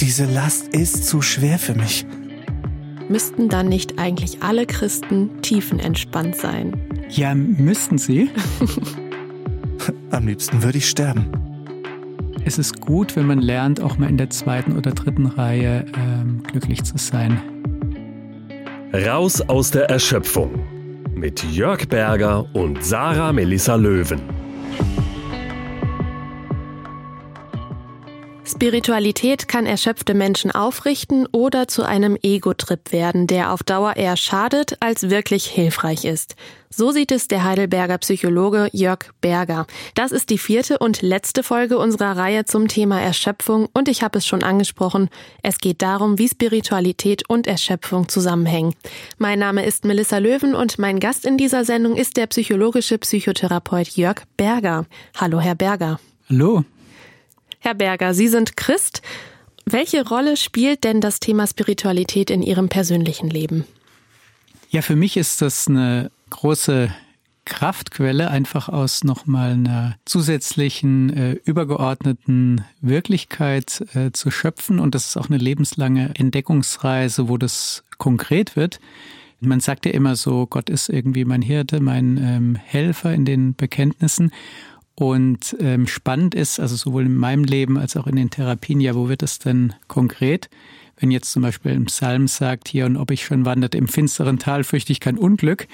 Diese 0.00 0.26
Last 0.26 0.68
ist 0.68 1.06
zu 1.06 1.22
schwer 1.22 1.58
für 1.58 1.74
mich. 1.74 2.06
Müssten 3.08 3.48
dann 3.48 3.68
nicht 3.68 3.98
eigentlich 3.98 4.44
alle 4.44 4.64
Christen 4.64 5.42
tiefenentspannt 5.42 6.36
sein? 6.36 6.76
Ja, 7.08 7.34
müssten 7.34 7.98
sie. 7.98 8.30
Am 10.12 10.28
liebsten 10.28 10.62
würde 10.62 10.78
ich 10.78 10.88
sterben. 10.88 11.32
Es 12.44 12.58
ist 12.58 12.80
gut, 12.80 13.16
wenn 13.16 13.26
man 13.26 13.40
lernt, 13.40 13.80
auch 13.80 13.98
mal 13.98 14.08
in 14.08 14.18
der 14.18 14.30
zweiten 14.30 14.76
oder 14.76 14.92
dritten 14.92 15.26
Reihe 15.26 15.84
ähm, 15.96 16.44
glücklich 16.44 16.84
zu 16.84 16.96
sein. 16.96 17.42
Raus 18.92 19.40
aus 19.40 19.72
der 19.72 19.90
Erschöpfung 19.90 20.50
mit 21.12 21.42
Jörg 21.42 21.88
Berger 21.88 22.46
und 22.54 22.84
Sarah 22.84 23.32
Melissa 23.32 23.74
Löwen. 23.74 24.37
Spiritualität 28.58 29.46
kann 29.46 29.66
erschöpfte 29.66 30.14
Menschen 30.14 30.50
aufrichten 30.50 31.28
oder 31.30 31.68
zu 31.68 31.84
einem 31.84 32.18
Ego-Trip 32.20 32.90
werden, 32.90 33.28
der 33.28 33.52
auf 33.52 33.62
Dauer 33.62 33.94
eher 33.94 34.16
schadet, 34.16 34.76
als 34.80 35.10
wirklich 35.10 35.46
hilfreich 35.46 36.04
ist. 36.04 36.34
So 36.68 36.90
sieht 36.90 37.12
es 37.12 37.28
der 37.28 37.44
Heidelberger 37.44 37.98
Psychologe 37.98 38.68
Jörg 38.72 39.12
Berger. 39.20 39.68
Das 39.94 40.10
ist 40.10 40.28
die 40.30 40.38
vierte 40.38 40.78
und 40.78 41.02
letzte 41.02 41.44
Folge 41.44 41.78
unserer 41.78 42.16
Reihe 42.16 42.46
zum 42.46 42.66
Thema 42.66 43.00
Erschöpfung 43.00 43.68
und 43.74 43.86
ich 43.86 44.02
habe 44.02 44.18
es 44.18 44.26
schon 44.26 44.42
angesprochen, 44.42 45.08
es 45.44 45.58
geht 45.58 45.80
darum, 45.80 46.18
wie 46.18 46.28
Spiritualität 46.28 47.30
und 47.30 47.46
Erschöpfung 47.46 48.08
zusammenhängen. 48.08 48.74
Mein 49.18 49.38
Name 49.38 49.64
ist 49.64 49.84
Melissa 49.84 50.18
Löwen 50.18 50.56
und 50.56 50.80
mein 50.80 50.98
Gast 50.98 51.26
in 51.26 51.38
dieser 51.38 51.64
Sendung 51.64 51.94
ist 51.94 52.16
der 52.16 52.26
psychologische 52.26 52.98
Psychotherapeut 52.98 53.90
Jörg 53.90 54.22
Berger. 54.36 54.84
Hallo, 55.16 55.38
Herr 55.38 55.54
Berger. 55.54 56.00
Hallo. 56.28 56.64
Herr 57.58 57.74
Berger, 57.74 58.14
Sie 58.14 58.28
sind 58.28 58.56
Christ. 58.56 59.02
Welche 59.64 60.06
Rolle 60.08 60.36
spielt 60.36 60.84
denn 60.84 61.00
das 61.00 61.20
Thema 61.20 61.46
Spiritualität 61.46 62.30
in 62.30 62.42
Ihrem 62.42 62.68
persönlichen 62.68 63.28
Leben? 63.28 63.64
Ja, 64.70 64.82
für 64.82 64.96
mich 64.96 65.16
ist 65.16 65.42
das 65.42 65.68
eine 65.68 66.10
große 66.30 66.92
Kraftquelle, 67.48 68.30
einfach 68.30 68.68
aus 68.68 69.04
nochmal 69.04 69.52
einer 69.52 69.96
zusätzlichen, 70.04 71.10
äh, 71.16 71.32
übergeordneten 71.44 72.64
Wirklichkeit 72.82 73.84
äh, 73.94 74.12
zu 74.12 74.30
schöpfen. 74.30 74.78
Und 74.78 74.94
das 74.94 75.06
ist 75.06 75.16
auch 75.16 75.28
eine 75.28 75.38
lebenslange 75.38 76.12
Entdeckungsreise, 76.14 77.28
wo 77.28 77.38
das 77.38 77.84
konkret 77.96 78.54
wird. 78.54 78.80
Man 79.40 79.60
sagt 79.60 79.86
ja 79.86 79.92
immer 79.92 80.16
so, 80.16 80.46
Gott 80.46 80.68
ist 80.68 80.88
irgendwie 80.88 81.24
mein 81.24 81.42
Hirte, 81.42 81.80
mein 81.80 82.18
ähm, 82.18 82.56
Helfer 82.56 83.14
in 83.14 83.24
den 83.24 83.54
Bekenntnissen. 83.54 84.32
Und 84.98 85.56
ähm, 85.60 85.86
spannend 85.86 86.34
ist, 86.34 86.58
also 86.58 86.74
sowohl 86.74 87.06
in 87.06 87.16
meinem 87.16 87.44
Leben 87.44 87.78
als 87.78 87.96
auch 87.96 88.08
in 88.08 88.16
den 88.16 88.30
Therapien, 88.30 88.80
ja, 88.80 88.96
wo 88.96 89.08
wird 89.08 89.22
es 89.22 89.38
denn 89.38 89.72
konkret? 89.86 90.50
Wenn 90.96 91.12
jetzt 91.12 91.30
zum 91.30 91.42
Beispiel 91.42 91.70
im 91.70 91.84
Psalm 91.84 92.26
sagt, 92.26 92.66
hier, 92.66 92.84
und 92.84 92.96
ob 92.96 93.12
ich 93.12 93.24
schon 93.24 93.44
wanderte 93.44 93.78
im 93.78 93.86
finsteren 93.86 94.40
Tal, 94.40 94.64
fürchte 94.64 94.90
ich 94.90 94.98
kein 94.98 95.16
Unglück, 95.16 95.68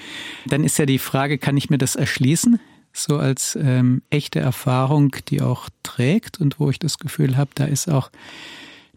dann 0.45 0.63
ist 0.63 0.77
ja 0.77 0.85
die 0.85 0.99
Frage, 0.99 1.39
kann 1.39 1.57
ich 1.57 1.71
mir 1.71 1.79
das 1.79 1.95
erschließen? 1.95 2.59
So 2.93 3.17
als 3.17 3.57
ähm, 3.59 4.03
echte 4.11 4.41
Erfahrung, 4.41 5.15
die 5.27 5.41
auch 5.41 5.69
trägt 5.81 6.39
und 6.39 6.59
wo 6.59 6.69
ich 6.69 6.77
das 6.77 6.99
Gefühl 6.99 7.35
habe, 7.35 7.49
da 7.55 7.65
ist 7.65 7.89
auch 7.89 8.11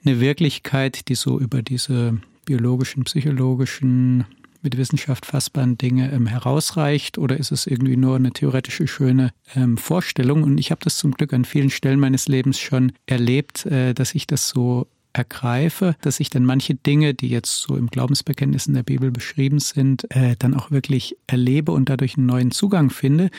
eine 0.04 0.20
Wirklichkeit, 0.20 1.08
die 1.08 1.14
so 1.14 1.40
über 1.40 1.62
diese 1.62 2.20
biologischen, 2.44 3.04
psychologischen, 3.04 4.26
mit 4.68 4.76
Wissenschaft 4.76 5.24
fassbaren 5.24 5.78
Dinge 5.78 6.12
ähm, 6.12 6.26
herausreicht 6.26 7.16
oder 7.16 7.38
ist 7.38 7.52
es 7.52 7.66
irgendwie 7.66 7.96
nur 7.96 8.16
eine 8.16 8.32
theoretische 8.32 8.86
schöne 8.86 9.30
ähm, 9.56 9.78
Vorstellung? 9.78 10.42
Und 10.42 10.58
ich 10.58 10.70
habe 10.70 10.84
das 10.84 10.98
zum 10.98 11.12
Glück 11.12 11.32
an 11.32 11.46
vielen 11.46 11.70
Stellen 11.70 11.98
meines 11.98 12.28
Lebens 12.28 12.60
schon 12.60 12.92
erlebt, 13.06 13.64
äh, 13.64 13.94
dass 13.94 14.14
ich 14.14 14.26
das 14.26 14.50
so 14.50 14.86
ergreife, 15.14 15.96
dass 16.02 16.20
ich 16.20 16.28
dann 16.28 16.44
manche 16.44 16.74
Dinge, 16.74 17.14
die 17.14 17.30
jetzt 17.30 17.62
so 17.62 17.76
im 17.76 17.86
Glaubensbekenntnis 17.86 18.66
in 18.66 18.74
der 18.74 18.82
Bibel 18.82 19.10
beschrieben 19.10 19.58
sind, 19.58 20.14
äh, 20.14 20.36
dann 20.38 20.52
auch 20.52 20.70
wirklich 20.70 21.16
erlebe 21.26 21.72
und 21.72 21.88
dadurch 21.88 22.18
einen 22.18 22.26
neuen 22.26 22.50
Zugang 22.50 22.90
finde 22.90 23.30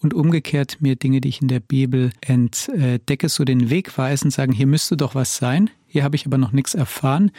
und 0.00 0.14
umgekehrt 0.14 0.78
mir 0.80 0.96
Dinge, 0.96 1.20
die 1.20 1.28
ich 1.28 1.42
in 1.42 1.48
der 1.48 1.60
Bibel 1.60 2.12
entdecke, 2.22 3.28
so 3.28 3.44
den 3.44 3.68
Weg 3.68 3.98
weisen, 3.98 4.30
sagen, 4.30 4.52
hier 4.52 4.66
müsste 4.66 4.96
doch 4.96 5.14
was 5.14 5.36
sein, 5.36 5.68
hier 5.86 6.02
habe 6.02 6.16
ich 6.16 6.24
aber 6.24 6.38
noch 6.38 6.52
nichts 6.52 6.74
erfahren 6.74 7.30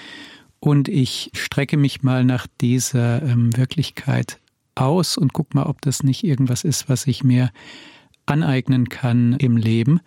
und 0.59 0.87
ich 0.87 1.31
strecke 1.33 1.77
mich 1.77 2.03
mal 2.03 2.23
nach 2.25 2.47
dieser 2.59 3.21
ähm, 3.23 3.55
Wirklichkeit 3.55 4.39
aus 4.75 5.17
und 5.17 5.33
guck 5.33 5.53
mal, 5.53 5.63
ob 5.63 5.81
das 5.81 6.03
nicht 6.03 6.23
irgendwas 6.23 6.63
ist, 6.63 6.89
was 6.89 7.07
ich 7.07 7.23
mir 7.23 7.51
aneignen 8.25 8.89
kann 8.89 9.33
im 9.33 9.57
Leben. 9.57 9.99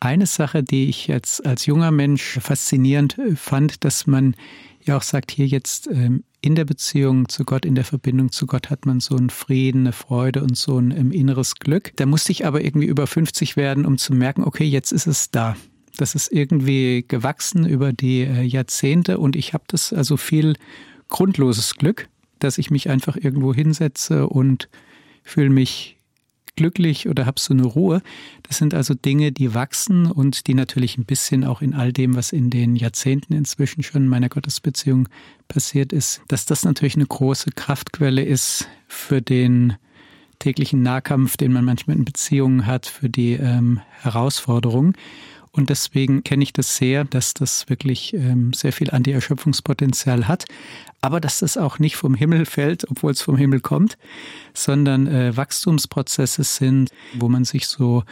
Eine 0.00 0.26
Sache, 0.26 0.62
die 0.62 0.88
ich 0.88 1.06
jetzt 1.06 1.44
als 1.44 1.66
junger 1.66 1.90
Mensch 1.90 2.38
faszinierend 2.40 3.18
äh, 3.18 3.36
fand, 3.36 3.84
dass 3.84 4.06
man 4.06 4.34
ja 4.82 4.96
auch 4.96 5.02
sagt, 5.02 5.30
hier 5.30 5.46
jetzt 5.46 5.88
ähm, 5.88 6.24
in 6.40 6.54
der 6.54 6.64
Beziehung 6.64 7.28
zu 7.28 7.44
Gott, 7.44 7.66
in 7.66 7.74
der 7.74 7.84
Verbindung 7.84 8.32
zu 8.32 8.46
Gott 8.46 8.70
hat 8.70 8.86
man 8.86 9.00
so 9.00 9.16
einen 9.16 9.28
Frieden, 9.28 9.82
eine 9.82 9.92
Freude 9.92 10.42
und 10.42 10.56
so 10.56 10.78
ein 10.78 10.90
ähm, 10.90 11.12
inneres 11.12 11.56
Glück. 11.56 11.92
Da 11.96 12.06
musste 12.06 12.32
ich 12.32 12.46
aber 12.46 12.64
irgendwie 12.64 12.86
über 12.86 13.06
50 13.06 13.56
werden, 13.56 13.84
um 13.84 13.98
zu 13.98 14.14
merken, 14.14 14.44
okay, 14.44 14.64
jetzt 14.64 14.92
ist 14.92 15.06
es 15.06 15.30
da. 15.30 15.54
Das 15.96 16.14
ist 16.14 16.32
irgendwie 16.32 17.04
gewachsen 17.06 17.66
über 17.66 17.92
die 17.92 18.22
äh, 18.22 18.42
Jahrzehnte 18.42 19.18
und 19.18 19.36
ich 19.36 19.52
habe 19.54 19.64
das 19.66 19.92
also 19.92 20.16
viel 20.16 20.54
grundloses 21.08 21.74
Glück, 21.76 22.08
dass 22.38 22.58
ich 22.58 22.70
mich 22.70 22.88
einfach 22.88 23.16
irgendwo 23.16 23.52
hinsetze 23.52 24.28
und 24.28 24.68
fühle 25.22 25.50
mich 25.50 25.96
glücklich 26.56 27.08
oder 27.08 27.26
habe 27.26 27.40
so 27.40 27.54
eine 27.54 27.64
Ruhe. 27.64 28.02
Das 28.42 28.58
sind 28.58 28.74
also 28.74 28.94
Dinge, 28.94 29.32
die 29.32 29.54
wachsen 29.54 30.10
und 30.10 30.46
die 30.46 30.54
natürlich 30.54 30.98
ein 30.98 31.04
bisschen 31.04 31.44
auch 31.44 31.62
in 31.62 31.74
all 31.74 31.92
dem, 31.92 32.16
was 32.16 32.32
in 32.32 32.50
den 32.50 32.76
Jahrzehnten 32.76 33.32
inzwischen 33.32 33.82
schon 33.82 34.02
in 34.02 34.08
meiner 34.08 34.28
Gottesbeziehung 34.28 35.08
passiert 35.48 35.92
ist, 35.92 36.22
dass 36.28 36.46
das 36.46 36.64
natürlich 36.64 36.96
eine 36.96 37.06
große 37.06 37.50
Kraftquelle 37.52 38.22
ist 38.22 38.68
für 38.86 39.22
den 39.22 39.74
täglichen 40.38 40.82
Nahkampf, 40.82 41.36
den 41.36 41.52
man 41.52 41.64
manchmal 41.64 41.96
in 41.96 42.04
Beziehungen 42.04 42.66
hat, 42.66 42.86
für 42.86 43.08
die 43.08 43.32
ähm, 43.32 43.80
Herausforderungen. 44.00 44.94
Und 45.52 45.68
deswegen 45.68 46.22
kenne 46.22 46.44
ich 46.44 46.52
das 46.52 46.76
sehr, 46.76 47.04
dass 47.04 47.34
das 47.34 47.68
wirklich 47.68 48.14
ähm, 48.14 48.52
sehr 48.52 48.72
viel 48.72 48.90
Anti-Erschöpfungspotenzial 48.90 50.28
hat. 50.28 50.44
Aber 51.00 51.20
dass 51.20 51.40
das 51.40 51.56
auch 51.56 51.78
nicht 51.78 51.96
vom 51.96 52.14
Himmel 52.14 52.46
fällt, 52.46 52.88
obwohl 52.88 53.12
es 53.12 53.22
vom 53.22 53.36
Himmel 53.36 53.60
kommt, 53.60 53.98
sondern 54.54 55.06
äh, 55.08 55.36
Wachstumsprozesse 55.36 56.44
sind, 56.44 56.90
wo 57.14 57.28
man 57.28 57.44
sich 57.44 57.66
so 57.66 58.04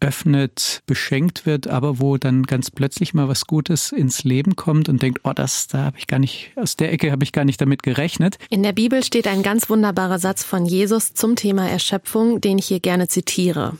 öffnet, 0.00 0.82
beschenkt 0.86 1.46
wird, 1.46 1.66
aber 1.66 1.98
wo 1.98 2.18
dann 2.18 2.42
ganz 2.42 2.70
plötzlich 2.70 3.14
mal 3.14 3.28
was 3.28 3.46
Gutes 3.46 3.90
ins 3.90 4.22
Leben 4.22 4.54
kommt 4.54 4.88
und 4.88 5.00
denkt, 5.00 5.20
oh, 5.24 5.32
das, 5.34 5.66
da 5.66 5.84
habe 5.84 5.98
ich 5.98 6.06
gar 6.06 6.18
nicht, 6.18 6.52
aus 6.56 6.76
der 6.76 6.92
Ecke 6.92 7.10
habe 7.10 7.24
ich 7.24 7.32
gar 7.32 7.44
nicht 7.44 7.60
damit 7.60 7.82
gerechnet. 7.82 8.38
In 8.50 8.62
der 8.62 8.72
Bibel 8.72 9.02
steht 9.02 9.26
ein 9.26 9.42
ganz 9.42 9.70
wunderbarer 9.70 10.18
Satz 10.18 10.44
von 10.44 10.66
Jesus 10.66 11.14
zum 11.14 11.36
Thema 11.36 11.68
Erschöpfung, 11.68 12.40
den 12.40 12.58
ich 12.58 12.66
hier 12.66 12.80
gerne 12.80 13.08
zitiere. 13.08 13.78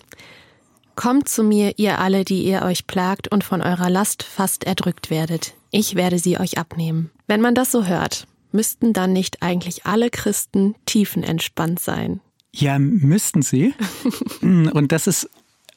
Kommt 0.97 1.29
zu 1.29 1.43
mir, 1.43 1.75
ihr 1.77 1.99
alle, 1.99 2.25
die 2.25 2.45
ihr 2.45 2.63
euch 2.63 2.87
plagt 2.87 3.29
und 3.29 3.45
von 3.45 3.61
eurer 3.61 3.91
Last 3.91 4.23
fast 4.23 4.65
erdrückt 4.65 5.11
werdet. 5.11 5.55
Ich 5.71 5.95
werde 5.97 6.19
sie 6.19 6.39
euch 6.39 6.59
abnehmen. 6.59 7.11
Wenn 7.27 7.41
man 7.41 7.55
das 7.55 7.73
so 7.73 7.87
hört, 7.87 8.27
müssten 8.53 8.93
dann 8.93 9.13
nicht 9.13 9.43
eigentlich 9.43 9.87
alle 9.87 10.11
Christen 10.11 10.77
tiefenentspannt 10.87 11.81
sein? 11.81 12.21
Ja, 12.53 12.79
müssten 12.79 13.43
sie. 13.43 13.75
und 14.41 14.93
das 14.93 15.07
ist 15.07 15.29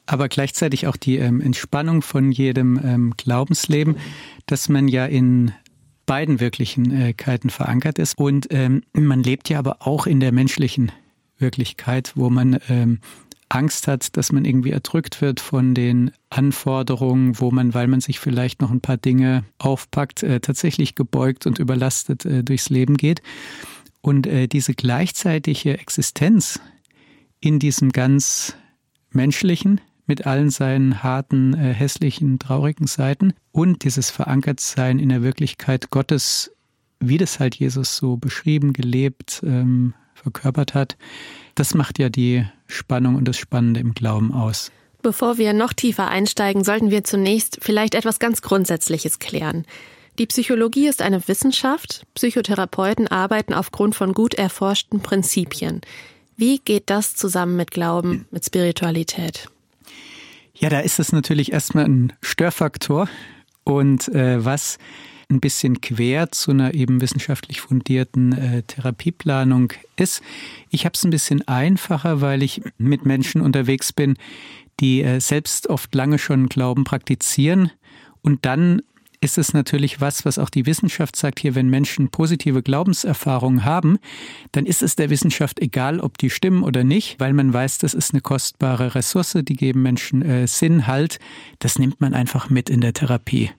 aber 0.06 0.28
gleichzeitig 0.28 0.86
auch 0.86 0.96
die 0.96 1.18
ähm, 1.18 1.40
Entspannung 1.40 2.02
von 2.02 2.32
jedem 2.32 2.80
ähm, 2.82 3.14
Glaubensleben, 3.16 3.96
dass 4.46 4.68
man 4.68 4.88
ja 4.88 5.04
in 5.04 5.52
beiden 6.06 6.40
Wirklichkeiten 6.40 7.50
verankert 7.50 7.98
ist. 7.98 8.16
Und 8.16 8.46
ähm, 8.50 8.82
man 8.92 9.22
lebt 9.22 9.48
ja 9.50 9.58
aber 9.58 9.78
auch 9.80 10.06
in 10.06 10.20
der 10.20 10.32
menschlichen 10.32 10.92
Wirklichkeit, 11.38 12.12
wo 12.14 12.30
man 12.30 12.58
ähm, 12.68 13.00
Angst 13.48 13.88
hat, 13.88 14.16
dass 14.16 14.32
man 14.32 14.44
irgendwie 14.44 14.70
erdrückt 14.70 15.20
wird 15.20 15.40
von 15.40 15.74
den 15.74 16.10
Anforderungen, 16.30 17.40
wo 17.40 17.50
man, 17.50 17.74
weil 17.74 17.86
man 17.86 18.00
sich 18.00 18.18
vielleicht 18.18 18.60
noch 18.60 18.70
ein 18.70 18.80
paar 18.80 18.96
Dinge 18.96 19.44
aufpackt, 19.58 20.22
äh, 20.22 20.40
tatsächlich 20.40 20.94
gebeugt 20.94 21.46
und 21.46 21.58
überlastet 21.58 22.24
äh, 22.24 22.44
durchs 22.44 22.68
Leben 22.70 22.96
geht. 22.96 23.22
Und 24.00 24.26
äh, 24.26 24.46
diese 24.46 24.74
gleichzeitige 24.74 25.78
Existenz 25.78 26.60
in 27.40 27.58
diesem 27.58 27.90
ganz 27.90 28.54
menschlichen, 29.10 29.80
mit 30.06 30.26
allen 30.26 30.50
seinen 30.50 31.02
harten, 31.02 31.54
äh, 31.54 31.72
hässlichen, 31.72 32.38
traurigen 32.38 32.86
Seiten 32.86 33.34
und 33.52 33.84
dieses 33.84 34.10
Verankertsein 34.10 34.98
in 34.98 35.10
der 35.10 35.22
Wirklichkeit 35.22 35.90
Gottes, 35.90 36.50
wie 37.00 37.18
das 37.18 37.38
halt 37.38 37.54
Jesus 37.54 37.96
so 37.96 38.16
beschrieben, 38.16 38.72
gelebt, 38.72 39.42
ähm, 39.44 39.94
verkörpert 40.14 40.74
hat, 40.74 40.96
das 41.58 41.74
macht 41.74 41.98
ja 41.98 42.08
die 42.08 42.44
Spannung 42.66 43.16
und 43.16 43.26
das 43.26 43.36
Spannende 43.36 43.80
im 43.80 43.94
Glauben 43.94 44.32
aus. 44.32 44.70
Bevor 45.02 45.38
wir 45.38 45.52
noch 45.52 45.72
tiefer 45.72 46.08
einsteigen, 46.08 46.64
sollten 46.64 46.90
wir 46.90 47.04
zunächst 47.04 47.58
vielleicht 47.62 47.94
etwas 47.94 48.18
ganz 48.18 48.42
Grundsätzliches 48.42 49.18
klären. 49.18 49.64
Die 50.18 50.26
Psychologie 50.26 50.88
ist 50.88 51.00
eine 51.00 51.26
Wissenschaft. 51.28 52.04
Psychotherapeuten 52.14 53.06
arbeiten 53.06 53.54
aufgrund 53.54 53.94
von 53.94 54.12
gut 54.12 54.34
erforschten 54.34 55.00
Prinzipien. 55.00 55.80
Wie 56.36 56.58
geht 56.58 56.90
das 56.90 57.14
zusammen 57.14 57.56
mit 57.56 57.70
Glauben, 57.70 58.26
mit 58.30 58.44
Spiritualität? 58.44 59.48
Ja, 60.54 60.68
da 60.70 60.80
ist 60.80 60.98
es 60.98 61.12
natürlich 61.12 61.52
erstmal 61.52 61.84
ein 61.84 62.12
Störfaktor 62.20 63.08
und 63.62 64.08
äh, 64.08 64.44
was 64.44 64.78
ein 65.30 65.40
bisschen 65.40 65.80
quer 65.80 66.32
zu 66.32 66.52
einer 66.52 66.74
eben 66.74 67.00
wissenschaftlich 67.00 67.60
fundierten 67.60 68.32
äh, 68.32 68.62
Therapieplanung 68.62 69.72
ist. 69.96 70.22
Ich 70.70 70.84
habe 70.84 70.94
es 70.94 71.04
ein 71.04 71.10
bisschen 71.10 71.46
einfacher, 71.46 72.20
weil 72.20 72.42
ich 72.42 72.62
mit 72.78 73.04
Menschen 73.04 73.42
unterwegs 73.42 73.92
bin, 73.92 74.16
die 74.80 75.02
äh, 75.02 75.20
selbst 75.20 75.68
oft 75.68 75.94
lange 75.94 76.18
schon 76.18 76.48
Glauben 76.48 76.84
praktizieren 76.84 77.70
und 78.22 78.46
dann 78.46 78.82
ist 79.20 79.38
es 79.38 79.52
natürlich 79.52 80.00
was, 80.00 80.24
was 80.24 80.38
auch 80.38 80.50
die 80.50 80.66
Wissenschaft 80.66 81.16
sagt 81.16 81.40
hier, 81.40 81.54
wenn 81.54 81.68
Menschen 81.68 82.08
positive 82.08 82.62
Glaubenserfahrungen 82.62 83.64
haben, 83.64 83.98
dann 84.52 84.64
ist 84.64 84.82
es 84.82 84.96
der 84.96 85.10
Wissenschaft 85.10 85.60
egal, 85.60 86.00
ob 86.00 86.18
die 86.18 86.30
stimmen 86.30 86.62
oder 86.62 86.84
nicht, 86.84 87.18
weil 87.18 87.32
man 87.32 87.52
weiß, 87.52 87.78
das 87.78 87.94
ist 87.94 88.12
eine 88.12 88.20
kostbare 88.20 88.94
Ressource, 88.94 89.36
die 89.42 89.56
geben 89.56 89.82
Menschen 89.82 90.22
äh, 90.22 90.46
Sinn, 90.46 90.86
Halt. 90.86 91.18
Das 91.58 91.78
nimmt 91.78 92.00
man 92.00 92.14
einfach 92.14 92.48
mit 92.48 92.70
in 92.70 92.80
der 92.80 92.92
Therapie. 92.92 93.50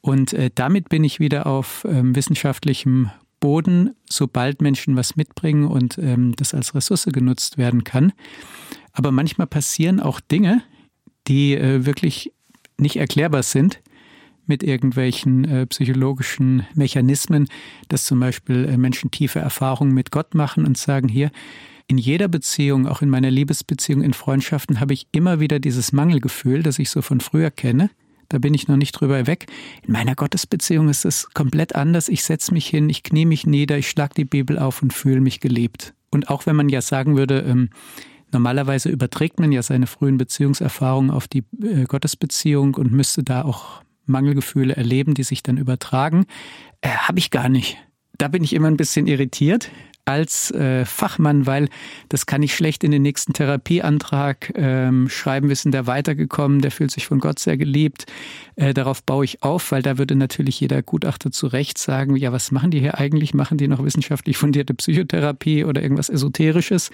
Und 0.00 0.32
äh, 0.32 0.50
damit 0.54 0.88
bin 0.88 1.04
ich 1.04 1.20
wieder 1.20 1.46
auf 1.46 1.86
ähm, 1.88 2.16
wissenschaftlichem 2.16 3.10
Boden, 3.40 3.94
sobald 4.08 4.60
Menschen 4.62 4.96
was 4.96 5.16
mitbringen 5.16 5.66
und 5.66 5.98
ähm, 5.98 6.34
das 6.36 6.54
als 6.54 6.74
Ressource 6.74 7.06
genutzt 7.06 7.58
werden 7.58 7.84
kann. 7.84 8.12
Aber 8.92 9.12
manchmal 9.12 9.46
passieren 9.46 10.00
auch 10.00 10.20
Dinge, 10.20 10.62
die 11.28 11.54
äh, 11.54 11.84
wirklich 11.86 12.32
nicht 12.78 12.96
erklärbar 12.96 13.42
sind 13.42 13.80
mit 14.46 14.62
irgendwelchen 14.62 15.44
äh, 15.44 15.66
psychologischen 15.66 16.66
Mechanismen, 16.74 17.48
dass 17.88 18.04
zum 18.04 18.20
Beispiel 18.20 18.66
äh, 18.66 18.76
Menschen 18.76 19.10
tiefe 19.10 19.38
Erfahrungen 19.38 19.94
mit 19.94 20.10
Gott 20.10 20.34
machen 20.34 20.66
und 20.66 20.76
sagen, 20.76 21.08
hier, 21.08 21.30
in 21.86 21.98
jeder 21.98 22.28
Beziehung, 22.28 22.86
auch 22.86 23.02
in 23.02 23.10
meiner 23.10 23.30
Liebesbeziehung, 23.30 24.02
in 24.02 24.12
Freundschaften, 24.12 24.78
habe 24.78 24.94
ich 24.94 25.08
immer 25.12 25.40
wieder 25.40 25.58
dieses 25.58 25.92
Mangelgefühl, 25.92 26.62
das 26.62 26.78
ich 26.78 26.88
so 26.88 27.02
von 27.02 27.20
früher 27.20 27.50
kenne. 27.50 27.90
Da 28.30 28.38
bin 28.38 28.54
ich 28.54 28.68
noch 28.68 28.76
nicht 28.76 28.92
drüber 28.92 29.26
weg. 29.26 29.46
In 29.86 29.92
meiner 29.92 30.14
Gottesbeziehung 30.14 30.88
ist 30.88 31.04
es 31.04 31.28
komplett 31.34 31.74
anders. 31.74 32.08
Ich 32.08 32.22
setze 32.22 32.54
mich 32.54 32.66
hin, 32.68 32.88
ich 32.88 33.02
knie 33.02 33.26
mich 33.26 33.44
nieder, 33.44 33.76
ich 33.76 33.90
schlage 33.90 34.14
die 34.16 34.24
Bibel 34.24 34.58
auf 34.58 34.82
und 34.82 34.92
fühle 34.92 35.20
mich 35.20 35.40
geliebt. 35.40 35.94
Und 36.10 36.30
auch 36.30 36.46
wenn 36.46 36.54
man 36.54 36.68
ja 36.68 36.80
sagen 36.80 37.16
würde, 37.16 37.40
ähm, 37.40 37.70
normalerweise 38.32 38.88
überträgt 38.88 39.40
man 39.40 39.50
ja 39.50 39.62
seine 39.62 39.88
frühen 39.88 40.16
Beziehungserfahrungen 40.16 41.10
auf 41.10 41.26
die 41.26 41.42
äh, 41.60 41.84
Gottesbeziehung 41.84 42.76
und 42.76 42.92
müsste 42.92 43.24
da 43.24 43.42
auch 43.42 43.82
Mangelgefühle 44.06 44.76
erleben, 44.76 45.14
die 45.14 45.24
sich 45.24 45.42
dann 45.42 45.56
übertragen. 45.56 46.26
Äh, 46.82 46.90
Habe 46.90 47.18
ich 47.18 47.32
gar 47.32 47.48
nicht. 47.48 47.78
Da 48.16 48.28
bin 48.28 48.44
ich 48.44 48.52
immer 48.52 48.68
ein 48.68 48.76
bisschen 48.76 49.08
irritiert 49.08 49.70
als 50.10 50.50
äh, 50.50 50.84
Fachmann, 50.84 51.46
weil 51.46 51.68
das 52.08 52.26
kann 52.26 52.42
ich 52.42 52.54
schlecht 52.54 52.82
in 52.82 52.90
den 52.90 53.02
nächsten 53.02 53.32
Therapieantrag 53.32 54.52
ähm, 54.56 55.08
schreiben. 55.08 55.48
Wir 55.48 55.56
sind 55.56 55.72
da 55.72 55.86
weitergekommen, 55.86 56.60
der 56.60 56.72
fühlt 56.72 56.90
sich 56.90 57.06
von 57.06 57.20
Gott 57.20 57.38
sehr 57.38 57.56
geliebt. 57.56 58.06
Äh, 58.56 58.74
darauf 58.74 59.04
baue 59.04 59.24
ich 59.24 59.42
auf, 59.42 59.70
weil 59.70 59.82
da 59.82 59.98
würde 59.98 60.16
natürlich 60.16 60.60
jeder 60.60 60.82
Gutachter 60.82 61.30
zu 61.30 61.46
Recht 61.46 61.78
sagen, 61.78 62.16
ja, 62.16 62.32
was 62.32 62.50
machen 62.50 62.70
die 62.70 62.80
hier 62.80 62.98
eigentlich? 62.98 63.34
Machen 63.34 63.56
die 63.56 63.68
noch 63.68 63.84
wissenschaftlich 63.84 64.36
fundierte 64.36 64.74
Psychotherapie 64.74 65.64
oder 65.64 65.80
irgendwas 65.82 66.08
Esoterisches? 66.08 66.90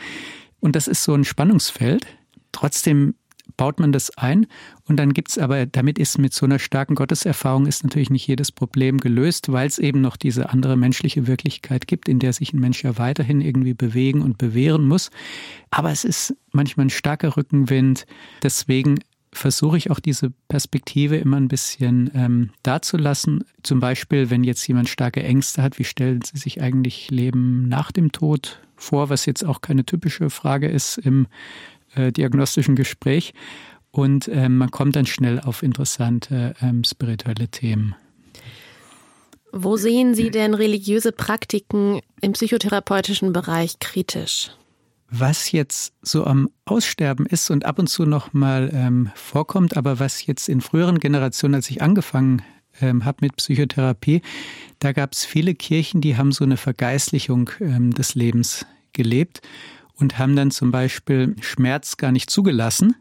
Und 0.61 0.77
das 0.77 0.87
ist 0.87 1.03
so 1.03 1.15
ein 1.15 1.25
Spannungsfeld. 1.25 2.07
Trotzdem 2.53 3.15
baut 3.57 3.81
man 3.81 3.93
das 3.93 4.17
ein 4.17 4.47
und 4.85 4.97
dann 4.97 5.13
gibt 5.15 5.31
es 5.31 5.39
aber, 5.39 5.67
damit 5.67 5.99
ist 5.99 6.19
mit 6.19 6.35
so 6.35 6.47
einer 6.47 6.59
starken 6.59 6.95
Gotteserfahrung 6.95 7.67
ist 7.67 7.85
natürlich 7.85 8.11
nicht 8.11 8.27
jedes 8.27 8.53
Problem 8.53 8.99
gelöst, 8.99 9.51
weil 9.53 9.67
es 9.67 9.79
eben 9.79 10.01
noch 10.01 10.17
diese 10.17 10.51
andere 10.51 10.77
menschliche 10.77 11.27
Wirklichkeit 11.27 11.87
gibt, 11.87 12.09
in 12.09 12.19
der 12.19 12.33
sich 12.33 12.53
ein 12.53 12.61
Mensch 12.61 12.85
ja 12.85 12.99
weiterhin 12.99 13.41
irgendwie 13.41 13.75
bewegen 13.75 14.23
und 14.23 14.39
bewähren 14.39 14.87
muss. 14.87 15.11
Aber 15.71 15.91
es 15.91 16.05
ist 16.05 16.37
manchmal 16.53 16.87
ein 16.87 16.91
starker 16.91 17.37
Rückenwind. 17.37 18.07
Deswegen 18.43 18.99
versuche 19.33 19.77
ich 19.77 19.91
auch 19.91 20.01
diese 20.01 20.31
Perspektive 20.49 21.17
immer 21.17 21.37
ein 21.37 21.49
bisschen 21.49 22.11
ähm, 22.15 22.51
dazulassen. 22.63 23.45
Zum 23.63 23.81
Beispiel, 23.81 24.31
wenn 24.31 24.45
jetzt 24.45 24.67
jemand 24.67 24.89
starke 24.89 25.23
Ängste 25.23 25.63
hat, 25.63 25.79
wie 25.79 25.85
stellen 25.85 26.23
Sie 26.23 26.39
sich 26.39 26.61
eigentlich 26.61 27.11
Leben 27.11 27.69
nach 27.69 27.93
dem 27.93 28.13
Tod 28.13 28.61
vor, 28.77 29.09
was 29.09 29.27
jetzt 29.27 29.45
auch 29.45 29.61
keine 29.61 29.85
typische 29.85 30.31
Frage 30.31 30.69
ist 30.69 30.99
im 30.99 31.27
äh, 31.97 32.13
diagnostischen 32.13 32.77
Gespräch. 32.77 33.33
Und 33.91 34.29
äh, 34.29 34.49
man 34.49 34.71
kommt 34.71 34.97
dann 34.97 35.07
schnell 35.07 35.41
auf 35.41 35.63
interessante 35.63 36.55
ähm, 36.61 36.85
spirituelle 36.85 37.49
Themen. 37.49 37.95
Wo 39.53 39.77
sehen 39.77 40.15
Sie 40.15 40.31
denn 40.31 40.53
religiöse 40.53 41.13
Praktiken 41.13 42.01
im 42.21 42.33
psychotherapeutischen 42.33 43.33
Bereich 43.33 43.79
kritisch? 43.79 44.51
Was 45.09 45.51
jetzt 45.53 45.95
so 46.03 46.25
am 46.25 46.51
Aussterben 46.67 47.25
ist 47.25 47.49
und 47.51 47.65
ab 47.65 47.79
und 47.79 47.87
zu 47.87 48.05
noch 48.05 48.35
mal 48.35 48.71
ähm, 48.75 49.11
vorkommt, 49.15 49.77
aber 49.77 49.99
was 49.99 50.27
jetzt 50.27 50.49
in 50.49 50.61
früheren 50.61 50.99
Generationen, 50.99 51.55
als 51.55 51.71
ich 51.71 51.81
angefangen 51.81 52.43
ähm, 52.83 53.05
habe 53.07 53.19
mit 53.23 53.37
Psychotherapie, 53.37 54.21
da 54.81 54.93
gab 54.93 55.13
es 55.13 55.25
viele 55.25 55.55
Kirchen, 55.55 56.03
die 56.03 56.19
haben 56.19 56.33
so 56.33 56.45
eine 56.45 56.59
Vergeistlichung 56.59 57.49
ähm, 57.61 57.95
des 57.95 58.15
Lebens 58.15 58.67
gelebt 58.93 59.41
und 59.99 60.19
haben 60.19 60.37
dann 60.37 60.51
zum 60.51 60.71
Beispiel 60.71 61.35
Schmerz 61.41 61.97
gar 61.97 62.13
nicht 62.13 62.31
zugelassen 62.31 62.95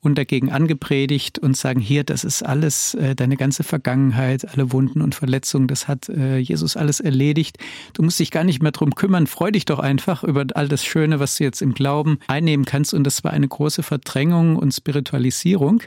und 0.00 0.16
dagegen 0.16 0.50
angepredigt 0.50 1.38
und 1.38 1.56
sagen, 1.56 1.80
hier, 1.80 2.04
das 2.04 2.24
ist 2.24 2.42
alles, 2.42 2.94
äh, 2.94 3.14
deine 3.14 3.36
ganze 3.36 3.64
Vergangenheit, 3.64 4.46
alle 4.52 4.72
Wunden 4.72 5.02
und 5.02 5.14
Verletzungen, 5.14 5.66
das 5.66 5.88
hat 5.88 6.08
äh, 6.08 6.38
Jesus 6.38 6.76
alles 6.76 7.00
erledigt. 7.00 7.58
Du 7.94 8.02
musst 8.02 8.20
dich 8.20 8.30
gar 8.30 8.44
nicht 8.44 8.62
mehr 8.62 8.72
drum 8.72 8.94
kümmern, 8.94 9.26
freu 9.26 9.50
dich 9.50 9.64
doch 9.64 9.78
einfach 9.78 10.22
über 10.22 10.46
all 10.54 10.68
das 10.68 10.84
Schöne, 10.84 11.20
was 11.20 11.36
du 11.36 11.44
jetzt 11.44 11.62
im 11.62 11.74
Glauben 11.74 12.18
einnehmen 12.28 12.64
kannst. 12.64 12.94
Und 12.94 13.04
das 13.04 13.24
war 13.24 13.32
eine 13.32 13.48
große 13.48 13.82
Verdrängung 13.82 14.56
und 14.56 14.72
Spiritualisierung. 14.72 15.82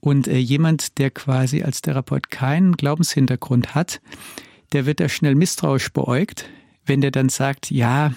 Und 0.00 0.28
äh, 0.28 0.38
jemand, 0.38 0.98
der 0.98 1.10
quasi 1.10 1.62
als 1.62 1.82
Therapeut 1.82 2.30
keinen 2.30 2.76
Glaubenshintergrund 2.76 3.74
hat, 3.74 4.00
der 4.72 4.86
wird 4.86 5.00
da 5.00 5.08
schnell 5.08 5.34
misstrauisch 5.34 5.92
beäugt, 5.92 6.48
wenn 6.86 7.00
der 7.00 7.10
dann 7.10 7.28
sagt, 7.28 7.70
ja, 7.70 8.12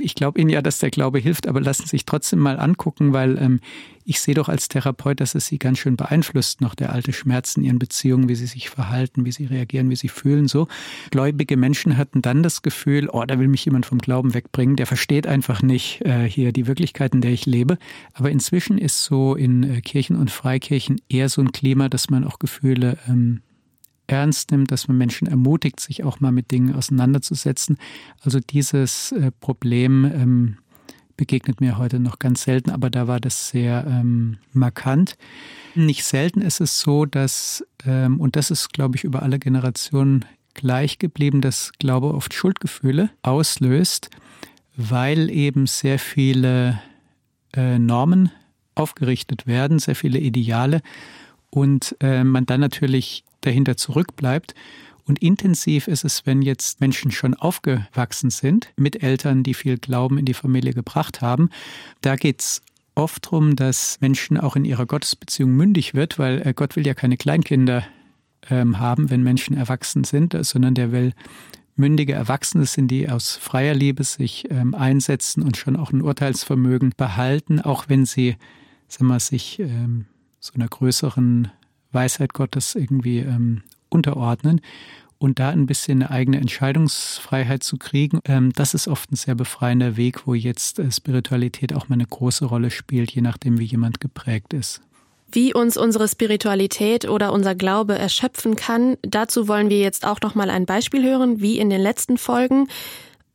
ich 0.00 0.14
glaube 0.14 0.40
Ihnen 0.40 0.50
ja, 0.50 0.62
dass 0.62 0.78
der 0.78 0.90
Glaube 0.90 1.18
hilft, 1.18 1.46
aber 1.46 1.60
lassen 1.60 1.84
Sie 1.84 1.90
sich 1.90 2.06
trotzdem 2.06 2.38
mal 2.38 2.58
angucken, 2.58 3.12
weil 3.12 3.38
ähm, 3.38 3.60
ich 4.04 4.20
sehe 4.20 4.34
doch 4.34 4.48
als 4.48 4.68
Therapeut, 4.68 5.20
dass 5.20 5.34
es 5.34 5.46
Sie 5.46 5.58
ganz 5.58 5.78
schön 5.78 5.96
beeinflusst, 5.96 6.60
noch 6.60 6.74
der 6.74 6.92
alte 6.92 7.12
Schmerz 7.12 7.56
in 7.56 7.64
Ihren 7.64 7.78
Beziehungen, 7.78 8.28
wie 8.28 8.34
Sie 8.34 8.46
sich 8.46 8.70
verhalten, 8.70 9.24
wie 9.24 9.32
Sie 9.32 9.46
reagieren, 9.46 9.90
wie 9.90 9.96
Sie 9.96 10.08
fühlen. 10.08 10.48
So 10.48 10.68
gläubige 11.10 11.56
Menschen 11.56 11.96
hatten 11.96 12.22
dann 12.22 12.42
das 12.42 12.62
Gefühl, 12.62 13.08
oh, 13.10 13.24
da 13.24 13.38
will 13.38 13.48
mich 13.48 13.64
jemand 13.64 13.86
vom 13.86 13.98
Glauben 13.98 14.34
wegbringen. 14.34 14.76
Der 14.76 14.86
versteht 14.86 15.26
einfach 15.26 15.62
nicht 15.62 16.02
äh, 16.02 16.28
hier 16.28 16.52
die 16.52 16.66
Wirklichkeit, 16.66 17.14
in 17.14 17.20
der 17.20 17.32
ich 17.32 17.46
lebe. 17.46 17.78
Aber 18.12 18.30
inzwischen 18.30 18.78
ist 18.78 19.04
so 19.04 19.34
in 19.34 19.62
äh, 19.62 19.80
Kirchen 19.80 20.16
und 20.16 20.30
Freikirchen 20.30 21.00
eher 21.08 21.28
so 21.28 21.40
ein 21.40 21.52
Klima, 21.52 21.88
dass 21.88 22.10
man 22.10 22.24
auch 22.24 22.38
Gefühle 22.38 22.98
ähm, 23.08 23.40
ernst 24.06 24.50
nimmt, 24.50 24.70
dass 24.70 24.88
man 24.88 24.98
Menschen 24.98 25.26
ermutigt, 25.26 25.80
sich 25.80 26.04
auch 26.04 26.20
mal 26.20 26.32
mit 26.32 26.50
Dingen 26.50 26.74
auseinanderzusetzen. 26.74 27.78
Also 28.20 28.40
dieses 28.40 29.12
äh, 29.12 29.30
Problem 29.40 30.04
ähm, 30.04 30.58
begegnet 31.16 31.60
mir 31.60 31.78
heute 31.78 32.00
noch 32.00 32.18
ganz 32.18 32.42
selten, 32.42 32.70
aber 32.70 32.90
da 32.90 33.06
war 33.06 33.20
das 33.20 33.48
sehr 33.48 33.86
ähm, 33.86 34.38
markant. 34.52 35.16
Nicht 35.74 36.04
selten 36.04 36.40
ist 36.40 36.60
es 36.60 36.80
so, 36.80 37.06
dass, 37.06 37.64
ähm, 37.86 38.20
und 38.20 38.36
das 38.36 38.50
ist, 38.50 38.72
glaube 38.72 38.96
ich, 38.96 39.04
über 39.04 39.22
alle 39.22 39.38
Generationen 39.38 40.24
gleich 40.54 40.98
geblieben, 40.98 41.40
dass 41.40 41.72
Glaube 41.78 42.14
oft 42.14 42.32
Schuldgefühle 42.32 43.10
auslöst, 43.22 44.10
weil 44.76 45.30
eben 45.30 45.66
sehr 45.66 45.98
viele 45.98 46.80
äh, 47.54 47.78
Normen 47.78 48.30
aufgerichtet 48.74 49.46
werden, 49.46 49.78
sehr 49.78 49.94
viele 49.94 50.18
Ideale 50.18 50.80
und 51.50 51.96
äh, 52.00 52.24
man 52.24 52.46
dann 52.46 52.60
natürlich 52.60 53.23
dahinter 53.46 53.76
zurückbleibt. 53.76 54.54
Und 55.06 55.20
intensiv 55.20 55.86
ist 55.86 56.04
es, 56.04 56.24
wenn 56.24 56.40
jetzt 56.40 56.80
Menschen 56.80 57.10
schon 57.10 57.34
aufgewachsen 57.34 58.30
sind, 58.30 58.72
mit 58.76 59.02
Eltern, 59.02 59.42
die 59.42 59.54
viel 59.54 59.76
Glauben 59.76 60.16
in 60.16 60.24
die 60.24 60.34
Familie 60.34 60.72
gebracht 60.72 61.20
haben. 61.20 61.50
Da 62.00 62.16
geht 62.16 62.40
es 62.40 62.62
oft 62.94 63.26
darum, 63.26 63.54
dass 63.56 64.00
Menschen 64.00 64.38
auch 64.38 64.56
in 64.56 64.64
ihrer 64.64 64.86
Gottesbeziehung 64.86 65.50
mündig 65.52 65.94
wird, 65.94 66.18
weil 66.18 66.46
äh, 66.46 66.54
Gott 66.54 66.76
will 66.76 66.86
ja 66.86 66.94
keine 66.94 67.16
Kleinkinder 67.16 67.84
ähm, 68.48 68.78
haben, 68.78 69.10
wenn 69.10 69.22
Menschen 69.22 69.56
erwachsen 69.56 70.04
sind, 70.04 70.36
sondern 70.40 70.74
der 70.74 70.92
will 70.92 71.12
mündige 71.76 72.12
Erwachsene 72.12 72.66
sind, 72.66 72.88
die 72.88 73.10
aus 73.10 73.36
freier 73.36 73.74
Liebe 73.74 74.04
sich 74.04 74.46
ähm, 74.50 74.74
einsetzen 74.74 75.42
und 75.42 75.56
schon 75.56 75.76
auch 75.76 75.92
ein 75.92 76.02
Urteilsvermögen 76.02 76.92
behalten, 76.96 77.60
auch 77.60 77.88
wenn 77.88 78.06
sie 78.06 78.36
sag 78.88 79.02
mal, 79.02 79.20
sich 79.20 79.58
ähm, 79.58 80.06
so 80.40 80.54
einer 80.54 80.68
größeren 80.68 81.50
Weisheit 81.94 82.34
Gottes 82.34 82.74
irgendwie 82.74 83.20
ähm, 83.20 83.62
unterordnen 83.88 84.60
und 85.18 85.38
da 85.38 85.50
ein 85.50 85.66
bisschen 85.66 86.02
eine 86.02 86.10
eigene 86.10 86.38
Entscheidungsfreiheit 86.38 87.62
zu 87.62 87.78
kriegen, 87.78 88.20
ähm, 88.26 88.52
das 88.52 88.74
ist 88.74 88.88
oft 88.88 89.10
ein 89.10 89.16
sehr 89.16 89.34
befreiender 89.34 89.96
Weg, 89.96 90.26
wo 90.26 90.34
jetzt 90.34 90.78
äh, 90.78 90.90
Spiritualität 90.90 91.72
auch 91.72 91.88
mal 91.88 91.94
eine 91.94 92.06
große 92.06 92.44
Rolle 92.44 92.70
spielt, 92.70 93.12
je 93.12 93.22
nachdem, 93.22 93.58
wie 93.58 93.64
jemand 93.64 94.00
geprägt 94.00 94.52
ist. 94.52 94.82
Wie 95.32 95.52
uns 95.52 95.76
unsere 95.76 96.06
Spiritualität 96.06 97.08
oder 97.08 97.32
unser 97.32 97.54
Glaube 97.54 97.98
erschöpfen 97.98 98.54
kann, 98.54 98.96
dazu 99.02 99.48
wollen 99.48 99.68
wir 99.68 99.80
jetzt 99.80 100.06
auch 100.06 100.20
noch 100.20 100.34
mal 100.34 100.50
ein 100.50 100.66
Beispiel 100.66 101.02
hören, 101.04 101.40
wie 101.40 101.58
in 101.58 101.70
den 101.70 101.80
letzten 101.80 102.18
Folgen, 102.18 102.68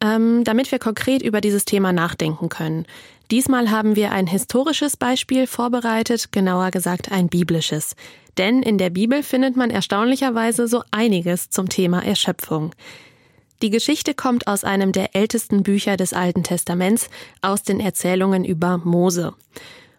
ähm, 0.02 0.44
damit 0.46 0.72
wir 0.72 0.80
konkret 0.80 1.22
über 1.22 1.42
dieses 1.42 1.66
Thema 1.66 1.92
nachdenken 1.92 2.48
können. 2.48 2.86
Diesmal 3.32 3.70
haben 3.70 3.96
wir 3.96 4.12
ein 4.12 4.28
historisches 4.28 4.96
Beispiel 4.96 5.46
vorbereitet, 5.46 6.32
genauer 6.32 6.72
gesagt 6.72 7.12
ein 7.12 7.28
biblisches. 7.28 7.96
Denn 8.40 8.64
in 8.64 8.78
der 8.78 8.90
Bibel 8.90 9.22
findet 9.22 9.58
man 9.58 9.70
erstaunlicherweise 9.70 10.68
so 10.68 10.82
einiges 10.92 11.50
zum 11.50 11.68
Thema 11.68 12.04
Erschöpfung. 12.04 12.72
Die 13.62 13.70
Geschichte 13.70 14.14
kommt 14.14 14.48
aus 14.48 14.64
einem 14.64 14.94
der 14.94 15.14
ältesten 15.14 15.62
Bücher 15.62 15.98
des 15.98 16.14
Alten 16.14 16.44
Testaments, 16.44 17.10
aus 17.42 17.64
den 17.64 17.82
Erzählungen 17.82 18.46
über 18.46 18.78
Mose. 18.78 19.34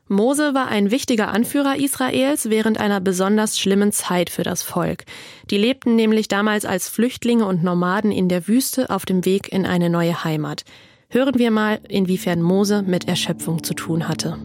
Mose 0.08 0.54
war 0.54 0.68
ein 0.68 0.90
wichtiger 0.90 1.28
Anführer 1.28 1.76
Israels 1.76 2.48
während 2.48 2.80
einer 2.80 3.00
besonders 3.00 3.60
schlimmen 3.60 3.92
Zeit 3.92 4.30
für 4.30 4.42
das 4.42 4.62
Volk. 4.62 5.04
Die 5.50 5.58
lebten 5.58 5.94
nämlich 5.94 6.26
damals 6.26 6.64
als 6.64 6.88
Flüchtlinge 6.88 7.44
und 7.44 7.62
Nomaden 7.62 8.10
in 8.10 8.30
der 8.30 8.48
Wüste 8.48 8.88
auf 8.88 9.04
dem 9.04 9.26
Weg 9.26 9.52
in 9.52 9.66
eine 9.66 9.90
neue 9.90 10.24
Heimat. 10.24 10.64
Hören 11.10 11.38
wir 11.38 11.50
mal, 11.50 11.80
inwiefern 11.88 12.40
Mose 12.40 12.82
mit 12.82 13.06
Erschöpfung 13.06 13.62
zu 13.62 13.74
tun 13.74 14.08
hatte. 14.08 14.38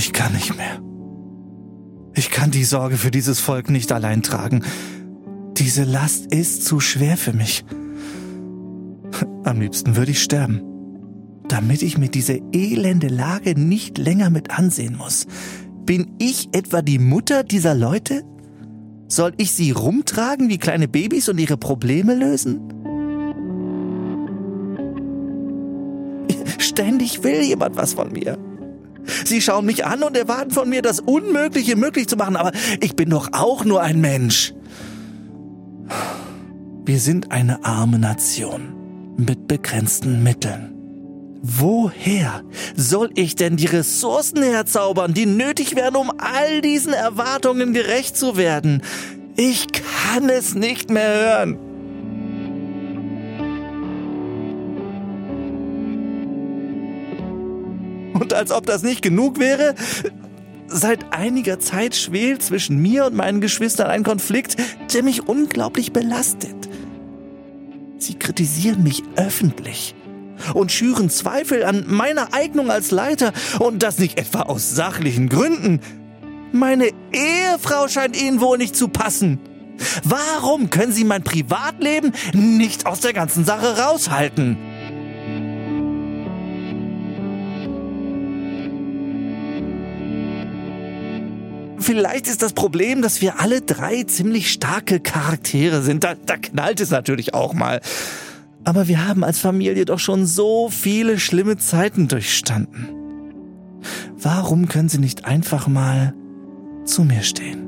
Ich 0.00 0.14
kann 0.14 0.32
nicht 0.32 0.56
mehr. 0.56 0.80
Ich 2.14 2.30
kann 2.30 2.50
die 2.50 2.64
Sorge 2.64 2.96
für 2.96 3.10
dieses 3.10 3.38
Volk 3.38 3.68
nicht 3.68 3.92
allein 3.92 4.22
tragen. 4.22 4.64
Diese 5.58 5.84
Last 5.84 6.32
ist 6.32 6.64
zu 6.64 6.80
schwer 6.80 7.18
für 7.18 7.34
mich. 7.34 7.66
Am 9.44 9.60
liebsten 9.60 9.96
würde 9.96 10.12
ich 10.12 10.22
sterben, 10.22 10.62
damit 11.48 11.82
ich 11.82 11.98
mir 11.98 12.08
diese 12.08 12.40
elende 12.50 13.08
Lage 13.08 13.60
nicht 13.60 13.98
länger 13.98 14.30
mit 14.30 14.58
ansehen 14.58 14.96
muss. 14.96 15.26
Bin 15.84 16.12
ich 16.18 16.48
etwa 16.52 16.80
die 16.80 16.98
Mutter 16.98 17.44
dieser 17.44 17.74
Leute? 17.74 18.24
Soll 19.06 19.34
ich 19.36 19.52
sie 19.52 19.70
rumtragen 19.70 20.48
wie 20.48 20.56
kleine 20.56 20.88
Babys 20.88 21.28
und 21.28 21.36
ihre 21.38 21.58
Probleme 21.58 22.14
lösen? 22.14 22.60
Ständig 26.58 27.22
will 27.22 27.42
jemand 27.42 27.76
was 27.76 27.92
von 27.92 28.12
mir. 28.12 28.38
Sie 29.24 29.40
schauen 29.40 29.66
mich 29.66 29.84
an 29.84 30.02
und 30.02 30.16
erwarten 30.16 30.50
von 30.50 30.68
mir, 30.68 30.82
das 30.82 31.00
Unmögliche 31.00 31.76
möglich 31.76 32.08
zu 32.08 32.16
machen, 32.16 32.36
aber 32.36 32.52
ich 32.80 32.96
bin 32.96 33.10
doch 33.10 33.28
auch 33.32 33.64
nur 33.64 33.82
ein 33.82 34.00
Mensch. 34.00 34.54
Wir 36.84 36.98
sind 36.98 37.30
eine 37.30 37.64
arme 37.64 37.98
Nation 37.98 38.74
mit 39.16 39.46
begrenzten 39.48 40.22
Mitteln. 40.22 40.74
Woher 41.42 42.42
soll 42.76 43.10
ich 43.14 43.34
denn 43.34 43.56
die 43.56 43.66
Ressourcen 43.66 44.42
herzaubern, 44.42 45.14
die 45.14 45.26
nötig 45.26 45.74
werden, 45.74 45.96
um 45.96 46.12
all 46.18 46.60
diesen 46.60 46.92
Erwartungen 46.92 47.72
gerecht 47.72 48.16
zu 48.16 48.36
werden? 48.36 48.82
Ich 49.36 49.66
kann 49.72 50.28
es 50.28 50.54
nicht 50.54 50.90
mehr 50.90 51.14
hören. 51.14 51.69
Und 58.20 58.34
als 58.34 58.52
ob 58.52 58.66
das 58.66 58.82
nicht 58.82 59.02
genug 59.02 59.40
wäre, 59.40 59.74
seit 60.68 61.12
einiger 61.12 61.58
Zeit 61.58 61.96
schwelt 61.96 62.42
zwischen 62.42 62.80
mir 62.80 63.06
und 63.06 63.16
meinen 63.16 63.40
Geschwistern 63.40 63.88
ein 63.88 64.04
Konflikt, 64.04 64.56
der 64.94 65.02
mich 65.02 65.26
unglaublich 65.26 65.92
belastet. 65.92 66.54
Sie 67.98 68.14
kritisieren 68.14 68.82
mich 68.82 69.02
öffentlich 69.16 69.94
und 70.54 70.70
schüren 70.70 71.10
Zweifel 71.10 71.64
an 71.64 71.84
meiner 71.88 72.32
Eignung 72.32 72.70
als 72.70 72.90
Leiter 72.90 73.32
und 73.58 73.82
das 73.82 73.98
nicht 73.98 74.18
etwa 74.18 74.42
aus 74.42 74.74
sachlichen 74.74 75.28
Gründen. 75.28 75.80
Meine 76.52 76.90
Ehefrau 77.12 77.88
scheint 77.88 78.20
ihnen 78.20 78.40
wohl 78.40 78.58
nicht 78.58 78.76
zu 78.76 78.88
passen. 78.88 79.38
Warum 80.04 80.68
können 80.68 80.92
sie 80.92 81.04
mein 81.04 81.24
Privatleben 81.24 82.12
nicht 82.34 82.86
aus 82.86 83.00
der 83.00 83.14
ganzen 83.14 83.44
Sache 83.44 83.78
raushalten? 83.78 84.58
Vielleicht 91.80 92.28
ist 92.28 92.42
das 92.42 92.52
Problem, 92.52 93.00
dass 93.00 93.22
wir 93.22 93.40
alle 93.40 93.62
drei 93.62 94.02
ziemlich 94.02 94.52
starke 94.52 95.00
Charaktere 95.00 95.80
sind. 95.80 96.04
Da, 96.04 96.14
da 96.14 96.36
knallt 96.36 96.78
es 96.80 96.90
natürlich 96.90 97.32
auch 97.32 97.54
mal. 97.54 97.80
Aber 98.64 98.86
wir 98.86 99.08
haben 99.08 99.24
als 99.24 99.38
Familie 99.38 99.86
doch 99.86 99.98
schon 99.98 100.26
so 100.26 100.68
viele 100.68 101.18
schlimme 101.18 101.56
Zeiten 101.56 102.06
durchstanden. 102.06 102.90
Warum 104.18 104.68
können 104.68 104.90
Sie 104.90 104.98
nicht 104.98 105.24
einfach 105.24 105.66
mal 105.66 106.12
zu 106.84 107.02
mir 107.02 107.22
stehen? 107.22 107.66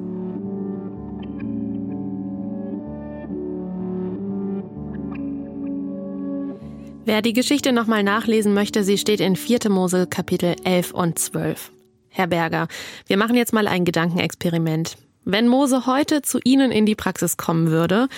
Wer 7.05 7.23
die 7.23 7.33
Geschichte 7.33 7.73
nochmal 7.73 8.05
nachlesen 8.05 8.53
möchte, 8.55 8.85
sie 8.85 8.99
steht 8.99 9.21
in 9.21 9.37
4. 9.37 9.71
Mose 9.71 10.07
Kapitel 10.07 10.55
11 10.65 10.93
und 10.93 11.19
12. 11.19 11.73
Herr 12.15 12.27
Berger, 12.27 12.69
wir 13.07 13.17
machen 13.17 13.37
jetzt 13.37 13.55
mal 13.55 13.67
ein 13.67 13.87
Gedankenexperiment. 13.87 14.99
Wenn 15.25 15.49
Mose 15.49 15.87
heute 15.87 16.21
zu 16.21 16.41
Ihnen 16.45 16.71
in 16.71 16.85
die 16.85 16.95
Praxis 16.95 17.39
kommen 17.39 17.69
würde 17.71 18.09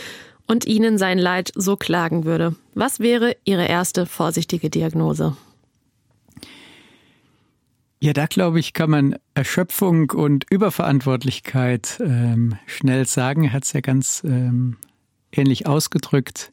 und 0.48 0.66
Ihnen 0.66 0.98
sein 0.98 1.16
Leid 1.16 1.52
so 1.54 1.76
klagen 1.76 2.24
würde, 2.24 2.56
was 2.74 2.98
wäre 2.98 3.36
Ihre 3.44 3.66
erste 3.66 4.04
vorsichtige 4.06 4.68
Diagnose? 4.68 5.36
Ja, 8.00 8.12
da 8.12 8.26
glaube 8.26 8.58
ich, 8.58 8.72
kann 8.72 8.90
man 8.90 9.16
Erschöpfung 9.34 10.10
und 10.10 10.44
Überverantwortlichkeit 10.50 11.98
ähm, 12.00 12.56
schnell 12.66 13.06
sagen. 13.06 13.44
Er 13.44 13.52
hat 13.52 13.64
es 13.64 13.72
ja 13.72 13.80
ganz 13.80 14.22
ähm, 14.24 14.76
ähnlich 15.30 15.68
ausgedrückt 15.68 16.52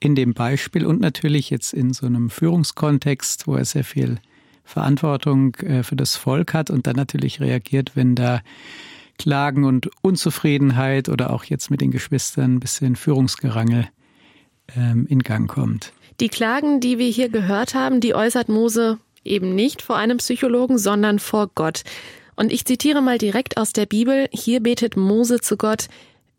in 0.00 0.14
dem 0.14 0.32
Beispiel 0.32 0.86
und 0.86 1.00
natürlich 1.00 1.50
jetzt 1.50 1.74
in 1.74 1.92
so 1.92 2.06
einem 2.06 2.30
Führungskontext, 2.30 3.46
wo 3.46 3.56
er 3.56 3.66
sehr 3.66 3.84
viel 3.84 4.18
Verantwortung 4.64 5.54
äh, 5.56 5.82
für 5.82 5.96
das 5.96 6.16
Volk 6.16 6.54
hat 6.54 6.70
und 6.70 6.86
dann 6.86 6.96
natürlich 6.96 7.40
reagiert, 7.40 7.92
wenn 7.94 8.14
da 8.14 8.40
Klagen 9.18 9.64
und 9.64 9.90
Unzufriedenheit 10.02 11.08
oder 11.08 11.32
auch 11.32 11.44
jetzt 11.44 11.70
mit 11.70 11.80
den 11.80 11.90
Geschwistern 11.90 12.54
ein 12.54 12.60
bisschen 12.60 12.96
Führungsgerangel 12.96 13.88
ähm, 14.76 15.06
in 15.08 15.20
Gang 15.20 15.48
kommt. 15.48 15.92
Die 16.20 16.28
Klagen, 16.28 16.80
die 16.80 16.98
wir 16.98 17.08
hier 17.08 17.28
gehört 17.28 17.74
haben, 17.74 18.00
die 18.00 18.14
äußert 18.14 18.48
Mose 18.48 18.98
eben 19.24 19.54
nicht 19.54 19.82
vor 19.82 19.96
einem 19.96 20.18
Psychologen, 20.18 20.78
sondern 20.78 21.18
vor 21.18 21.50
Gott. 21.54 21.82
Und 22.34 22.52
ich 22.52 22.64
zitiere 22.64 23.02
mal 23.02 23.18
direkt 23.18 23.58
aus 23.58 23.72
der 23.72 23.86
Bibel. 23.86 24.28
Hier 24.32 24.60
betet 24.60 24.96
Mose 24.96 25.40
zu 25.40 25.56
Gott, 25.56 25.88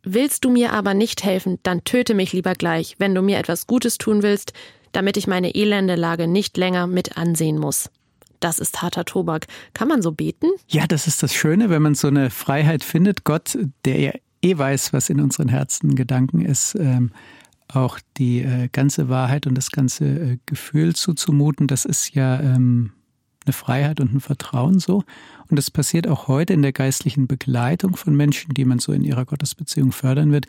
Willst 0.05 0.43
du 0.43 0.49
mir 0.49 0.73
aber 0.73 0.93
nicht 0.93 1.23
helfen, 1.23 1.59
dann 1.63 1.85
töte 1.85 2.13
mich 2.13 2.33
lieber 2.33 2.55
gleich, 2.55 2.95
wenn 2.99 3.15
du 3.15 3.21
mir 3.21 3.37
etwas 3.37 3.67
Gutes 3.67 3.97
tun 3.97 4.21
willst, 4.21 4.51
damit 4.91 5.15
ich 5.15 5.27
meine 5.27 5.55
elende 5.55 5.95
Lage 5.95 6.27
nicht 6.27 6.57
länger 6.57 6.87
mit 6.87 7.17
ansehen 7.17 7.57
muss 7.57 7.89
das 8.43 8.59
ist 8.59 8.81
harter 8.81 9.05
Tobak. 9.05 9.47
Kann 9.73 9.87
man 9.87 10.01
so 10.01 10.11
beten? 10.11 10.47
Ja, 10.67 10.85
das 10.87 11.07
ist 11.07 11.23
das 11.23 11.33
Schöne, 11.33 11.69
wenn 11.69 11.81
man 11.81 11.95
so 11.95 12.07
eine 12.07 12.29
Freiheit 12.29 12.83
findet. 12.83 13.23
Gott, 13.23 13.57
der 13.85 13.99
ja 13.99 14.11
eh 14.41 14.57
weiß, 14.57 14.93
was 14.93 15.09
in 15.09 15.21
unseren 15.21 15.47
Herzen 15.47 15.95
Gedanken 15.95 16.41
ist, 16.41 16.75
ähm, 16.75 17.11
auch 17.69 17.99
die 18.17 18.41
äh, 18.41 18.67
ganze 18.71 19.09
Wahrheit 19.09 19.47
und 19.47 19.55
das 19.55 19.71
ganze 19.71 20.05
äh, 20.05 20.37
Gefühl 20.45 20.95
zuzumuten, 20.95 21.67
das 21.67 21.85
ist 21.85 22.13
ja 22.13 22.39
ähm, 22.39 22.91
eine 23.45 23.53
Freiheit 23.53 23.99
und 23.99 24.13
ein 24.13 24.19
Vertrauen 24.19 24.79
so. 24.79 25.03
Und 25.49 25.57
das 25.57 25.71
passiert 25.71 26.07
auch 26.07 26.27
heute 26.27 26.53
in 26.53 26.61
der 26.61 26.73
geistlichen 26.73 27.27
Begleitung 27.27 27.95
von 27.95 28.15
Menschen, 28.15 28.53
die 28.53 28.65
man 28.65 28.79
so 28.79 28.91
in 28.91 29.03
ihrer 29.03 29.25
Gottesbeziehung 29.25 29.91
fördern 29.91 30.31
wird, 30.31 30.45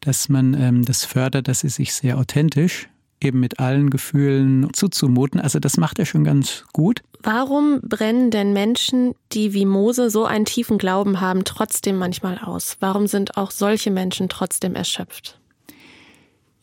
dass 0.00 0.28
man 0.28 0.54
ähm, 0.54 0.84
das 0.84 1.04
fördert, 1.04 1.48
dass 1.48 1.60
sie 1.60 1.68
sich 1.68 1.92
sehr 1.92 2.18
authentisch 2.18 2.88
eben 3.20 3.40
mit 3.40 3.60
allen 3.60 3.90
Gefühlen 3.90 4.72
zuzumuten. 4.72 5.40
Also 5.40 5.58
das 5.58 5.76
macht 5.76 5.98
er 5.98 6.06
schon 6.06 6.24
ganz 6.24 6.64
gut. 6.72 7.02
Warum 7.22 7.80
brennen 7.82 8.30
denn 8.30 8.52
Menschen, 8.52 9.14
die 9.32 9.52
wie 9.52 9.66
Mose 9.66 10.10
so 10.10 10.24
einen 10.24 10.46
tiefen 10.46 10.78
Glauben 10.78 11.20
haben, 11.20 11.44
trotzdem 11.44 11.98
manchmal 11.98 12.38
aus? 12.38 12.76
Warum 12.80 13.06
sind 13.06 13.36
auch 13.36 13.50
solche 13.50 13.90
Menschen 13.90 14.28
trotzdem 14.28 14.74
erschöpft? 14.74 15.40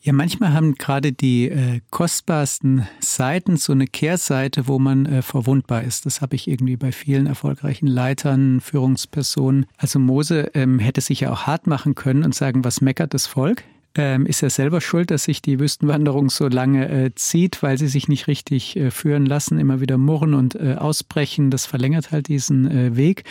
Ja, 0.00 0.12
manchmal 0.12 0.52
haben 0.52 0.76
gerade 0.76 1.12
die 1.12 1.48
äh, 1.48 1.80
kostbarsten 1.90 2.86
Seiten 3.00 3.56
so 3.56 3.72
eine 3.72 3.86
Kehrseite, 3.86 4.68
wo 4.68 4.78
man 4.78 5.06
äh, 5.06 5.22
verwundbar 5.22 5.82
ist. 5.82 6.06
Das 6.06 6.20
habe 6.20 6.36
ich 6.36 6.48
irgendwie 6.48 6.76
bei 6.76 6.92
vielen 6.92 7.26
erfolgreichen 7.26 7.88
Leitern, 7.88 8.60
Führungspersonen. 8.60 9.66
Also 9.76 9.98
Mose 9.98 10.50
ähm, 10.54 10.78
hätte 10.78 11.00
sich 11.00 11.20
ja 11.20 11.32
auch 11.32 11.42
hart 11.42 11.66
machen 11.66 11.96
können 11.96 12.24
und 12.24 12.34
sagen, 12.34 12.64
was 12.64 12.80
meckert 12.80 13.12
das 13.12 13.26
Volk? 13.26 13.64
Ähm, 13.94 14.26
ist 14.26 14.42
er 14.42 14.50
selber 14.50 14.80
schuld, 14.80 15.10
dass 15.10 15.24
sich 15.24 15.42
die 15.42 15.58
Wüstenwanderung 15.58 16.30
so 16.30 16.48
lange 16.48 16.88
äh, 16.88 17.14
zieht, 17.14 17.62
weil 17.62 17.78
sie 17.78 17.88
sich 17.88 18.08
nicht 18.08 18.26
richtig 18.26 18.76
äh, 18.76 18.90
führen 18.90 19.26
lassen, 19.26 19.58
immer 19.58 19.80
wieder 19.80 19.98
murren 19.98 20.34
und 20.34 20.54
äh, 20.54 20.74
ausbrechen. 20.74 21.50
Das 21.50 21.66
verlängert 21.66 22.10
halt 22.10 22.28
diesen 22.28 22.70
äh, 22.70 22.96
Weg. 22.96 23.24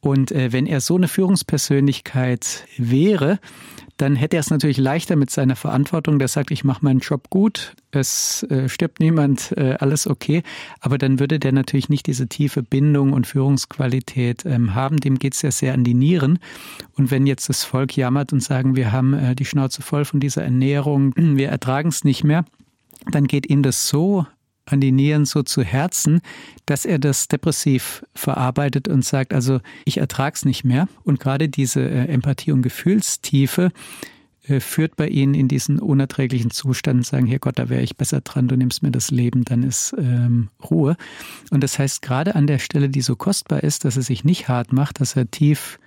Und 0.00 0.32
äh, 0.32 0.52
wenn 0.52 0.66
er 0.66 0.80
so 0.80 0.96
eine 0.96 1.08
Führungspersönlichkeit 1.08 2.64
wäre, 2.78 3.38
dann 4.00 4.16
hätte 4.16 4.38
er 4.38 4.40
es 4.40 4.48
natürlich 4.48 4.78
leichter 4.78 5.14
mit 5.14 5.30
seiner 5.30 5.56
Verantwortung, 5.56 6.18
der 6.18 6.28
sagt, 6.28 6.50
ich 6.50 6.64
mache 6.64 6.82
meinen 6.82 7.00
Job 7.00 7.28
gut, 7.28 7.74
es 7.90 8.44
äh, 8.44 8.68
stirbt 8.68 8.98
niemand, 8.98 9.52
äh, 9.58 9.76
alles 9.78 10.06
okay. 10.06 10.42
Aber 10.80 10.96
dann 10.96 11.20
würde 11.20 11.38
der 11.38 11.52
natürlich 11.52 11.90
nicht 11.90 12.06
diese 12.06 12.26
tiefe 12.26 12.62
Bindung 12.62 13.12
und 13.12 13.26
Führungsqualität 13.26 14.46
ähm, 14.46 14.74
haben. 14.74 14.96
Dem 14.98 15.18
geht 15.18 15.34
es 15.34 15.42
ja 15.42 15.50
sehr 15.50 15.74
an 15.74 15.84
die 15.84 15.92
Nieren. 15.92 16.38
Und 16.96 17.10
wenn 17.10 17.26
jetzt 17.26 17.50
das 17.50 17.64
Volk 17.64 17.94
jammert 17.94 18.32
und 18.32 18.42
sagen, 18.42 18.74
wir 18.74 18.90
haben 18.90 19.12
äh, 19.12 19.34
die 19.34 19.44
Schnauze 19.44 19.82
voll 19.82 20.06
von 20.06 20.18
dieser 20.18 20.42
Ernährung, 20.42 21.12
wir 21.16 21.50
ertragen 21.50 21.90
es 21.90 22.02
nicht 22.02 22.24
mehr, 22.24 22.46
dann 23.10 23.26
geht 23.26 23.50
ihm 23.50 23.62
das 23.62 23.86
so 23.88 24.24
an 24.72 24.80
die 24.80 24.92
Nieren 24.92 25.24
so 25.24 25.42
zu 25.42 25.62
Herzen, 25.62 26.20
dass 26.66 26.84
er 26.84 26.98
das 26.98 27.28
depressiv 27.28 28.04
verarbeitet 28.14 28.88
und 28.88 29.04
sagt, 29.04 29.32
also 29.32 29.60
ich 29.84 29.98
ertrag's 29.98 30.44
nicht 30.44 30.64
mehr. 30.64 30.88
Und 31.04 31.20
gerade 31.20 31.48
diese 31.48 31.80
äh, 31.80 32.06
Empathie 32.06 32.52
und 32.52 32.62
Gefühlstiefe 32.62 33.72
äh, 34.44 34.60
führt 34.60 34.96
bei 34.96 35.08
ihnen 35.08 35.34
in 35.34 35.48
diesen 35.48 35.78
unerträglichen 35.78 36.50
Zustand, 36.50 37.06
sagen, 37.06 37.26
hier 37.26 37.38
Gott, 37.38 37.58
da 37.58 37.68
wäre 37.68 37.82
ich 37.82 37.96
besser 37.96 38.20
dran, 38.20 38.48
du 38.48 38.56
nimmst 38.56 38.82
mir 38.82 38.90
das 38.90 39.10
Leben, 39.10 39.44
dann 39.44 39.62
ist 39.62 39.94
ähm, 39.98 40.48
Ruhe. 40.70 40.96
Und 41.50 41.62
das 41.62 41.78
heißt, 41.78 42.02
gerade 42.02 42.34
an 42.34 42.46
der 42.46 42.58
Stelle, 42.58 42.88
die 42.88 43.02
so 43.02 43.16
kostbar 43.16 43.62
ist, 43.62 43.84
dass 43.84 43.96
er 43.96 44.02
sich 44.02 44.24
nicht 44.24 44.48
hart 44.48 44.72
macht, 44.72 45.00
dass 45.00 45.16
er 45.16 45.30
tief 45.30 45.78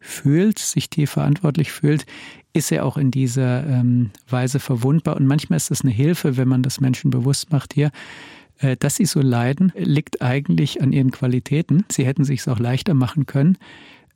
fühlt, 0.00 0.58
sich 0.58 0.90
tief 0.90 1.10
verantwortlich 1.10 1.70
fühlt, 1.70 2.06
ist 2.52 2.72
er 2.72 2.84
auch 2.84 2.96
in 2.96 3.10
dieser 3.10 3.66
ähm, 3.66 4.10
Weise 4.28 4.58
verwundbar. 4.58 5.16
Und 5.16 5.26
manchmal 5.26 5.58
ist 5.58 5.70
es 5.70 5.82
eine 5.82 5.92
Hilfe, 5.92 6.36
wenn 6.36 6.48
man 6.48 6.62
das 6.62 6.80
Menschen 6.80 7.10
bewusst 7.10 7.52
macht 7.52 7.74
hier. 7.74 7.90
Äh, 8.58 8.76
dass 8.76 8.96
sie 8.96 9.04
so 9.04 9.20
leiden, 9.20 9.72
liegt 9.76 10.22
eigentlich 10.22 10.82
an 10.82 10.92
ihren 10.92 11.10
Qualitäten. 11.10 11.84
Sie 11.90 12.04
hätten 12.04 12.24
sich 12.24 12.40
es 12.40 12.48
auch 12.48 12.58
leichter 12.58 12.94
machen 12.94 13.26
können. 13.26 13.56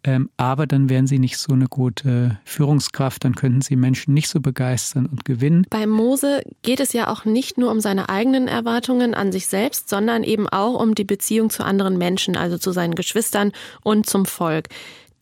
Ähm, 0.07 0.29
aber 0.37 0.67
dann 0.67 0.91
wären 0.91 1.07
sie 1.07 1.19
nicht 1.19 1.39
so 1.39 1.55
eine 1.55 1.67
gute 1.67 2.39
Führungskraft, 2.45 3.25
dann 3.25 3.35
könnten 3.35 3.63
sie 3.63 3.75
Menschen 3.75 4.13
nicht 4.13 4.29
so 4.29 4.39
begeistern 4.39 5.07
und 5.07 5.25
gewinnen. 5.25 5.67
Bei 5.71 5.87
Mose 5.87 6.43
geht 6.61 6.81
es 6.81 6.93
ja 6.93 7.09
auch 7.09 7.25
nicht 7.25 7.57
nur 7.57 7.71
um 7.71 7.81
seine 7.81 8.11
eigenen 8.11 8.47
Erwartungen 8.47 9.15
an 9.15 9.33
sich 9.33 9.47
selbst, 9.47 9.89
sondern 9.89 10.23
eben 10.23 10.47
auch 10.47 10.79
um 10.79 10.95
die 10.95 11.05
Beziehung 11.05 11.49
zu 11.49 11.65
anderen 11.65 11.97
Menschen, 11.97 12.37
also 12.37 12.59
zu 12.59 12.73
seinen 12.73 12.95
Geschwistern 12.95 13.53
und 13.83 14.05
zum 14.05 14.27
Volk. 14.27 14.69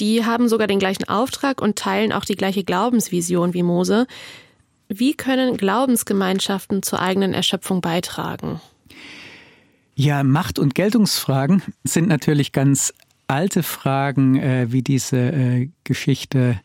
Die 0.01 0.25
haben 0.25 0.49
sogar 0.49 0.67
den 0.67 0.79
gleichen 0.79 1.09
Auftrag 1.09 1.61
und 1.61 1.77
teilen 1.77 2.13
auch 2.13 2.25
die 2.25 2.37
gleiche 2.37 2.65
Glaubensvision 2.65 3.55
wie 3.55 3.63
Mose. 3.63 4.07
Wie 4.89 5.15
können 5.15 5.57
Glaubensgemeinschaften 5.57 6.83
zur 6.83 7.01
eigenen 7.01 7.35
Erschöpfung 7.35 7.81
beitragen? 7.81 8.61
Ja, 9.95 10.23
Macht- 10.23 10.59
und 10.59 10.75
Geltungsfragen 10.75 11.63
sind 11.85 12.09
natürlich 12.09 12.53
ganz 12.53 12.93
alte 13.27 13.63
Fragen, 13.63 14.37
äh, 14.37 14.67
wie 14.71 14.83
diese 14.83 15.19
äh, 15.19 15.69
Geschichte 15.85 16.61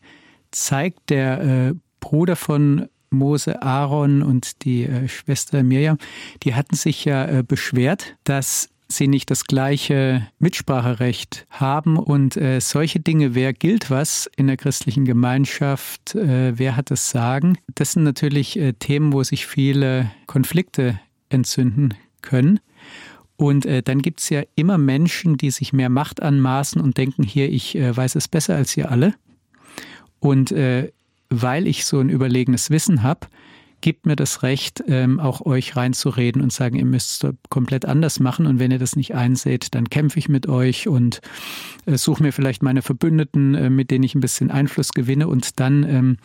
zeigt. 0.50 1.10
Der 1.10 1.40
äh, 1.40 1.74
Bruder 2.00 2.36
von 2.36 2.88
Mose, 3.10 3.62
Aaron 3.62 4.22
und 4.22 4.64
die 4.64 4.84
äh, 4.84 5.08
Schwester 5.08 5.62
Mirjam, 5.62 5.98
die 6.42 6.54
hatten 6.54 6.76
sich 6.76 7.04
ja 7.04 7.26
äh, 7.26 7.42
beschwert, 7.42 8.16
dass 8.24 8.70
sie 8.90 9.06
nicht 9.06 9.30
das 9.30 9.44
gleiche 9.44 10.26
Mitspracherecht 10.38 11.46
haben 11.50 11.98
und 11.98 12.36
äh, 12.36 12.60
solche 12.60 13.00
Dinge, 13.00 13.34
wer 13.34 13.52
gilt 13.52 13.90
was 13.90 14.28
in 14.36 14.46
der 14.46 14.56
christlichen 14.56 15.04
Gemeinschaft, 15.04 16.14
äh, 16.14 16.58
wer 16.58 16.74
hat 16.74 16.90
das 16.90 17.10
Sagen, 17.10 17.58
das 17.74 17.92
sind 17.92 18.04
natürlich 18.04 18.58
äh, 18.58 18.72
Themen, 18.72 19.12
wo 19.12 19.22
sich 19.22 19.46
viele 19.46 20.10
Konflikte 20.26 20.98
entzünden 21.28 21.94
können. 22.22 22.60
Und 23.36 23.66
äh, 23.66 23.82
dann 23.82 24.02
gibt 24.02 24.20
es 24.20 24.30
ja 24.30 24.42
immer 24.56 24.78
Menschen, 24.78 25.36
die 25.36 25.50
sich 25.50 25.72
mehr 25.72 25.90
Macht 25.90 26.22
anmaßen 26.22 26.80
und 26.80 26.96
denken, 26.96 27.22
hier, 27.22 27.50
ich 27.50 27.76
äh, 27.76 27.96
weiß 27.96 28.16
es 28.16 28.26
besser 28.26 28.56
als 28.56 28.76
ihr 28.76 28.90
alle. 28.90 29.14
Und 30.18 30.50
äh, 30.50 30.90
weil 31.30 31.66
ich 31.66 31.84
so 31.84 32.00
ein 32.00 32.08
überlegenes 32.08 32.70
Wissen 32.70 33.02
habe, 33.02 33.28
gibt 33.80 34.06
mir 34.06 34.16
das 34.16 34.42
Recht, 34.42 34.82
ähm, 34.86 35.20
auch 35.20 35.44
euch 35.44 35.76
reinzureden 35.76 36.42
und 36.42 36.52
sagen, 36.52 36.76
ihr 36.76 36.84
müsst 36.84 37.24
es 37.24 37.34
komplett 37.48 37.84
anders 37.84 38.20
machen. 38.20 38.46
Und 38.46 38.58
wenn 38.58 38.70
ihr 38.70 38.78
das 38.78 38.96
nicht 38.96 39.14
einseht, 39.14 39.74
dann 39.74 39.88
kämpfe 39.88 40.18
ich 40.18 40.28
mit 40.28 40.48
euch 40.48 40.88
und 40.88 41.20
äh, 41.86 41.96
suche 41.96 42.22
mir 42.22 42.32
vielleicht 42.32 42.62
meine 42.62 42.82
Verbündeten, 42.82 43.54
äh, 43.54 43.70
mit 43.70 43.90
denen 43.90 44.04
ich 44.04 44.14
ein 44.14 44.20
bisschen 44.20 44.50
Einfluss 44.50 44.90
gewinne. 44.92 45.28
Und 45.28 45.60
dann 45.60 45.84
ähm, 45.84 46.16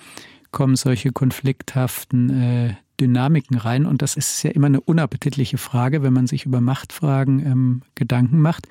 kommen 0.52 0.76
solche 0.76 1.12
konflikthaften 1.12 2.30
äh, 2.42 2.76
Dynamiken 3.00 3.58
rein. 3.58 3.86
Und 3.86 4.02
das 4.02 4.16
ist 4.16 4.44
ja 4.44 4.52
immer 4.52 4.68
eine 4.68 4.82
unappetitliche 4.82 5.58
Frage, 5.58 6.04
wenn 6.04 6.14
man 6.14 6.28
sich 6.28 6.46
über 6.46 6.62
Machtfragen 6.62 7.46
ähm, 7.46 7.82
Gedanken 7.96 8.40
macht. 8.40 8.68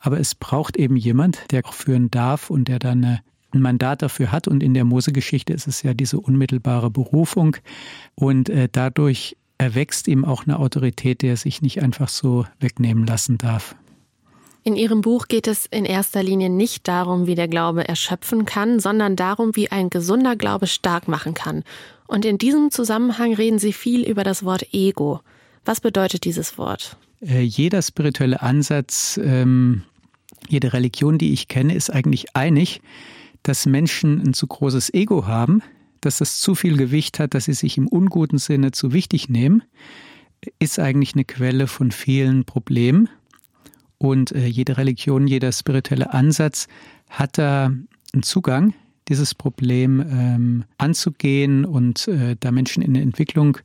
Aber 0.00 0.18
es 0.18 0.34
braucht 0.34 0.76
eben 0.76 0.96
jemand, 0.96 1.50
der 1.50 1.64
auch 1.64 1.72
führen 1.72 2.10
darf 2.10 2.50
und 2.50 2.68
der 2.68 2.78
dann 2.78 3.04
eine 3.04 3.20
ein 3.54 3.62
Mandat 3.62 4.02
dafür 4.02 4.32
hat. 4.32 4.48
Und 4.48 4.62
in 4.62 4.74
der 4.74 4.84
Mose-Geschichte 4.84 5.52
ist 5.52 5.66
es 5.66 5.82
ja 5.82 5.94
diese 5.94 6.20
unmittelbare 6.20 6.90
Berufung. 6.90 7.56
Und 8.14 8.48
äh, 8.48 8.68
dadurch 8.70 9.36
erwächst 9.58 10.08
ihm 10.08 10.24
auch 10.24 10.44
eine 10.46 10.58
Autorität, 10.58 11.22
der 11.22 11.36
sich 11.36 11.62
nicht 11.62 11.82
einfach 11.82 12.08
so 12.08 12.46
wegnehmen 12.60 13.06
lassen 13.06 13.38
darf. 13.38 13.74
In 14.66 14.76
Ihrem 14.76 15.02
Buch 15.02 15.28
geht 15.28 15.46
es 15.46 15.66
in 15.66 15.84
erster 15.84 16.22
Linie 16.22 16.48
nicht 16.48 16.88
darum, 16.88 17.26
wie 17.26 17.34
der 17.34 17.48
Glaube 17.48 17.86
erschöpfen 17.86 18.46
kann, 18.46 18.80
sondern 18.80 19.14
darum, 19.14 19.54
wie 19.56 19.70
ein 19.70 19.90
gesunder 19.90 20.36
Glaube 20.36 20.66
stark 20.66 21.06
machen 21.06 21.34
kann. 21.34 21.64
Und 22.06 22.24
in 22.24 22.38
diesem 22.38 22.70
Zusammenhang 22.70 23.34
reden 23.34 23.58
Sie 23.58 23.74
viel 23.74 24.02
über 24.04 24.24
das 24.24 24.42
Wort 24.42 24.72
Ego. 24.72 25.20
Was 25.66 25.80
bedeutet 25.80 26.24
dieses 26.24 26.56
Wort? 26.56 26.96
Äh, 27.20 27.42
jeder 27.42 27.82
spirituelle 27.82 28.40
Ansatz, 28.40 29.20
ähm, 29.22 29.82
jede 30.48 30.72
Religion, 30.72 31.18
die 31.18 31.32
ich 31.34 31.48
kenne, 31.48 31.74
ist 31.74 31.90
eigentlich 31.90 32.34
einig, 32.34 32.80
dass 33.44 33.66
Menschen 33.66 34.20
ein 34.20 34.34
zu 34.34 34.48
großes 34.48 34.92
Ego 34.92 35.26
haben, 35.26 35.62
dass 36.00 36.18
das 36.18 36.40
zu 36.40 36.54
viel 36.54 36.76
Gewicht 36.76 37.20
hat, 37.20 37.34
dass 37.34 37.44
sie 37.44 37.52
sich 37.52 37.78
im 37.78 37.86
unguten 37.86 38.38
Sinne 38.38 38.72
zu 38.72 38.92
wichtig 38.92 39.28
nehmen, 39.28 39.62
ist 40.58 40.78
eigentlich 40.78 41.14
eine 41.14 41.24
Quelle 41.24 41.66
von 41.66 41.92
vielen 41.92 42.44
Problemen. 42.44 43.08
Und 43.98 44.32
äh, 44.32 44.46
jede 44.46 44.76
Religion, 44.76 45.26
jeder 45.26 45.52
spirituelle 45.52 46.12
Ansatz 46.12 46.66
hat 47.08 47.38
da 47.38 47.66
einen 48.12 48.22
Zugang, 48.22 48.74
dieses 49.08 49.34
Problem 49.34 50.00
ähm, 50.00 50.64
anzugehen 50.78 51.64
und 51.64 52.08
äh, 52.08 52.36
da 52.40 52.50
Menschen 52.50 52.82
in 52.82 52.90
eine 52.90 53.02
Entwicklung 53.02 53.58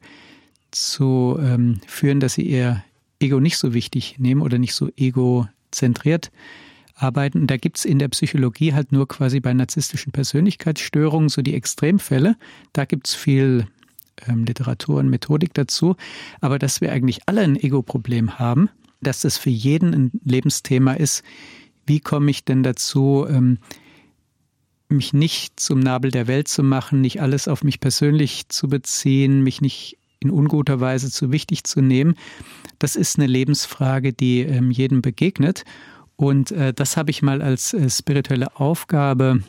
zu 0.72 1.38
ähm, 1.42 1.80
führen, 1.88 2.20
dass 2.20 2.34
sie 2.34 2.44
ihr 2.44 2.84
Ego 3.20 3.40
nicht 3.40 3.58
so 3.58 3.74
wichtig 3.74 4.20
nehmen 4.20 4.42
oder 4.42 4.58
nicht 4.58 4.74
so 4.74 4.90
egozentriert 4.98 6.32
arbeiten. 7.02 7.48
Da 7.48 7.58
gibt 7.58 7.78
es 7.78 7.86
in 7.86 8.00
der 8.00 8.10
Psychologie 8.10 8.74
halt 8.74 8.92
nur 8.92 9.08
quasi 9.08 9.40
bei 9.40 9.54
narzisstischen 9.54 10.12
Persönlichkeitsstörungen 10.12 11.30
so 11.30 11.42
die 11.42 11.56
Extremfälle. 11.56 12.36
Da 12.74 12.86
gibt 12.86 13.08
es 13.08 13.16
viel 13.16 13.68
ähm, 14.28 14.46
Literatur 14.46 15.00
und 15.00 15.10
Methodik 15.10 15.54
dazu. 15.54 15.96
Aber 16.42 16.60
dass 16.60 16.82
wir 16.82 16.92
eigentlich 16.92 17.22
alle 17.26 17.42
ein 17.42 17.56
Ego-Problem 17.56 18.40
haben, 18.40 18.70
dass 19.02 19.22
das 19.22 19.38
für 19.38 19.50
jeden 19.50 19.94
ein 19.94 20.12
Lebensthema 20.24 20.94
ist, 20.94 21.24
wie 21.86 22.00
komme 22.00 22.30
ich 22.32 22.46
denn 22.46 22.64
dazu, 22.64 23.26
ähm, 23.28 23.58
mich 24.90 25.14
nicht 25.14 25.60
zum 25.60 25.80
Nabel 25.80 26.12
der 26.12 26.28
Welt 26.28 26.48
zu 26.48 26.64
machen, 26.64 27.02
nicht 27.02 27.22
alles 27.22 27.48
auf 27.48 27.64
mich 27.64 27.80
persönlich 27.80 28.50
zu 28.50 28.68
beziehen, 28.68 29.44
mich 29.44 29.62
nicht 29.62 29.98
in 30.20 30.32
unguter 30.32 30.80
Weise 30.80 31.10
zu 31.12 31.32
wichtig 31.32 31.64
zu 31.64 31.82
nehmen. 31.82 32.16
Das 32.80 32.96
ist 32.96 33.18
eine 33.18 33.28
Lebensfrage, 33.28 34.14
die 34.14 34.42
ähm, 34.42 34.72
jedem 34.72 35.02
begegnet. 35.02 35.64
Und 36.20 36.52
äh, 36.52 36.74
das 36.74 36.98
habe 36.98 37.12
ich 37.12 37.22
mal 37.22 37.42
als 37.42 37.74
äh, 37.74 37.90
spirituelle 37.90 38.60
Aufgabe 38.60 39.42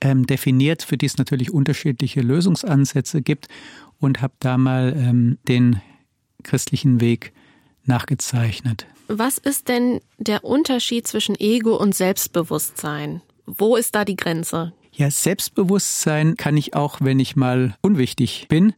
ähm, 0.00 0.26
definiert, 0.26 0.82
für 0.82 0.98
die 0.98 1.06
es 1.06 1.18
natürlich 1.18 1.52
unterschiedliche 1.52 2.20
Lösungsansätze 2.20 3.22
gibt 3.22 3.46
und 4.00 4.20
habe 4.20 4.32
da 4.40 4.58
mal 4.58 4.92
ähm, 4.96 5.38
den 5.46 5.80
christlichen 6.42 7.00
Weg 7.00 7.32
nachgezeichnet. 7.84 8.86
Was 9.06 9.38
ist 9.38 9.68
denn 9.68 10.00
der 10.18 10.42
Unterschied 10.42 11.06
zwischen 11.06 11.38
Ego 11.38 11.76
und 11.76 11.94
Selbstbewusstsein? 11.94 13.22
Wo 13.46 13.76
ist 13.76 13.94
da 13.94 14.04
die 14.04 14.16
Grenze? 14.16 14.72
Ja, 14.90 15.12
Selbstbewusstsein 15.12 16.36
kann 16.36 16.56
ich 16.56 16.74
auch, 16.74 17.00
wenn 17.02 17.20
ich 17.20 17.36
mal 17.36 17.76
unwichtig 17.82 18.46
bin, 18.48 18.74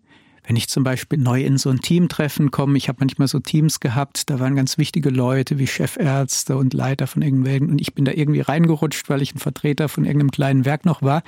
wenn 0.50 0.56
ich 0.56 0.68
zum 0.68 0.82
Beispiel 0.82 1.16
neu 1.16 1.44
in 1.44 1.58
so 1.58 1.70
ein 1.70 1.78
Teamtreffen 1.78 2.50
komme, 2.50 2.76
ich 2.76 2.88
habe 2.88 2.96
manchmal 2.98 3.28
so 3.28 3.38
Teams 3.38 3.78
gehabt, 3.78 4.30
da 4.30 4.40
waren 4.40 4.56
ganz 4.56 4.78
wichtige 4.78 5.08
Leute 5.08 5.60
wie 5.60 5.68
Chefärzte 5.68 6.56
und 6.56 6.74
Leiter 6.74 7.06
von 7.06 7.22
irgendwelchen 7.22 7.70
und 7.70 7.80
ich 7.80 7.94
bin 7.94 8.04
da 8.04 8.10
irgendwie 8.10 8.40
reingerutscht, 8.40 9.08
weil 9.08 9.22
ich 9.22 9.32
ein 9.32 9.38
Vertreter 9.38 9.88
von 9.88 10.04
irgendeinem 10.04 10.32
kleinen 10.32 10.64
Werk 10.64 10.84
noch 10.84 11.02
war 11.02 11.22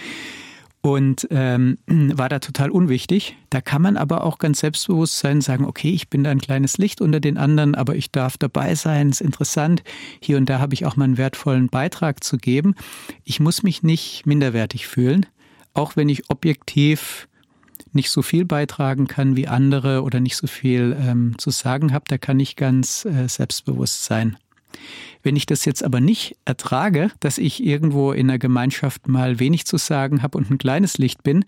und 0.81 1.29
ähm, 1.31 1.79
war 1.87 2.29
da 2.31 2.41
total 2.41 2.71
unwichtig. 2.71 3.37
Da 3.49 3.61
kann 3.61 3.81
man 3.81 3.97
aber 3.97 4.25
auch 4.25 4.39
ganz 4.39 4.59
selbstbewusst 4.59 5.21
sein, 5.21 5.41
sagen, 5.41 5.67
okay, 5.67 5.93
ich 5.93 6.11
bin 6.11 6.25
da 6.25 6.33
ein 6.33 6.41
kleines 6.41 6.77
Licht 6.79 7.01
unter 7.01 7.21
den 7.21 7.39
anderen, 7.39 7.77
aber 7.77 7.95
ich 7.95 8.11
darf 8.11 8.37
dabei 8.39 8.75
sein, 8.75 9.11
ist 9.11 9.21
interessant. 9.21 9.85
Hier 10.21 10.37
und 10.37 10.49
da 10.49 10.59
habe 10.59 10.75
ich 10.75 10.85
auch 10.85 10.97
mal 10.97 11.05
einen 11.05 11.17
wertvollen 11.17 11.69
Beitrag 11.69 12.25
zu 12.25 12.39
geben. 12.39 12.75
Ich 13.23 13.39
muss 13.39 13.63
mich 13.63 13.85
nicht 13.85 14.27
minderwertig 14.27 14.89
fühlen, 14.89 15.27
auch 15.75 15.95
wenn 15.95 16.09
ich 16.09 16.29
objektiv 16.29 17.29
nicht 17.94 18.11
so 18.11 18.22
viel 18.22 18.44
beitragen 18.44 19.07
kann 19.07 19.37
wie 19.37 19.48
andere 19.48 20.02
oder 20.02 20.20
nicht 20.20 20.37
so 20.37 20.46
viel 20.46 20.96
ähm, 20.98 21.35
zu 21.38 21.50
sagen 21.50 21.92
habe, 21.92 22.05
da 22.09 22.18
kann 22.18 22.40
ich 22.40 22.57
ganz 22.57 23.05
äh, 23.05 23.28
selbstbewusst 23.28 24.05
sein. 24.05 24.37
Wenn 25.22 25.37
ich 25.37 25.46
das 25.46 25.64
jetzt 25.64 25.85
aber 25.85 26.00
nicht 26.00 26.37
ertrage, 26.44 27.11
dass 27.20 27.38
ich 27.38 27.64
irgendwo 27.64 28.12
in 28.12 28.28
einer 28.28 28.38
Gemeinschaft 28.38 29.07
mal 29.09 29.38
wenig 29.38 29.66
zu 29.66 29.76
sagen 29.76 30.22
habe 30.22 30.38
und 30.38 30.50
ein 30.50 30.59
kleines 30.59 30.98
Licht 30.98 31.22
bin, 31.22 31.44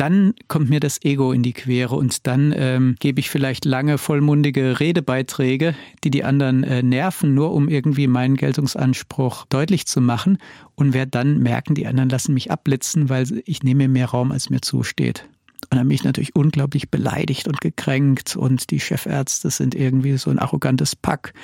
dann 0.00 0.32
kommt 0.48 0.70
mir 0.70 0.80
das 0.80 1.04
Ego 1.04 1.30
in 1.30 1.42
die 1.42 1.52
Quere 1.52 1.94
und 1.94 2.26
dann 2.26 2.54
ähm, 2.56 2.96
gebe 3.00 3.20
ich 3.20 3.28
vielleicht 3.28 3.66
lange 3.66 3.98
vollmundige 3.98 4.80
Redebeiträge, 4.80 5.74
die 6.02 6.10
die 6.10 6.24
anderen 6.24 6.64
äh, 6.64 6.82
nerven, 6.82 7.34
nur 7.34 7.52
um 7.52 7.68
irgendwie 7.68 8.06
meinen 8.06 8.36
Geltungsanspruch 8.36 9.44
deutlich 9.50 9.86
zu 9.86 10.00
machen 10.00 10.38
und 10.74 10.94
werde 10.94 11.10
dann 11.10 11.40
merken, 11.40 11.74
die 11.74 11.86
anderen 11.86 12.08
lassen 12.08 12.32
mich 12.32 12.50
abblitzen, 12.50 13.10
weil 13.10 13.42
ich 13.44 13.62
nehme 13.62 13.88
mehr 13.88 14.06
Raum, 14.06 14.32
als 14.32 14.48
mir 14.48 14.62
zusteht. 14.62 15.28
Und 15.70 15.78
dann 15.78 15.88
bin 15.88 15.94
ich 15.94 16.04
natürlich 16.04 16.34
unglaublich 16.34 16.90
beleidigt 16.90 17.48
und 17.48 17.60
gekränkt 17.60 18.36
und 18.36 18.70
die 18.70 18.80
Chefärzte 18.80 19.50
sind 19.50 19.74
irgendwie 19.74 20.16
so 20.16 20.30
ein 20.30 20.38
arrogantes 20.38 20.96
Pack. 20.96 21.34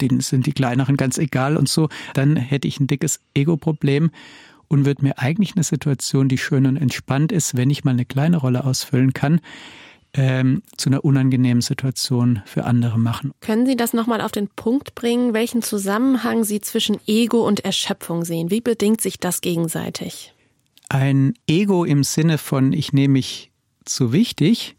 Denen 0.00 0.20
sind 0.20 0.46
die 0.46 0.52
kleineren 0.52 0.96
ganz 0.96 1.18
egal 1.18 1.56
und 1.56 1.68
so. 1.68 1.88
Dann 2.14 2.36
hätte 2.36 2.66
ich 2.66 2.80
ein 2.80 2.86
dickes 2.86 3.20
Ego-Problem 3.34 4.10
und 4.68 4.84
wird 4.84 5.02
mir 5.02 5.18
eigentlich 5.18 5.54
eine 5.54 5.64
Situation, 5.64 6.28
die 6.28 6.38
schön 6.38 6.66
und 6.66 6.76
entspannt 6.76 7.32
ist, 7.32 7.56
wenn 7.56 7.70
ich 7.70 7.84
mal 7.84 7.92
eine 7.92 8.04
kleine 8.04 8.38
Rolle 8.38 8.64
ausfüllen 8.64 9.12
kann, 9.12 9.40
ähm, 10.14 10.62
zu 10.76 10.90
einer 10.90 11.04
unangenehmen 11.04 11.60
Situation 11.60 12.42
für 12.44 12.64
andere 12.64 12.98
machen. 12.98 13.32
Können 13.40 13.66
Sie 13.66 13.76
das 13.76 13.92
nochmal 13.92 14.20
auf 14.20 14.32
den 14.32 14.48
Punkt 14.48 14.94
bringen, 14.94 15.34
welchen 15.34 15.62
Zusammenhang 15.62 16.44
Sie 16.44 16.60
zwischen 16.60 16.98
Ego 17.06 17.46
und 17.46 17.64
Erschöpfung 17.64 18.24
sehen? 18.24 18.50
Wie 18.50 18.60
bedingt 18.60 19.00
sich 19.00 19.18
das 19.18 19.40
gegenseitig? 19.40 20.33
Ein 20.88 21.34
Ego 21.46 21.84
im 21.84 22.04
Sinne 22.04 22.38
von 22.38 22.72
ich 22.72 22.92
nehme 22.92 23.14
mich 23.14 23.50
zu 23.84 24.12
wichtig 24.12 24.76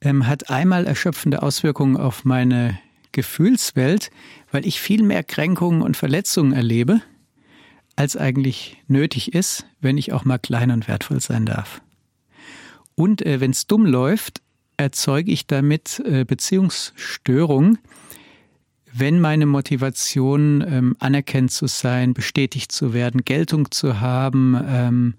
ähm, 0.00 0.26
hat 0.26 0.50
einmal 0.50 0.86
erschöpfende 0.86 1.42
Auswirkungen 1.42 1.96
auf 1.96 2.24
meine 2.24 2.78
Gefühlswelt, 3.12 4.10
weil 4.50 4.66
ich 4.66 4.80
viel 4.80 5.02
mehr 5.02 5.22
Kränkungen 5.22 5.82
und 5.82 5.96
Verletzungen 5.96 6.52
erlebe 6.52 7.00
als 7.94 8.16
eigentlich 8.16 8.78
nötig 8.88 9.34
ist, 9.34 9.66
wenn 9.80 9.98
ich 9.98 10.12
auch 10.12 10.24
mal 10.24 10.38
klein 10.38 10.70
und 10.70 10.88
wertvoll 10.88 11.20
sein 11.20 11.44
darf. 11.44 11.82
Und 12.94 13.24
äh, 13.24 13.40
wenn 13.40 13.50
es 13.50 13.66
dumm 13.66 13.84
läuft, 13.84 14.40
erzeuge 14.76 15.30
ich 15.30 15.46
damit 15.46 16.00
äh, 16.04 16.24
Beziehungsstörungen, 16.24 17.78
wenn 18.94 19.20
meine 19.20 19.46
Motivation, 19.46 20.64
ähm, 20.66 20.96
anerkannt 20.98 21.50
zu 21.50 21.66
sein, 21.66 22.14
bestätigt 22.14 22.72
zu 22.72 22.92
werden, 22.92 23.24
Geltung 23.24 23.70
zu 23.70 24.00
haben, 24.00 24.58
ähm, 24.66 25.14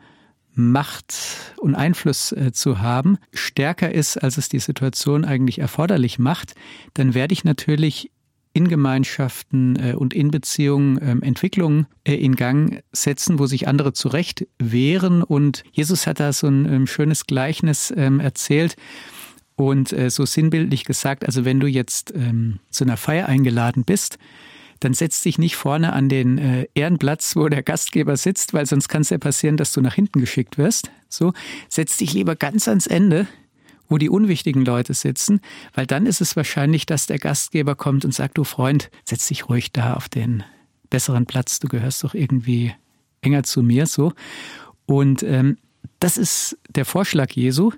Macht 0.55 1.15
und 1.57 1.75
Einfluss 1.75 2.31
äh, 2.31 2.51
zu 2.51 2.79
haben, 2.79 3.17
stärker 3.33 3.91
ist, 3.91 4.17
als 4.17 4.37
es 4.37 4.49
die 4.49 4.59
Situation 4.59 5.25
eigentlich 5.25 5.59
erforderlich 5.59 6.19
macht, 6.19 6.53
dann 6.93 7.13
werde 7.13 7.33
ich 7.33 7.43
natürlich 7.43 8.11
in 8.53 8.67
Gemeinschaften 8.67 9.75
äh, 9.77 9.93
und 9.93 10.13
in 10.13 10.29
Beziehungen 10.29 10.99
ähm, 11.01 11.23
Entwicklungen 11.23 11.87
äh, 12.03 12.13
in 12.15 12.35
Gang 12.35 12.83
setzen, 12.91 13.39
wo 13.39 13.47
sich 13.47 13.67
andere 13.67 13.93
zurecht 13.93 14.47
wehren. 14.59 15.23
Und 15.23 15.63
Jesus 15.71 16.05
hat 16.05 16.19
da 16.19 16.31
so 16.31 16.47
ein 16.47 16.71
ähm, 16.71 16.87
schönes 16.87 17.25
Gleichnis 17.25 17.91
ähm, 17.95 18.19
erzählt 18.19 18.75
und 19.55 19.89
so 20.07 20.25
sinnbildlich 20.25 20.83
gesagt, 20.83 21.27
also 21.27 21.45
wenn 21.45 21.59
du 21.59 21.67
jetzt 21.67 22.11
zu 22.71 22.83
einer 22.83 22.97
Feier 22.97 23.27
eingeladen 23.27 23.83
bist, 23.85 24.17
dann 24.83 24.93
setz 24.93 25.21
dich 25.21 25.37
nicht 25.37 25.55
vorne 25.55 25.93
an 25.93 26.09
den 26.09 26.67
Ehrenplatz, 26.73 27.35
wo 27.35 27.47
der 27.47 27.63
Gastgeber 27.63 28.17
sitzt, 28.17 28.53
weil 28.53 28.65
sonst 28.65 28.87
kann 28.87 29.01
es 29.01 29.09
ja 29.09 29.17
passieren, 29.17 29.57
dass 29.57 29.73
du 29.73 29.81
nach 29.81 29.95
hinten 29.95 30.19
geschickt 30.19 30.57
wirst. 30.57 30.91
So, 31.09 31.33
setz 31.69 31.97
dich 31.97 32.13
lieber 32.13 32.35
ganz 32.35 32.67
ans 32.67 32.87
Ende, 32.87 33.27
wo 33.89 33.97
die 33.97 34.09
unwichtigen 34.09 34.65
Leute 34.65 34.93
sitzen, 34.93 35.41
weil 35.73 35.85
dann 35.85 36.05
ist 36.05 36.21
es 36.21 36.35
wahrscheinlich, 36.35 36.85
dass 36.85 37.05
der 37.05 37.19
Gastgeber 37.19 37.75
kommt 37.75 38.05
und 38.05 38.13
sagt, 38.13 38.37
du 38.37 38.43
Freund, 38.43 38.89
setz 39.05 39.27
dich 39.27 39.49
ruhig 39.49 39.71
da 39.71 39.93
auf 39.93 40.09
den 40.09 40.43
besseren 40.89 41.25
Platz, 41.25 41.59
du 41.59 41.67
gehörst 41.67 42.03
doch 42.03 42.13
irgendwie 42.13 42.73
enger 43.21 43.43
zu 43.43 43.63
mir 43.63 43.85
so. 43.85 44.13
Und 44.85 45.23
ähm, 45.23 45.57
das 45.99 46.17
ist 46.17 46.57
der 46.69 46.85
Vorschlag 46.85 47.31
Jesu, 47.31 47.71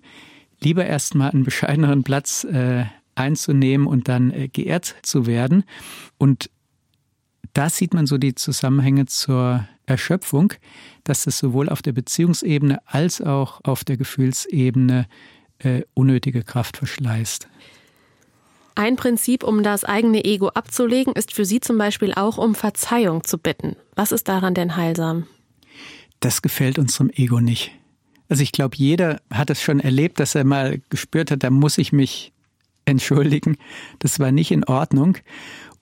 lieber 0.62 0.86
erstmal 0.86 1.32
einen 1.32 1.44
bescheideneren 1.44 2.04
Platz 2.04 2.44
äh, 2.46 2.86
einzunehmen 3.16 3.88
und 3.88 4.08
dann 4.08 4.32
äh, 4.32 4.48
geehrt 4.48 4.96
zu 5.02 5.26
werden. 5.26 5.64
Und 6.18 6.50
da 7.56 7.70
sieht 7.70 7.94
man 7.94 8.06
so 8.06 8.18
die 8.18 8.36
Zusammenhänge 8.36 9.06
zur 9.06 9.68
Erschöpfung, 9.86 10.54
dass 11.06 11.26
es 11.26 11.40
sowohl 11.40 11.70
auf 11.70 11.82
der 11.82 11.94
Beziehungsebene 11.94 12.80
als 12.86 13.22
auch 13.22 13.62
auf 13.64 13.86
der 13.86 13.98
Gefühlsebene 13.98 15.08
äh, 15.60 15.84
unnötige 15.94 16.44
Kraft 16.44 16.78
verschleißt. 16.78 17.48
Ein 18.76 18.98
Prinzip, 18.98 19.46
um 19.46 19.64
das 19.64 19.86
eigene 19.86 20.26
Ego 20.26 20.50
abzulegen, 20.50 21.14
ist 21.14 21.34
für 21.34 21.46
Sie 21.46 21.62
zum 21.62 21.78
Beispiel 21.78 22.14
auch 22.14 22.38
um 22.38 22.56
Verzeihung 22.56 23.24
zu 23.24 23.38
bitten. 23.38 23.78
Was 23.96 24.12
ist 24.12 24.28
daran 24.28 24.54
denn 24.54 24.76
heilsam? 24.76 25.26
Das 26.20 26.42
gefällt 26.42 26.78
unserem 26.78 27.10
Ego 27.10 27.40
nicht. 27.40 27.72
Also 28.28 28.44
ich 28.44 28.52
glaube, 28.52 28.76
jeder 28.76 29.22
hat 29.32 29.50
es 29.50 29.62
schon 29.62 29.80
erlebt, 29.80 30.20
dass 30.20 30.36
er 30.36 30.44
mal 30.44 30.82
gespürt 30.90 31.32
hat, 31.32 31.44
da 31.44 31.52
muss 31.52 31.78
ich 31.78 31.94
mich 31.94 32.34
entschuldigen. 32.86 33.58
Das 34.00 34.20
war 34.20 34.32
nicht 34.32 34.52
in 34.52 34.64
Ordnung. 34.66 35.18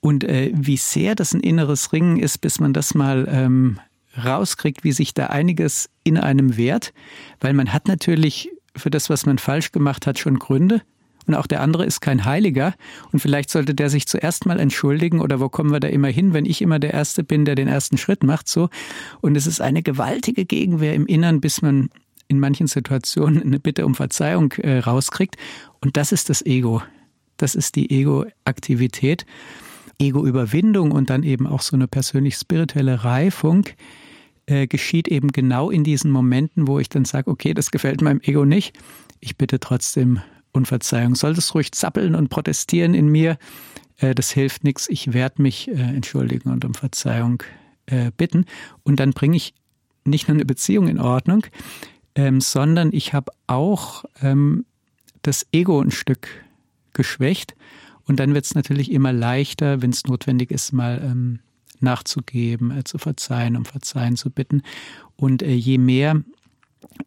Und 0.04 0.26
äh, 0.26 0.52
wie 0.54 0.76
sehr 0.76 1.16
das 1.16 1.34
ein 1.34 1.40
inneres 1.40 1.94
Ringen 1.94 2.20
ist, 2.20 2.40
bis 2.40 2.60
man 2.60 2.74
das 2.74 2.94
mal 2.94 3.26
ähm, 3.32 3.80
rauskriegt, 4.22 4.84
wie 4.84 4.92
sich 4.92 5.14
da 5.14 5.28
einiges 5.28 5.90
in 6.04 6.18
einem 6.18 6.58
wehrt. 6.58 6.94
Weil 7.40 7.54
man 7.54 7.72
hat 7.72 7.88
natürlich 7.88 8.52
für 8.76 8.90
das, 8.90 9.10
was 9.10 9.26
man 9.26 9.38
falsch 9.38 9.72
gemacht 9.72 10.06
hat, 10.06 10.20
schon 10.20 10.40
Gründe. 10.40 10.82
Und 11.26 11.36
auch 11.36 11.48
der 11.48 11.62
andere 11.62 11.86
ist 11.86 12.02
kein 12.02 12.26
Heiliger. 12.26 12.74
Und 13.14 13.20
vielleicht 13.20 13.50
sollte 13.50 13.74
der 13.74 13.90
sich 13.90 14.06
zuerst 14.06 14.46
mal 14.46 14.60
entschuldigen. 14.60 15.22
Oder 15.22 15.40
wo 15.40 15.48
kommen 15.48 15.72
wir 15.72 15.80
da 15.80 15.88
immer 15.88 16.10
hin, 16.10 16.34
wenn 16.34 16.44
ich 16.44 16.62
immer 16.62 16.80
der 16.80 16.94
Erste 16.94 17.24
bin, 17.24 17.46
der 17.46 17.56
den 17.56 17.70
ersten 17.70 17.98
Schritt 17.98 18.24
macht, 18.24 18.50
so. 18.50 18.68
Und 19.22 19.38
es 19.38 19.48
ist 19.48 19.62
eine 19.62 19.84
gewaltige 19.84 20.44
Gegenwehr 20.44 20.96
im 20.96 21.06
Innern, 21.06 21.40
bis 21.40 21.62
man 21.62 21.90
in 22.28 22.42
manchen 22.42 22.68
Situationen 22.68 23.42
eine 23.42 23.62
Bitte 23.62 23.86
um 23.86 23.96
Verzeihung 23.96 24.52
äh, 24.58 24.80
rauskriegt. 24.80 25.38
Und 25.80 25.96
das 25.96 26.12
ist 26.12 26.30
das 26.30 26.46
Ego. 26.46 26.82
Das 27.38 27.56
ist 27.56 27.78
die 27.78 27.90
Ego-Aktivität. 27.90 29.26
Ego-Überwindung 30.00 30.92
und 30.92 31.10
dann 31.10 31.24
eben 31.24 31.48
auch 31.48 31.62
so 31.62 31.76
eine 31.76 31.88
persönlich-spirituelle 31.88 33.04
Reifung 33.04 33.66
äh, 34.46 34.68
geschieht 34.68 35.08
eben 35.08 35.30
genau 35.30 35.70
in 35.70 35.84
diesen 35.84 36.12
Momenten, 36.12 36.68
wo 36.68 36.80
ich 36.80 36.90
dann 36.90 37.06
sage, 37.06 37.30
okay, 37.30 37.54
das 37.54 37.72
gefällt 37.72 38.02
meinem 38.02 38.22
Ego 38.22 38.46
nicht. 38.46 38.78
Ich 39.20 39.38
bitte 39.38 39.60
trotzdem 39.60 40.20
um 40.52 40.66
Verzeihung. 40.66 41.16
Soll 41.16 41.34
das 41.34 41.56
ruhig 41.56 41.72
zappeln 41.72 42.16
und 42.16 42.30
protestieren 42.30 42.94
in 42.94 43.08
mir? 43.08 43.38
Äh, 43.98 44.16
das 44.16 44.32
hilft 44.32 44.64
nichts. 44.64 44.90
Ich 44.90 45.14
werde 45.14 45.42
mich 45.42 45.70
äh, 45.70 45.74
entschuldigen 45.74 46.52
und 46.52 46.66
um 46.66 46.74
Verzeihung 46.74 47.44
äh, 47.86 48.12
bitten. 48.16 48.46
Und 48.84 49.00
dann 49.00 49.12
bringe 49.12 49.38
ich 49.38 49.54
nicht 50.06 50.28
nur 50.28 50.36
eine 50.36 50.46
Beziehung 50.46 50.88
in 50.88 51.00
Ordnung, 51.00 51.46
ähm, 52.16 52.42
sondern 52.42 52.92
ich 52.92 53.14
habe 53.14 53.32
auch 53.48 54.04
ähm, 54.22 54.66
das 55.22 55.46
Ego 55.52 55.80
ein 55.82 55.92
Stück 55.92 56.28
geschwächt. 56.94 57.56
Und 58.06 58.20
dann 58.20 58.34
wird 58.34 58.46
es 58.46 58.56
natürlich 58.56 58.92
immer 58.92 59.14
leichter, 59.14 59.82
wenn 59.82 59.92
es 59.92 60.04
notwendig 60.06 60.52
ist, 60.52 60.74
mal 60.74 61.02
ähm, 61.04 61.40
nachzugeben, 61.80 62.72
äh, 62.72 62.84
zu 62.84 62.98
verzeihen, 62.98 63.56
um 63.56 63.66
Verzeihen 63.66 64.16
zu 64.16 64.30
bitten. 64.30 64.62
Und 65.16 65.42
äh, 65.42 65.54
je 65.54 65.78
mehr 65.78 66.22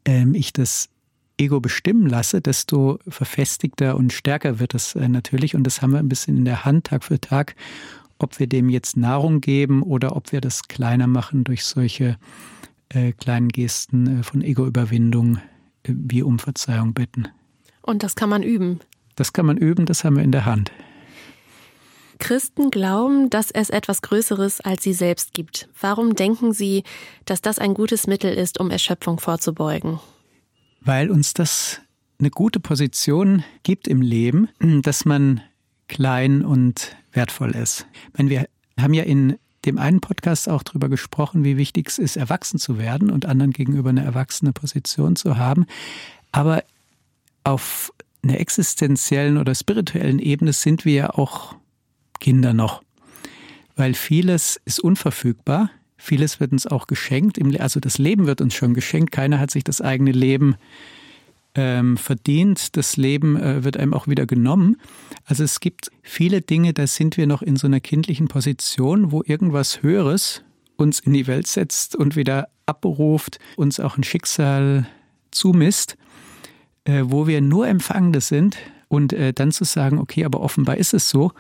ähm, 0.05 0.35
ich 0.35 0.53
das 0.53 0.89
Ego 1.39 1.61
bestimmen 1.61 2.07
lasse, 2.07 2.41
desto 2.41 2.99
verfestigter 3.07 3.97
und 3.97 4.13
stärker 4.13 4.59
wird 4.59 4.75
es 4.75 4.95
äh, 4.95 5.09
natürlich. 5.09 5.55
Und 5.55 5.65
das 5.65 5.83
haben 5.83 5.93
wir 5.93 5.99
ein 5.99 6.09
bisschen 6.09 6.37
in 6.37 6.45
der 6.45 6.65
Hand, 6.65 6.87
Tag 6.87 7.05
für 7.05 7.21
Tag, 7.21 7.57
ob 8.19 8.39
wir 8.39 8.47
dem 8.47 8.71
jetzt 8.71 8.97
Nahrung 8.97 9.41
geben 9.41 9.83
oder 9.83 10.17
ob 10.17 10.33
wir 10.33 10.41
das 10.41 10.69
kleiner 10.69 11.07
machen 11.07 11.45
durch 11.45 11.65
solche 11.65 12.17
äh, 12.89 13.13
kleinen 13.13 13.49
Gesten 13.49 14.21
äh, 14.21 14.23
von 14.23 14.43
Ego-Überwindung, 14.43 15.37
äh, 15.83 15.93
wie 15.93 16.23
um 16.23 16.39
Verzeihung 16.39 16.95
bitten. 16.95 17.29
Und 17.83 18.03
das 18.03 18.15
kann 18.15 18.31
man 18.31 18.43
üben. 18.43 18.81
Das 19.15 19.33
kann 19.33 19.47
man 19.47 19.57
üben, 19.57 19.87
das 19.87 20.05
haben 20.05 20.17
wir 20.17 20.23
in 20.23 20.33
der 20.33 20.47
Hand. 20.47 20.73
Christen 22.19 22.71
glauben, 22.71 23.31
dass 23.31 23.51
es 23.51 23.71
etwas 23.71 24.03
Größeres 24.03 24.61
als 24.61 24.83
sie 24.83 24.93
selbst 24.93 25.35
gibt. 25.35 25.69
Warum 25.81 26.15
denken 26.15 26.53
Sie, 26.53 26.85
dass 27.25 27.43
das 27.43 27.59
ein 27.59 27.75
gutes 27.75 28.07
Mittel 28.07 28.33
ist, 28.33 28.59
um 28.59 28.71
Erschöpfung 28.71 29.21
vorzubeugen? 29.21 30.01
Weil 30.81 31.11
uns 31.11 31.35
das 31.35 31.81
eine 32.19 32.31
gute 32.31 32.61
Position 32.61 33.45
gibt 33.63 33.89
im 33.89 34.01
Leben, 34.01 34.49
dass 34.83 35.05
man 35.05 35.43
klein 35.89 36.45
und 36.45 36.97
wertvoll 37.13 37.51
ist. 37.55 37.87
Ich 38.13 38.19
meine, 38.19 38.31
wir 38.31 38.49
haben 38.79 38.95
ja 38.95 39.03
in 39.05 39.39
dem 39.65 39.79
einen 39.79 40.01
Podcast 40.01 40.49
auch 40.49 40.63
darüber 40.63 40.89
gesprochen, 40.89 41.45
wie 41.45 41.57
wichtig 41.57 41.89
es 41.89 41.99
ist, 41.99 42.17
erwachsen 42.17 42.59
zu 42.59 42.79
werden 42.79 43.11
und 43.11 43.27
anderen 43.27 43.53
gegenüber 43.53 43.91
eine 43.91 44.05
erwachsene 44.05 44.53
Position 44.53 45.17
zu 45.17 45.37
haben. 45.37 45.67
Aber 46.33 46.63
auf 47.45 47.93
einer 48.23 48.41
existenziellen 48.41 49.39
oder 49.39 49.55
spirituellen 49.55 50.19
Ebene 50.19 50.53
sind 50.53 50.85
wir 50.85 50.95
ja 50.95 51.11
auch 51.11 51.57
Kinder 52.19 52.53
noch. 52.53 52.83
Weil 53.75 53.95
vieles 53.95 54.61
ist 54.65 54.81
unverfügbar, 54.81 55.71
vieles 55.97 56.41
wird 56.41 56.53
uns 56.53 56.67
auch 56.67 56.87
geschenkt, 56.87 57.39
also 57.61 57.81
das 57.81 57.99
Leben 57.99 58.27
wird 58.27 58.41
uns 58.41 58.55
schon 58.55 58.75
geschenkt, 58.75 59.13
keiner 59.13 59.39
hat 59.39 59.51
sich 59.51 59.65
das 59.65 59.81
eigene 59.81 60.13
Leben 60.13 60.57
ähm, 61.57 61.97
verdient, 61.97 62.77
das 62.77 62.97
Leben 62.97 63.37
äh, 63.37 63.65
wird 63.65 63.77
einem 63.77 63.95
auch 63.95 64.07
wieder 64.07 64.27
genommen. 64.27 64.77
Also 65.25 65.43
es 65.43 65.61
gibt 65.61 65.91
viele 66.03 66.43
Dinge, 66.43 66.73
da 66.73 66.87
sind 66.87 67.17
wir 67.17 67.27
noch 67.27 67.43
in 67.43 67.57
so 67.57 67.67
einer 67.67 67.81
kindlichen 67.81 68.29
Position, 68.29 69.11
wo 69.11 69.23
irgendwas 69.25 69.83
Höheres 69.83 70.43
uns 70.77 71.01
in 71.01 71.15
die 71.15 71.27
Welt 71.27 71.47
setzt 71.47 71.97
und 71.97 72.17
wieder 72.17 72.49
abberuft, 72.67 73.39
uns 73.57 73.81
auch 73.81 73.97
ein 73.97 74.05
Schicksal 74.05 74.87
zumisst, 75.31 75.97
äh, 76.85 77.03
wo 77.05 77.27
wir 77.27 77.41
nur 77.41 77.67
Empfangende 77.67 78.21
sind 78.21 78.57
und 78.89 79.13
äh, 79.13 79.33
dann 79.33 79.53
zu 79.53 79.65
sagen, 79.65 79.99
okay, 79.99 80.25
aber 80.25 80.41
offenbar 80.41 80.77
ist 80.77 80.95
es 80.95 81.09
so, 81.09 81.33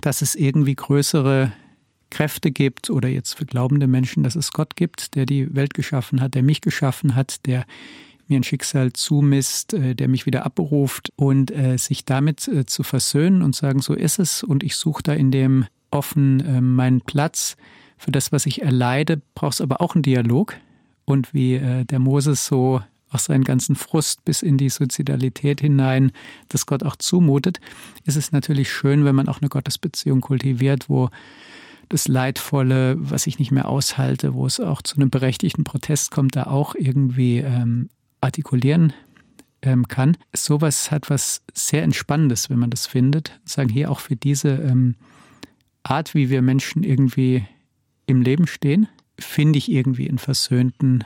dass 0.00 0.22
es 0.22 0.34
irgendwie 0.34 0.74
größere 0.74 1.52
Kräfte 2.10 2.50
gibt 2.50 2.90
oder 2.90 3.08
jetzt 3.08 3.34
für 3.34 3.46
glaubende 3.46 3.86
Menschen, 3.86 4.22
dass 4.22 4.36
es 4.36 4.52
Gott 4.52 4.76
gibt, 4.76 5.14
der 5.14 5.26
die 5.26 5.54
Welt 5.54 5.74
geschaffen 5.74 6.20
hat, 6.20 6.34
der 6.34 6.42
mich 6.42 6.60
geschaffen 6.60 7.14
hat, 7.14 7.46
der 7.46 7.64
mir 8.28 8.38
ein 8.38 8.44
Schicksal 8.44 8.92
zumisst, 8.92 9.74
äh, 9.74 9.94
der 9.94 10.08
mich 10.08 10.26
wieder 10.26 10.44
abberuft 10.44 11.12
und 11.16 11.50
äh, 11.50 11.76
sich 11.78 12.04
damit 12.04 12.48
äh, 12.48 12.66
zu 12.66 12.82
versöhnen 12.82 13.42
und 13.42 13.56
sagen, 13.56 13.80
so 13.80 13.94
ist 13.94 14.18
es 14.18 14.42
und 14.42 14.62
ich 14.62 14.76
suche 14.76 15.02
da 15.02 15.12
in 15.12 15.30
dem 15.30 15.66
offen 15.90 16.74
meinen 16.74 17.02
Platz. 17.02 17.56
Für 17.98 18.10
das, 18.10 18.32
was 18.32 18.46
ich 18.46 18.62
erleide, 18.62 19.20
braucht 19.34 19.54
es 19.54 19.60
aber 19.60 19.82
auch 19.82 19.94
einen 19.94 20.02
Dialog. 20.02 20.56
Und 21.04 21.34
wie 21.34 21.58
der 21.58 21.98
Moses 21.98 22.46
so 22.46 22.80
auch 23.12 23.18
seinen 23.18 23.44
ganzen 23.44 23.76
Frust 23.76 24.24
bis 24.24 24.42
in 24.42 24.58
die 24.58 24.68
Sozialität 24.68 25.60
hinein, 25.60 26.12
das 26.48 26.66
Gott 26.66 26.82
auch 26.82 26.96
zumutet, 26.96 27.60
ist 28.04 28.16
es 28.16 28.32
natürlich 28.32 28.70
schön, 28.72 29.04
wenn 29.04 29.14
man 29.14 29.28
auch 29.28 29.40
eine 29.40 29.48
Gottesbeziehung 29.48 30.20
kultiviert, 30.20 30.88
wo 30.88 31.10
das 31.88 32.08
Leidvolle, 32.08 32.96
was 32.98 33.26
ich 33.26 33.38
nicht 33.38 33.50
mehr 33.50 33.68
aushalte, 33.68 34.34
wo 34.34 34.46
es 34.46 34.60
auch 34.60 34.82
zu 34.82 34.96
einem 34.96 35.10
berechtigten 35.10 35.64
Protest 35.64 36.10
kommt, 36.10 36.36
da 36.36 36.44
auch 36.44 36.74
irgendwie 36.74 37.38
ähm, 37.38 37.90
artikulieren 38.20 38.94
ähm, 39.60 39.86
kann. 39.88 40.16
Sowas 40.34 40.90
hat 40.90 41.10
was 41.10 41.42
sehr 41.52 41.82
Entspannendes, 41.82 42.48
wenn 42.48 42.58
man 42.58 42.70
das 42.70 42.86
findet. 42.86 43.40
Sagen 43.44 43.68
hier 43.68 43.90
auch 43.90 44.00
für 44.00 44.16
diese 44.16 44.50
ähm, 44.50 44.96
Art, 45.82 46.14
wie 46.14 46.30
wir 46.30 46.42
Menschen 46.42 46.82
irgendwie 46.82 47.44
im 48.06 48.22
Leben 48.22 48.46
stehen, 48.46 48.88
finde 49.18 49.58
ich 49.58 49.70
irgendwie 49.70 50.08
einen 50.08 50.18
versöhnten 50.18 51.04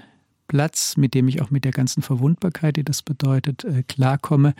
Platz, 0.48 0.96
mit 0.96 1.14
dem 1.14 1.28
ich 1.28 1.42
auch 1.42 1.50
mit 1.50 1.64
der 1.64 1.72
ganzen 1.72 2.02
Verwundbarkeit, 2.02 2.76
die 2.76 2.84
das 2.84 3.02
bedeutet, 3.02 3.64
äh, 3.64 3.82
klarkomme, 3.82 4.54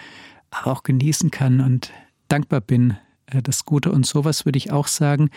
aber 0.51 0.73
auch 0.73 0.83
genießen 0.83 1.31
kann 1.31 1.61
und 1.61 1.93
dankbar 2.29 2.61
bin, 2.61 2.97
äh, 3.27 3.43
das 3.43 3.65
Gute. 3.65 3.93
Und 3.93 4.07
sowas 4.07 4.45
würde 4.45 4.59
ich 4.59 4.73
auch 4.73 4.87
sagen, 4.89 5.31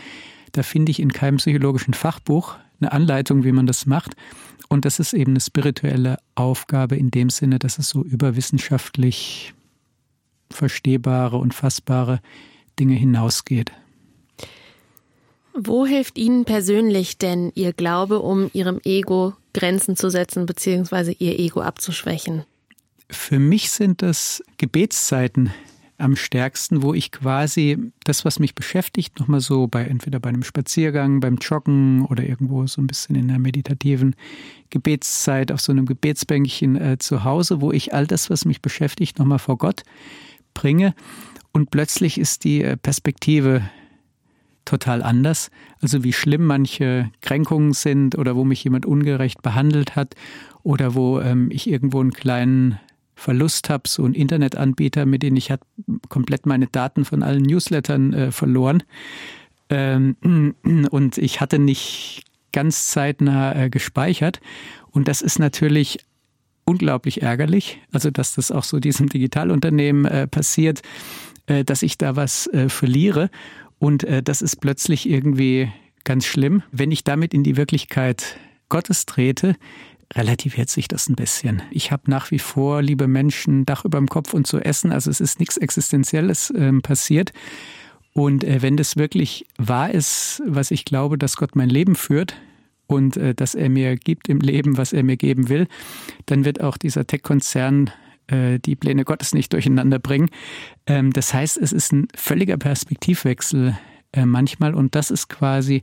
da 0.51 0.63
finde 0.63 0.91
ich 0.91 0.99
in 0.99 1.11
keinem 1.11 1.37
psychologischen 1.37 1.93
Fachbuch 1.93 2.55
eine 2.79 2.91
Anleitung, 2.91 3.43
wie 3.43 3.51
man 3.51 3.67
das 3.67 3.85
macht. 3.85 4.15
Und 4.69 4.85
das 4.85 4.99
ist 4.99 5.13
eben 5.13 5.31
eine 5.31 5.41
spirituelle 5.41 6.17
Aufgabe 6.35 6.95
in 6.95 7.11
dem 7.11 7.29
Sinne, 7.29 7.59
dass 7.59 7.77
es 7.77 7.89
so 7.89 8.03
überwissenschaftlich 8.03 9.53
verstehbare 10.51 11.37
und 11.37 11.53
fassbare 11.53 12.21
Dinge 12.79 12.95
hinausgeht. 12.95 13.71
Wo 15.53 15.85
hilft 15.85 16.17
Ihnen 16.17 16.45
persönlich 16.45 17.17
denn 17.17 17.51
Ihr 17.55 17.73
Glaube, 17.73 18.19
um 18.19 18.49
Ihrem 18.53 18.79
Ego 18.83 19.33
Grenzen 19.53 19.95
zu 19.95 20.09
setzen 20.09 20.45
bzw. 20.45 21.15
Ihr 21.19 21.39
Ego 21.39 21.61
abzuschwächen? 21.61 22.43
Für 23.09 23.39
mich 23.39 23.71
sind 23.71 24.01
das 24.01 24.43
Gebetszeiten, 24.57 25.51
am 25.99 26.15
stärksten, 26.15 26.81
wo 26.81 26.93
ich 26.93 27.11
quasi 27.11 27.77
das, 28.05 28.23
was 28.23 28.39
mich 28.39 28.55
beschäftigt, 28.55 29.19
nochmal 29.19 29.41
so 29.41 29.67
bei 29.67 29.83
entweder 29.83 30.19
bei 30.19 30.29
einem 30.29 30.43
Spaziergang, 30.43 31.19
beim 31.19 31.35
Joggen 31.35 32.05
oder 32.05 32.23
irgendwo 32.23 32.65
so 32.67 32.81
ein 32.81 32.87
bisschen 32.87 33.15
in 33.15 33.29
einer 33.29 33.39
meditativen 33.39 34.15
Gebetszeit 34.69 35.51
auf 35.51 35.59
so 35.59 35.71
einem 35.71 35.85
Gebetsbänkchen 35.85 36.75
äh, 36.77 36.97
zu 36.99 37.25
Hause, 37.25 37.61
wo 37.61 37.71
ich 37.71 37.93
all 37.93 38.07
das, 38.07 38.29
was 38.29 38.45
mich 38.45 38.61
beschäftigt, 38.61 39.19
nochmal 39.19 39.39
vor 39.39 39.57
Gott 39.57 39.83
bringe. 40.53 40.95
Und 41.51 41.69
plötzlich 41.69 42.17
ist 42.17 42.45
die 42.45 42.63
äh, 42.63 42.77
Perspektive 42.77 43.69
total 44.69 45.01
anders. 45.01 45.49
Also 45.81 46.03
wie 46.03 46.13
schlimm 46.13 46.45
manche 46.45 47.09
Kränkungen 47.21 47.73
sind 47.73 48.17
oder 48.17 48.35
wo 48.35 48.43
mich 48.43 48.63
jemand 48.63 48.85
ungerecht 48.85 49.41
behandelt 49.41 49.95
hat 49.95 50.15
oder 50.63 50.93
wo 50.93 51.19
ähm, 51.19 51.49
ich 51.51 51.69
irgendwo 51.69 51.99
einen 51.99 52.13
kleinen 52.13 52.79
Verlust 53.15 53.69
habe, 53.69 53.87
so 53.87 54.05
ein 54.05 54.13
Internetanbieter, 54.13 55.05
mit 55.05 55.23
dem 55.23 55.35
ich 55.35 55.51
hat 55.51 55.61
komplett 56.07 56.45
meine 56.45 56.67
Daten 56.67 57.03
von 57.03 57.23
allen 57.23 57.43
Newslettern 57.43 58.13
äh, 58.13 58.31
verloren. 58.31 58.83
Ähm, 59.69 60.15
und 60.91 61.17
ich 61.17 61.41
hatte 61.41 61.59
nicht 61.59 62.23
ganz 62.53 62.87
zeitnah 62.87 63.55
äh, 63.55 63.69
gespeichert. 63.69 64.39
Und 64.91 65.07
das 65.07 65.21
ist 65.21 65.39
natürlich 65.39 65.99
unglaublich 66.63 67.21
ärgerlich. 67.21 67.79
Also, 67.91 68.11
dass 68.11 68.35
das 68.35 68.51
auch 68.51 68.63
so 68.63 68.79
diesem 68.79 69.09
Digitalunternehmen 69.09 70.05
äh, 70.05 70.27
passiert, 70.27 70.81
äh, 71.47 71.63
dass 71.63 71.81
ich 71.81 71.97
da 71.97 72.15
was 72.15 72.47
äh, 72.47 72.69
verliere. 72.69 73.29
Und 73.79 74.03
äh, 74.03 74.21
das 74.21 74.41
ist 74.41 74.57
plötzlich 74.57 75.09
irgendwie 75.09 75.71
ganz 76.03 76.25
schlimm. 76.25 76.63
Wenn 76.71 76.91
ich 76.91 77.03
damit 77.03 77.33
in 77.33 77.43
die 77.43 77.57
Wirklichkeit 77.57 78.37
Gottes 78.67 79.05
trete, 79.05 79.55
relativiert 80.15 80.69
sich 80.69 80.87
das 80.87 81.07
ein 81.07 81.15
bisschen. 81.15 81.61
Ich 81.71 81.91
habe 81.91 82.09
nach 82.09 82.31
wie 82.31 82.39
vor, 82.39 82.81
liebe 82.81 83.07
Menschen, 83.07 83.65
Dach 83.65 83.85
über 83.85 83.97
dem 83.97 84.07
Kopf 84.07 84.33
und 84.33 84.47
zu 84.47 84.59
essen. 84.59 84.91
Also 84.91 85.09
es 85.09 85.21
ist 85.21 85.39
nichts 85.39 85.57
Existenzielles 85.57 86.49
äh, 86.51 86.71
passiert. 86.81 87.31
Und 88.13 88.43
äh, 88.43 88.61
wenn 88.61 88.75
das 88.75 88.97
wirklich 88.97 89.45
wahr 89.57 89.91
ist, 89.91 90.41
was 90.45 90.71
ich 90.71 90.85
glaube, 90.85 91.17
dass 91.17 91.37
Gott 91.37 91.55
mein 91.55 91.69
Leben 91.69 91.95
führt 91.95 92.35
und 92.87 93.17
äh, 93.17 93.35
dass 93.35 93.53
er 93.55 93.69
mir 93.69 93.95
gibt 93.97 94.29
im 94.29 94.39
Leben, 94.39 94.77
was 94.77 94.93
er 94.93 95.03
mir 95.03 95.15
geben 95.15 95.47
will, 95.47 95.67
dann 96.25 96.43
wird 96.43 96.61
auch 96.61 96.77
dieser 96.77 97.05
Tech-Konzern 97.05 97.91
äh, 98.29 98.59
die 98.59 98.75
Pläne 98.75 99.03
Gottes 99.05 99.33
nicht 99.33 99.53
durcheinander 99.53 99.99
bringen. 99.99 100.29
Ähm, 100.85 101.13
das 101.13 101.33
heißt, 101.33 101.57
es 101.57 101.71
ist 101.71 101.91
ein 101.91 102.07
völliger 102.15 102.57
Perspektivwechsel 102.57 103.77
äh, 104.11 104.25
manchmal 104.25 104.73
und 104.73 104.95
das 104.95 105.11
ist 105.11 105.29
quasi 105.29 105.81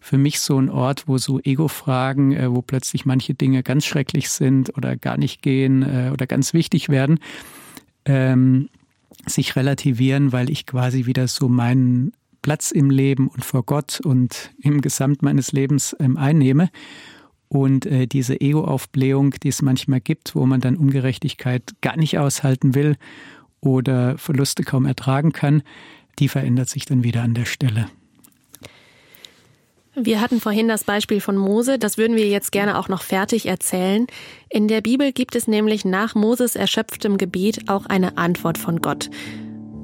für 0.00 0.18
mich 0.18 0.40
so 0.40 0.58
ein 0.58 0.70
Ort, 0.70 1.04
wo 1.06 1.18
so 1.18 1.40
Ego-Fragen, 1.40 2.32
äh, 2.32 2.50
wo 2.50 2.62
plötzlich 2.62 3.04
manche 3.04 3.34
Dinge 3.34 3.62
ganz 3.62 3.84
schrecklich 3.84 4.30
sind 4.30 4.76
oder 4.76 4.96
gar 4.96 5.16
nicht 5.16 5.42
gehen 5.42 5.82
äh, 5.82 6.10
oder 6.12 6.26
ganz 6.26 6.54
wichtig 6.54 6.88
werden, 6.88 7.18
ähm, 8.04 8.68
sich 9.26 9.56
relativieren, 9.56 10.32
weil 10.32 10.50
ich 10.50 10.66
quasi 10.66 11.06
wieder 11.06 11.28
so 11.28 11.48
meinen 11.48 12.12
Platz 12.42 12.70
im 12.70 12.90
Leben 12.90 13.28
und 13.28 13.44
vor 13.44 13.64
Gott 13.64 14.00
und 14.00 14.52
im 14.62 14.80
Gesamt 14.80 15.22
meines 15.22 15.52
Lebens 15.52 15.96
ähm, 15.98 16.16
einnehme. 16.16 16.70
Und 17.48 17.86
äh, 17.86 18.06
diese 18.06 18.40
Ego-Aufblähung, 18.40 19.34
die 19.42 19.48
es 19.48 19.62
manchmal 19.62 20.00
gibt, 20.00 20.34
wo 20.34 20.44
man 20.46 20.60
dann 20.60 20.76
Ungerechtigkeit 20.76 21.62
gar 21.80 21.96
nicht 21.96 22.18
aushalten 22.18 22.74
will 22.74 22.96
oder 23.60 24.18
Verluste 24.18 24.62
kaum 24.62 24.84
ertragen 24.84 25.32
kann, 25.32 25.62
die 26.18 26.28
verändert 26.28 26.68
sich 26.68 26.84
dann 26.84 27.04
wieder 27.04 27.22
an 27.22 27.34
der 27.34 27.46
Stelle. 27.46 27.88
Wir 30.00 30.20
hatten 30.20 30.40
vorhin 30.40 30.68
das 30.68 30.84
Beispiel 30.84 31.20
von 31.20 31.36
Mose, 31.36 31.78
das 31.78 31.98
würden 31.98 32.16
wir 32.16 32.28
jetzt 32.28 32.52
gerne 32.52 32.78
auch 32.78 32.88
noch 32.88 33.02
fertig 33.02 33.46
erzählen. 33.46 34.06
In 34.48 34.68
der 34.68 34.80
Bibel 34.80 35.12
gibt 35.12 35.34
es 35.34 35.48
nämlich 35.48 35.84
nach 35.84 36.14
Moses 36.14 36.54
erschöpftem 36.54 37.18
Gebet 37.18 37.68
auch 37.68 37.86
eine 37.86 38.16
Antwort 38.16 38.58
von 38.58 38.80
Gott. 38.80 39.10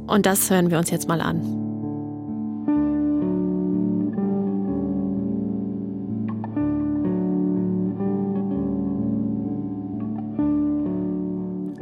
Und 0.06 0.26
das 0.26 0.50
hören 0.50 0.70
wir 0.70 0.78
uns 0.78 0.90
jetzt 0.90 1.08
mal 1.08 1.20
an. 1.20 1.63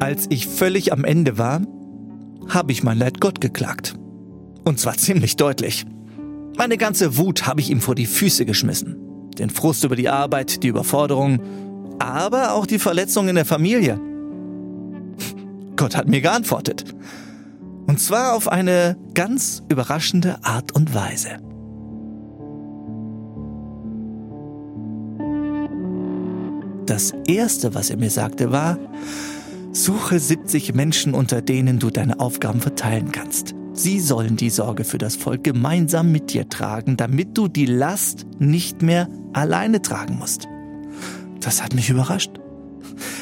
Als 0.03 0.27
ich 0.31 0.49
völlig 0.49 0.93
am 0.93 1.05
Ende 1.05 1.39
war, 1.39 1.61
habe 2.49 2.73
ich 2.73 2.83
mein 2.83 2.99
Leid 2.99 3.21
Gott 3.21 3.41
geklagt. 3.41 3.95
Und 4.65 4.81
zwar 4.81 4.97
ziemlich 4.97 5.37
deutlich. 5.37 5.87
Meine 6.59 6.77
ganze 6.77 7.19
Wut 7.19 7.47
habe 7.47 7.61
ich 7.61 7.71
ihm 7.71 7.81
vor 7.81 7.95
die 7.95 8.07
Füße 8.07 8.45
geschmissen. 8.45 8.97
Den 9.39 9.49
Frust 9.49 9.85
über 9.85 9.95
die 9.95 10.09
Arbeit, 10.09 10.65
die 10.65 10.67
Überforderung, 10.67 11.41
aber 12.01 12.55
auch 12.55 12.67
die 12.67 12.81
Verletzung 12.81 13.29
in 13.29 13.37
der 13.37 13.45
Familie. 13.45 14.01
Gott 15.77 15.95
hat 15.95 16.09
mir 16.09 16.21
geantwortet. 16.21 16.85
Und 17.87 18.01
zwar 18.01 18.35
auf 18.35 18.49
eine 18.49 18.97
ganz 19.15 19.63
überraschende 19.69 20.43
Art 20.43 20.73
und 20.73 20.97
Weise. 20.97 21.39
Das 26.87 27.13
Erste, 27.29 27.77
was 27.77 27.89
er 27.89 27.99
mir 27.99 28.11
sagte, 28.11 28.51
war, 28.51 28.79
suche 29.73 30.19
70 30.19 30.75
Menschen, 30.75 31.15
unter 31.15 31.43
denen 31.43 31.79
du 31.79 31.91
deine 31.91 32.21
Aufgaben 32.21 32.61
verteilen 32.61 33.11
kannst. 33.11 33.55
Sie 33.73 34.01
sollen 34.01 34.37
die 34.37 34.51
Sorge 34.51 34.85
für 34.85 34.99
das 34.99 35.17
Volk 35.17 35.45
gemeinsam 35.45 36.13
mit 36.13 36.33
dir 36.33 36.49
tragen, 36.49 36.97
damit 36.99 37.39
du 37.39 37.49
die 37.49 37.67
Last 37.67 38.27
nicht 38.39 38.83
mehr 38.83 39.09
alleine 39.33 39.81
tragen 39.81 40.19
musst. 40.19 40.47
Das 41.41 41.63
hat 41.63 41.75
mich 41.75 41.89
überrascht. 41.89 42.33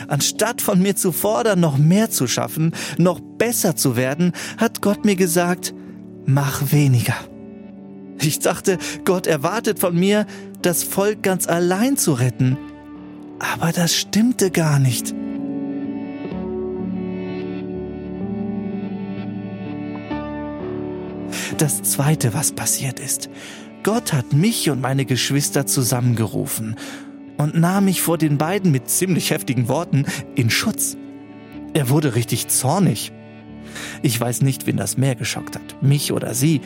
Anstatt 0.09 0.61
von 0.61 0.83
mir 0.83 0.97
zu 0.97 1.13
fordern, 1.13 1.61
noch 1.61 1.79
mehr 1.79 2.11
zu 2.11 2.27
schaffen, 2.27 2.73
noch 2.99 3.21
besser 3.21 3.77
zu 3.77 3.97
werden, 3.97 4.33
hat 4.59 4.83
Gott 4.83 5.05
mir 5.05 5.15
gesagt, 5.15 5.73
mach 6.27 6.73
weniger. 6.73 7.15
Ich 8.21 8.41
dachte, 8.41 8.79
Gott 9.05 9.27
erwartet 9.27 9.79
von 9.79 9.95
mir, 9.95 10.27
das 10.63 10.83
Volk 10.83 11.23
ganz 11.23 11.47
allein 11.47 11.97
zu 11.97 12.13
retten. 12.13 12.59
Aber 13.39 13.73
das 13.73 13.95
stimmte 13.95 14.51
gar 14.51 14.79
nicht. 14.79 15.15
Das 21.61 21.83
Zweite, 21.83 22.33
was 22.33 22.53
passiert 22.53 22.99
ist. 22.99 23.29
Gott 23.83 24.15
hat 24.15 24.33
mich 24.33 24.71
und 24.71 24.81
meine 24.81 25.05
Geschwister 25.05 25.67
zusammengerufen 25.67 26.77
und 27.37 27.55
nahm 27.55 27.85
mich 27.85 28.01
vor 28.01 28.17
den 28.17 28.39
beiden 28.39 28.71
mit 28.71 28.89
ziemlich 28.89 29.31
heftigen 29.31 29.69
Worten 29.69 30.07
in 30.35 30.49
Schutz. 30.49 30.97
Er 31.75 31.91
wurde 31.91 32.15
richtig 32.15 32.49
zornig. 32.49 33.13
Ich 34.01 34.19
weiß 34.19 34.41
nicht, 34.41 34.67
wen 34.67 34.79
das 34.79 34.97
mehr 34.97 35.15
geschockt 35.17 35.55
hat, 35.55 35.83
mich 35.83 36.13
oder 36.13 36.33
sie. 36.33 36.63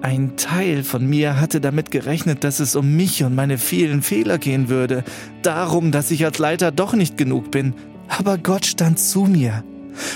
Ein 0.00 0.38
Teil 0.38 0.82
von 0.82 1.06
mir 1.06 1.38
hatte 1.38 1.60
damit 1.60 1.90
gerechnet, 1.90 2.42
dass 2.42 2.58
es 2.58 2.74
um 2.74 2.96
mich 2.96 3.22
und 3.22 3.34
meine 3.34 3.58
vielen 3.58 4.00
Fehler 4.00 4.38
gehen 4.38 4.70
würde, 4.70 5.04
darum, 5.42 5.92
dass 5.92 6.10
ich 6.10 6.24
als 6.24 6.38
Leiter 6.38 6.72
doch 6.72 6.94
nicht 6.94 7.18
genug 7.18 7.50
bin. 7.50 7.74
Aber 8.08 8.38
Gott 8.38 8.64
stand 8.64 8.98
zu 8.98 9.24
mir. 9.24 9.62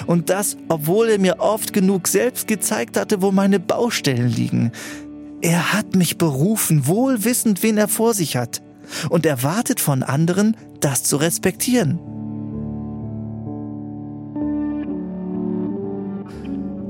Und 0.06 0.30
das, 0.30 0.56
obwohl 0.68 1.08
er 1.08 1.18
mir 1.18 1.40
oft 1.40 1.72
genug 1.72 2.08
selbst 2.08 2.46
gezeigt 2.48 2.96
hatte, 2.96 3.22
wo 3.22 3.32
meine 3.32 3.60
Baustellen 3.60 4.28
liegen. 4.28 4.72
Er 5.42 5.72
hat 5.72 5.96
mich 5.96 6.18
berufen, 6.18 6.86
wohl 6.86 7.24
wissend, 7.24 7.62
wen 7.62 7.78
er 7.78 7.88
vor 7.88 8.14
sich 8.14 8.36
hat, 8.36 8.62
und 9.08 9.24
erwartet 9.24 9.80
von 9.80 10.02
anderen, 10.02 10.56
das 10.80 11.02
zu 11.02 11.16
respektieren. 11.16 11.98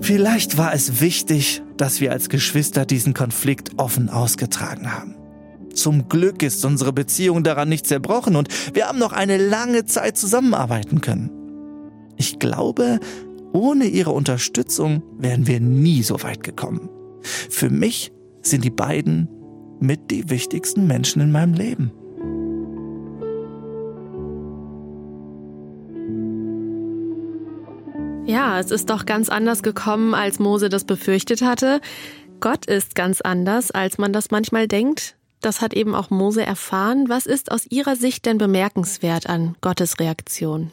Vielleicht 0.00 0.56
war 0.56 0.74
es 0.74 1.00
wichtig, 1.00 1.62
dass 1.76 2.00
wir 2.00 2.10
als 2.10 2.28
Geschwister 2.28 2.84
diesen 2.84 3.14
Konflikt 3.14 3.78
offen 3.78 4.08
ausgetragen 4.08 4.92
haben. 4.92 5.14
Zum 5.74 6.08
Glück 6.08 6.42
ist 6.42 6.64
unsere 6.64 6.92
Beziehung 6.92 7.44
daran 7.44 7.68
nicht 7.68 7.86
zerbrochen 7.86 8.34
und 8.34 8.48
wir 8.74 8.88
haben 8.88 8.98
noch 8.98 9.12
eine 9.12 9.36
lange 9.36 9.84
Zeit 9.84 10.16
zusammenarbeiten 10.16 11.00
können. 11.00 11.39
Ich 12.20 12.38
glaube, 12.38 13.00
ohne 13.54 13.86
ihre 13.86 14.10
Unterstützung 14.10 15.02
wären 15.16 15.46
wir 15.46 15.58
nie 15.58 16.02
so 16.02 16.22
weit 16.22 16.42
gekommen. 16.42 16.90
Für 17.22 17.70
mich 17.70 18.12
sind 18.42 18.62
die 18.62 18.70
beiden 18.70 19.26
mit 19.80 20.10
die 20.10 20.28
wichtigsten 20.28 20.86
Menschen 20.86 21.22
in 21.22 21.32
meinem 21.32 21.54
Leben. 21.54 21.92
Ja, 28.26 28.60
es 28.60 28.70
ist 28.70 28.90
doch 28.90 29.06
ganz 29.06 29.30
anders 29.30 29.62
gekommen, 29.62 30.12
als 30.12 30.38
Mose 30.38 30.68
das 30.68 30.84
befürchtet 30.84 31.40
hatte. 31.40 31.80
Gott 32.40 32.66
ist 32.66 32.94
ganz 32.94 33.22
anders, 33.22 33.70
als 33.70 33.96
man 33.96 34.12
das 34.12 34.30
manchmal 34.30 34.68
denkt. 34.68 35.16
Das 35.40 35.62
hat 35.62 35.72
eben 35.72 35.94
auch 35.94 36.10
Mose 36.10 36.44
erfahren. 36.44 37.08
Was 37.08 37.24
ist 37.24 37.50
aus 37.50 37.64
Ihrer 37.70 37.96
Sicht 37.96 38.26
denn 38.26 38.36
bemerkenswert 38.36 39.26
an 39.26 39.56
Gottes 39.62 39.98
Reaktion? 39.98 40.70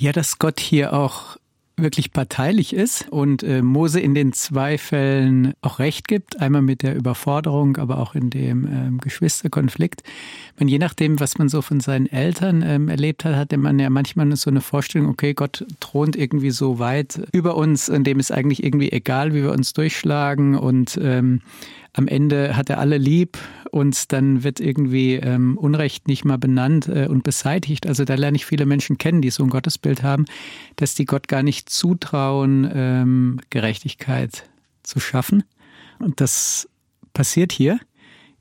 Ja, 0.00 0.12
dass 0.12 0.38
Gott 0.38 0.60
hier 0.60 0.94
auch 0.94 1.36
wirklich 1.76 2.14
parteilich 2.14 2.72
ist 2.72 3.06
und 3.10 3.42
äh, 3.42 3.60
Mose 3.60 4.00
in 4.00 4.14
den 4.14 4.32
zwei 4.32 4.78
Fällen 4.78 5.52
auch 5.60 5.78
recht 5.78 6.08
gibt, 6.08 6.40
einmal 6.40 6.62
mit 6.62 6.82
der 6.82 6.96
Überforderung, 6.96 7.76
aber 7.76 7.98
auch 7.98 8.14
in 8.14 8.30
dem 8.30 8.64
ähm, 8.64 8.98
Geschwisterkonflikt. 8.98 10.02
Man, 10.58 10.68
je 10.68 10.78
nachdem, 10.78 11.20
was 11.20 11.36
man 11.36 11.50
so 11.50 11.60
von 11.60 11.80
seinen 11.80 12.06
Eltern 12.06 12.62
ähm, 12.62 12.88
erlebt 12.88 13.26
hat, 13.26 13.36
hatte 13.36 13.58
man 13.58 13.78
ja 13.78 13.90
manchmal 13.90 14.34
so 14.36 14.48
eine 14.48 14.62
Vorstellung, 14.62 15.10
okay, 15.10 15.34
Gott 15.34 15.66
thront 15.80 16.16
irgendwie 16.16 16.50
so 16.50 16.78
weit 16.78 17.20
über 17.32 17.58
uns, 17.58 17.90
in 17.90 18.02
dem 18.02 18.20
ist 18.20 18.32
eigentlich 18.32 18.64
irgendwie 18.64 18.92
egal, 18.92 19.34
wie 19.34 19.42
wir 19.42 19.52
uns 19.52 19.74
durchschlagen 19.74 20.56
und 20.56 20.98
ähm, 21.02 21.42
am 21.92 22.06
Ende 22.06 22.56
hat 22.56 22.70
er 22.70 22.78
alle 22.78 22.98
lieb 22.98 23.38
und 23.70 24.12
dann 24.12 24.44
wird 24.44 24.60
irgendwie 24.60 25.14
ähm, 25.14 25.56
Unrecht 25.58 26.08
nicht 26.08 26.24
mal 26.24 26.38
benannt 26.38 26.88
äh, 26.88 27.06
und 27.08 27.24
beseitigt. 27.24 27.86
Also 27.86 28.04
da 28.04 28.14
lerne 28.14 28.36
ich 28.36 28.46
viele 28.46 28.66
Menschen 28.66 28.98
kennen, 28.98 29.22
die 29.22 29.30
so 29.30 29.42
ein 29.42 29.50
Gottesbild 29.50 30.02
haben, 30.02 30.24
dass 30.76 30.94
die 30.94 31.04
Gott 31.04 31.28
gar 31.28 31.42
nicht 31.42 31.68
zutrauen, 31.68 32.70
ähm, 32.72 33.40
Gerechtigkeit 33.50 34.48
zu 34.82 35.00
schaffen. 35.00 35.42
Und 35.98 36.20
das 36.20 36.68
passiert 37.12 37.52
hier 37.52 37.80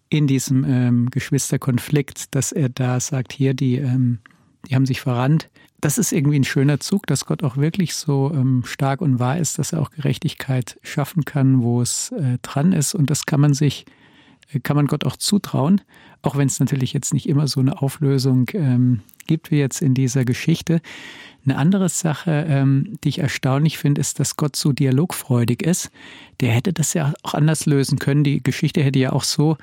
in 0.09 0.27
diesem 0.27 0.63
ähm, 0.63 1.09
Geschwisterkonflikt, 1.09 2.35
dass 2.35 2.51
er 2.51 2.69
da 2.69 2.99
sagt, 2.99 3.33
hier, 3.33 3.53
die, 3.53 3.75
ähm, 3.75 4.19
die 4.67 4.75
haben 4.75 4.85
sich 4.85 5.01
verrannt, 5.01 5.49
das 5.81 5.97
ist 5.97 6.11
irgendwie 6.11 6.39
ein 6.39 6.43
schöner 6.43 6.79
Zug, 6.79 7.07
dass 7.07 7.25
Gott 7.25 7.43
auch 7.43 7.57
wirklich 7.57 7.95
so 7.95 8.31
ähm, 8.33 8.63
stark 8.65 9.01
und 9.01 9.19
wahr 9.19 9.37
ist, 9.37 9.59
dass 9.59 9.73
er 9.73 9.81
auch 9.81 9.91
Gerechtigkeit 9.91 10.79
schaffen 10.83 11.25
kann, 11.25 11.61
wo 11.61 11.81
es 11.81 12.11
äh, 12.11 12.37
dran 12.41 12.73
ist. 12.73 12.95
Und 12.95 13.09
das 13.09 13.25
kann 13.25 13.39
man 13.39 13.53
sich, 13.53 13.85
äh, 14.51 14.59
kann 14.59 14.75
man 14.75 14.87
Gott 14.87 15.05
auch 15.05 15.15
zutrauen, 15.15 15.81
auch 16.21 16.35
wenn 16.35 16.47
es 16.47 16.59
natürlich 16.59 16.93
jetzt 16.93 17.13
nicht 17.13 17.29
immer 17.29 17.47
so 17.47 17.59
eine 17.61 17.81
Auflösung 17.81 18.49
ähm, 18.53 19.01
gibt 19.27 19.51
wie 19.51 19.59
jetzt 19.59 19.81
in 19.81 19.93
dieser 19.93 20.25
Geschichte. 20.25 20.81
Eine 21.45 21.57
andere 21.57 21.87
Sache, 21.87 22.45
ähm, 22.47 22.97
die 23.03 23.09
ich 23.09 23.19
erstaunlich 23.19 23.77
finde, 23.77 24.01
ist, 24.01 24.19
dass 24.19 24.35
Gott 24.35 24.55
so 24.55 24.73
dialogfreudig 24.73 25.61
ist. 25.61 25.91
Der 26.41 26.51
hätte 26.51 26.73
das 26.73 26.93
ja 26.93 27.13
auch 27.23 27.33
anders 27.33 27.65
lösen 27.65 27.99
können. 27.99 28.23
Die 28.23 28.43
Geschichte 28.43 28.83
hätte 28.83 28.99
ja 28.99 29.13
auch 29.13 29.23
so 29.23 29.57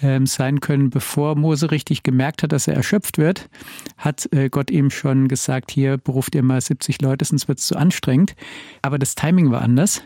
ähm, 0.00 0.26
sein 0.26 0.60
können, 0.60 0.90
bevor 0.90 1.36
Mose 1.36 1.70
richtig 1.70 2.02
gemerkt 2.02 2.42
hat, 2.42 2.52
dass 2.52 2.68
er 2.68 2.74
erschöpft 2.74 3.18
wird, 3.18 3.48
hat 3.96 4.28
äh, 4.32 4.48
Gott 4.48 4.70
ihm 4.70 4.90
schon 4.90 5.28
gesagt, 5.28 5.70
hier 5.70 5.98
beruft 5.98 6.34
ihr 6.34 6.42
mal 6.42 6.60
70 6.60 7.00
Leute, 7.02 7.24
sonst 7.24 7.48
wird 7.48 7.58
es 7.58 7.66
zu 7.66 7.76
anstrengend. 7.76 8.34
Aber 8.80 8.98
das 8.98 9.14
Timing 9.14 9.50
war 9.50 9.62
anders. 9.62 10.02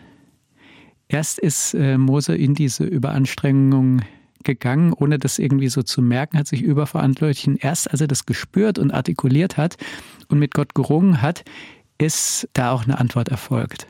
Erst 1.09 1.39
ist 1.39 1.75
äh, 1.75 1.99
Mose 1.99 2.35
in 2.35 2.55
diese 2.55 2.85
Überanstrengung 2.85 4.03
gegangen, 4.43 4.93
ohne 4.93 5.19
das 5.19 5.39
irgendwie 5.39 5.69
so 5.69 5.83
zu 5.83 6.03
merken, 6.03 6.39
hat 6.39 6.47
sich 6.47 6.63
überverantwortlichen. 6.63 7.57
Erst 7.57 7.91
als 7.91 8.01
er 8.01 8.09
das 8.09 8.27
gespürt 8.27 8.79
und 8.79 8.93
artikuliert 8.93 9.57
hat 9.57 9.77
und 10.29 10.39
mit 10.39 10.55
Gott 10.55 10.75
gerungen 10.75 11.23
hat, 11.23 11.45
ist 11.99 12.49
da 12.53 12.73
auch 12.73 12.85
eine 12.85 12.99
Antwort 12.99 13.29
erfolgt. 13.29 13.87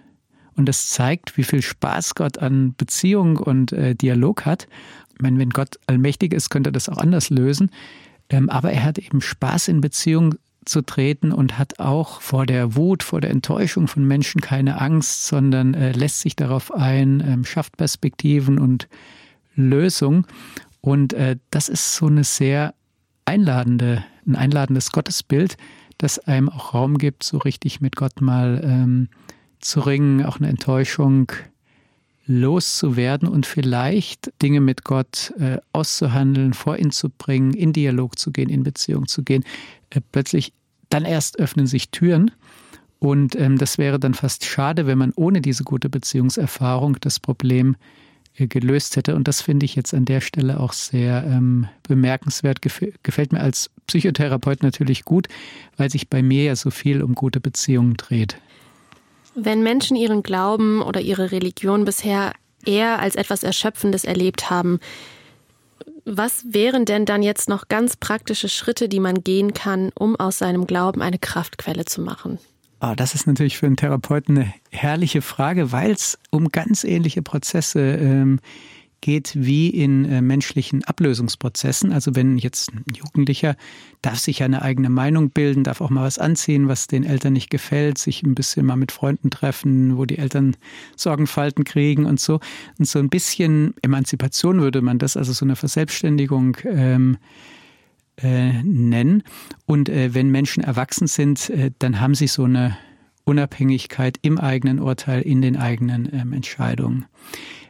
Und 0.57 0.67
das 0.67 0.89
zeigt, 0.89 1.37
wie 1.37 1.45
viel 1.45 1.61
Spaß 1.63 2.15
Gott 2.15 2.39
an 2.39 2.75
Beziehung 2.77 3.37
und 3.37 3.73
äh, 3.73 3.95
Dialog 3.95 4.47
hat 4.47 4.69
meine, 5.21 5.39
wenn 5.39 5.51
Gott 5.51 5.79
allmächtig 5.87 6.33
ist, 6.33 6.51
könnte 6.51 6.71
er 6.71 6.73
das 6.73 6.89
auch 6.89 6.99
anders 6.99 7.31
lösen. 7.31 7.71
Ähm, 8.29 8.51
aber 8.51 8.73
er 8.73 8.85
hat 8.85 8.99
eben 8.99 9.21
Spaß 9.21 9.69
in 9.69 9.81
Beziehung 9.81 10.35
zu 10.65 10.83
treten 10.83 11.33
und 11.33 11.59
hat 11.59 11.79
auch 11.79 12.21
vor 12.21 12.45
der 12.45 12.75
Wut, 12.75 13.03
vor 13.03 13.21
der 13.21 13.31
Enttäuschung 13.31 13.87
von 13.87 14.05
Menschen 14.05 14.41
keine 14.41 14.81
Angst, 14.81 15.27
sondern 15.27 15.75
äh, 15.75 15.93
lässt 15.93 16.21
sich 16.21 16.37
darauf 16.37 16.75
ein, 16.75 17.21
ähm, 17.21 17.45
schafft 17.45 17.77
Perspektiven 17.77 18.59
und 18.59 18.89
Lösung. 19.55 20.27
Und 20.81 21.13
äh, 21.15 21.37
das 21.51 21.69
ist 21.69 21.95
so 21.95 22.07
eine 22.07 22.25
sehr 22.25 22.75
einladende, 23.25 24.05
ein 24.27 24.37
einladendes 24.37 24.93
Gottesbild, 24.93 25.57
das 25.99 26.19
einem 26.19 26.49
auch 26.49 26.75
Raum 26.75 26.99
gibt, 26.99 27.23
so 27.23 27.39
richtig 27.39 27.81
mit 27.81 27.97
Gott 27.97 28.21
mal 28.21 28.61
ähm, 28.63 29.09
zu 29.61 29.81
ringen, 29.81 30.25
auch 30.25 30.39
eine 30.39 30.49
Enttäuschung 30.49 31.33
loszuwerden 32.27 33.29
und 33.29 33.47
vielleicht 33.47 34.33
Dinge 34.43 34.61
mit 34.61 34.85
Gott 34.85 35.33
äh, 35.39 35.59
auszuhandeln, 35.73 36.55
vor 36.55 36.77
ihn 36.77 36.91
zu 36.91 37.09
bringen, 37.09 37.55
in 37.55 37.73
Dialog 37.73 38.19
zu 38.19 38.33
gehen, 38.33 38.51
in 38.51 38.63
Beziehung 38.63 39.07
zu 39.07 39.23
gehen. 39.23 39.45
Äh, 39.91 40.01
plötzlich, 40.13 40.53
dann 40.89 41.05
erst 41.05 41.39
öffnen 41.39 41.67
sich 41.67 41.91
Türen. 41.91 42.31
Und 42.99 43.37
ähm, 43.37 43.59
das 43.59 43.79
wäre 43.79 44.01
dann 44.01 44.15
fast 44.15 44.45
schade, 44.45 44.87
wenn 44.87 44.99
man 44.99 45.13
ohne 45.17 45.41
diese 45.41 45.65
gute 45.65 45.89
Beziehungserfahrung 45.89 46.97
das 47.01 47.21
Problem 47.21 47.77
äh, 48.37 48.47
gelöst 48.47 48.97
hätte. 48.97 49.15
Und 49.15 49.29
das 49.29 49.43
finde 49.43 49.65
ich 49.65 49.77
jetzt 49.77 49.95
an 49.95 50.05
der 50.05 50.21
Stelle 50.21 50.59
auch 50.59 50.73
sehr 50.73 51.25
ähm, 51.25 51.69
bemerkenswert. 51.85 52.63
Gef 52.63 52.81
gefällt 53.03 53.33
mir 53.33 53.41
als 53.41 53.71
Psychotherapeut 53.87 54.63
natürlich 54.63 55.05
gut, 55.05 55.29
weil 55.77 55.91
sich 55.91 56.09
bei 56.09 56.23
mir 56.23 56.45
ja 56.45 56.57
so 56.57 56.71
viel 56.71 57.03
um 57.03 57.15
gute 57.15 57.41
Beziehungen 57.41 57.95
dreht. 57.95 58.39
Wenn 59.39 59.63
Menschen 59.63 59.97
ihren 59.97 60.23
Glauben 60.23 60.81
oder 60.81 61.01
ihre 61.01 61.31
Religion 61.31 61.85
bisher 61.85 62.33
eher 62.65 62.99
als 62.99 63.17
etwas 63.17 63.43
Erschöpfendes 63.43 64.05
erlebt 64.05 64.51
haben, 64.51 64.81
was 66.07 66.47
wären 66.49 66.85
denn 66.87 67.05
dann 67.05 67.23
jetzt 67.23 67.49
noch 67.49 67.69
ganz 67.69 67.97
praktische 67.97 68.49
Schritte, 68.49 68.89
die 68.89 69.01
man 69.01 69.23
gehen 69.23 69.53
kann, 69.53 69.91
um 69.95 70.17
aus 70.17 70.39
seinem 70.39 70.67
Glauben 70.67 71.03
eine 71.03 71.19
Kraftquelle 71.19 71.85
zu 71.85 72.01
machen? 72.01 72.39
Oh, 72.81 72.95
das 72.97 73.15
ist 73.15 73.27
natürlich 73.27 73.59
für 73.59 73.67
einen 73.67 73.77
Therapeuten 73.77 74.39
eine 74.39 74.55
herrliche 74.71 75.21
Frage, 75.21 75.73
weil 75.73 75.91
es 75.91 76.19
um 76.31 76.49
ganz 76.49 76.85
ähnliche 76.85 77.23
Prozesse 77.23 77.81
ähm, 77.81 78.39
geht 78.39 78.76
wie 79.05 79.69
in 79.69 80.05
äh, 80.05 80.21
menschlichen 80.21 80.83
Ablösungsprozessen. 80.83 81.93
Also 81.93 82.17
wenn 82.17 82.39
jetzt 82.39 82.73
ein 82.73 82.85
Jugendlicher 82.93 83.57
darf 84.03 84.19
sich 84.19 84.43
eine 84.43 84.63
eigene 84.63 84.91
Meinung 84.91 85.31
bilden, 85.31 85.63
darf 85.63 85.81
auch 85.81 85.91
mal 85.91 86.03
was 86.03 86.19
anziehen, 86.19 86.67
was 86.67 86.89
den 86.89 87.05
Eltern 87.05 87.33
nicht 87.33 87.49
gefällt, 87.49 87.99
sich 87.99 88.25
ein 88.25 88.35
bisschen 88.35 88.67
mal 88.67 88.77
mit 88.77 88.91
Freunden 88.91 89.31
treffen, 89.31 89.97
wo 89.97 90.07
die 90.07 90.19
Eltern 90.19 90.57
Sorgenfalten 90.97 91.65
kriegen 91.65 92.05
und 92.05 92.19
so. 92.19 92.41
Und 92.79 92.89
so 92.89 92.99
ein 92.99 93.09
bisschen 93.09 93.75
Emanzipation 93.83 94.61
würde 94.61 94.83
man 94.83 94.99
das, 94.99 95.17
also 95.17 95.33
so 95.33 95.45
eine 95.45 95.55
Verselbstständigung 95.55 96.57
ähm, 96.65 97.17
äh, 98.17 98.63
nennen. 98.65 99.23
Und 99.67 99.89
äh, 99.89 100.15
wenn 100.15 100.31
Menschen 100.31 100.65
erwachsen 100.65 101.07
sind, 101.07 101.51
äh, 101.51 101.71
dann 101.79 102.01
haben 102.01 102.17
sie 102.17 102.27
so 102.27 102.45
eine 102.45 102.77
Unabhängigkeit 103.25 104.19
im 104.23 104.39
eigenen 104.39 104.81
Urteil, 104.81 105.23
in 105.23 105.43
den 105.43 105.57
eigenen 105.57 106.09
ähm, 106.13 106.33
Entscheidungen. 106.33 107.07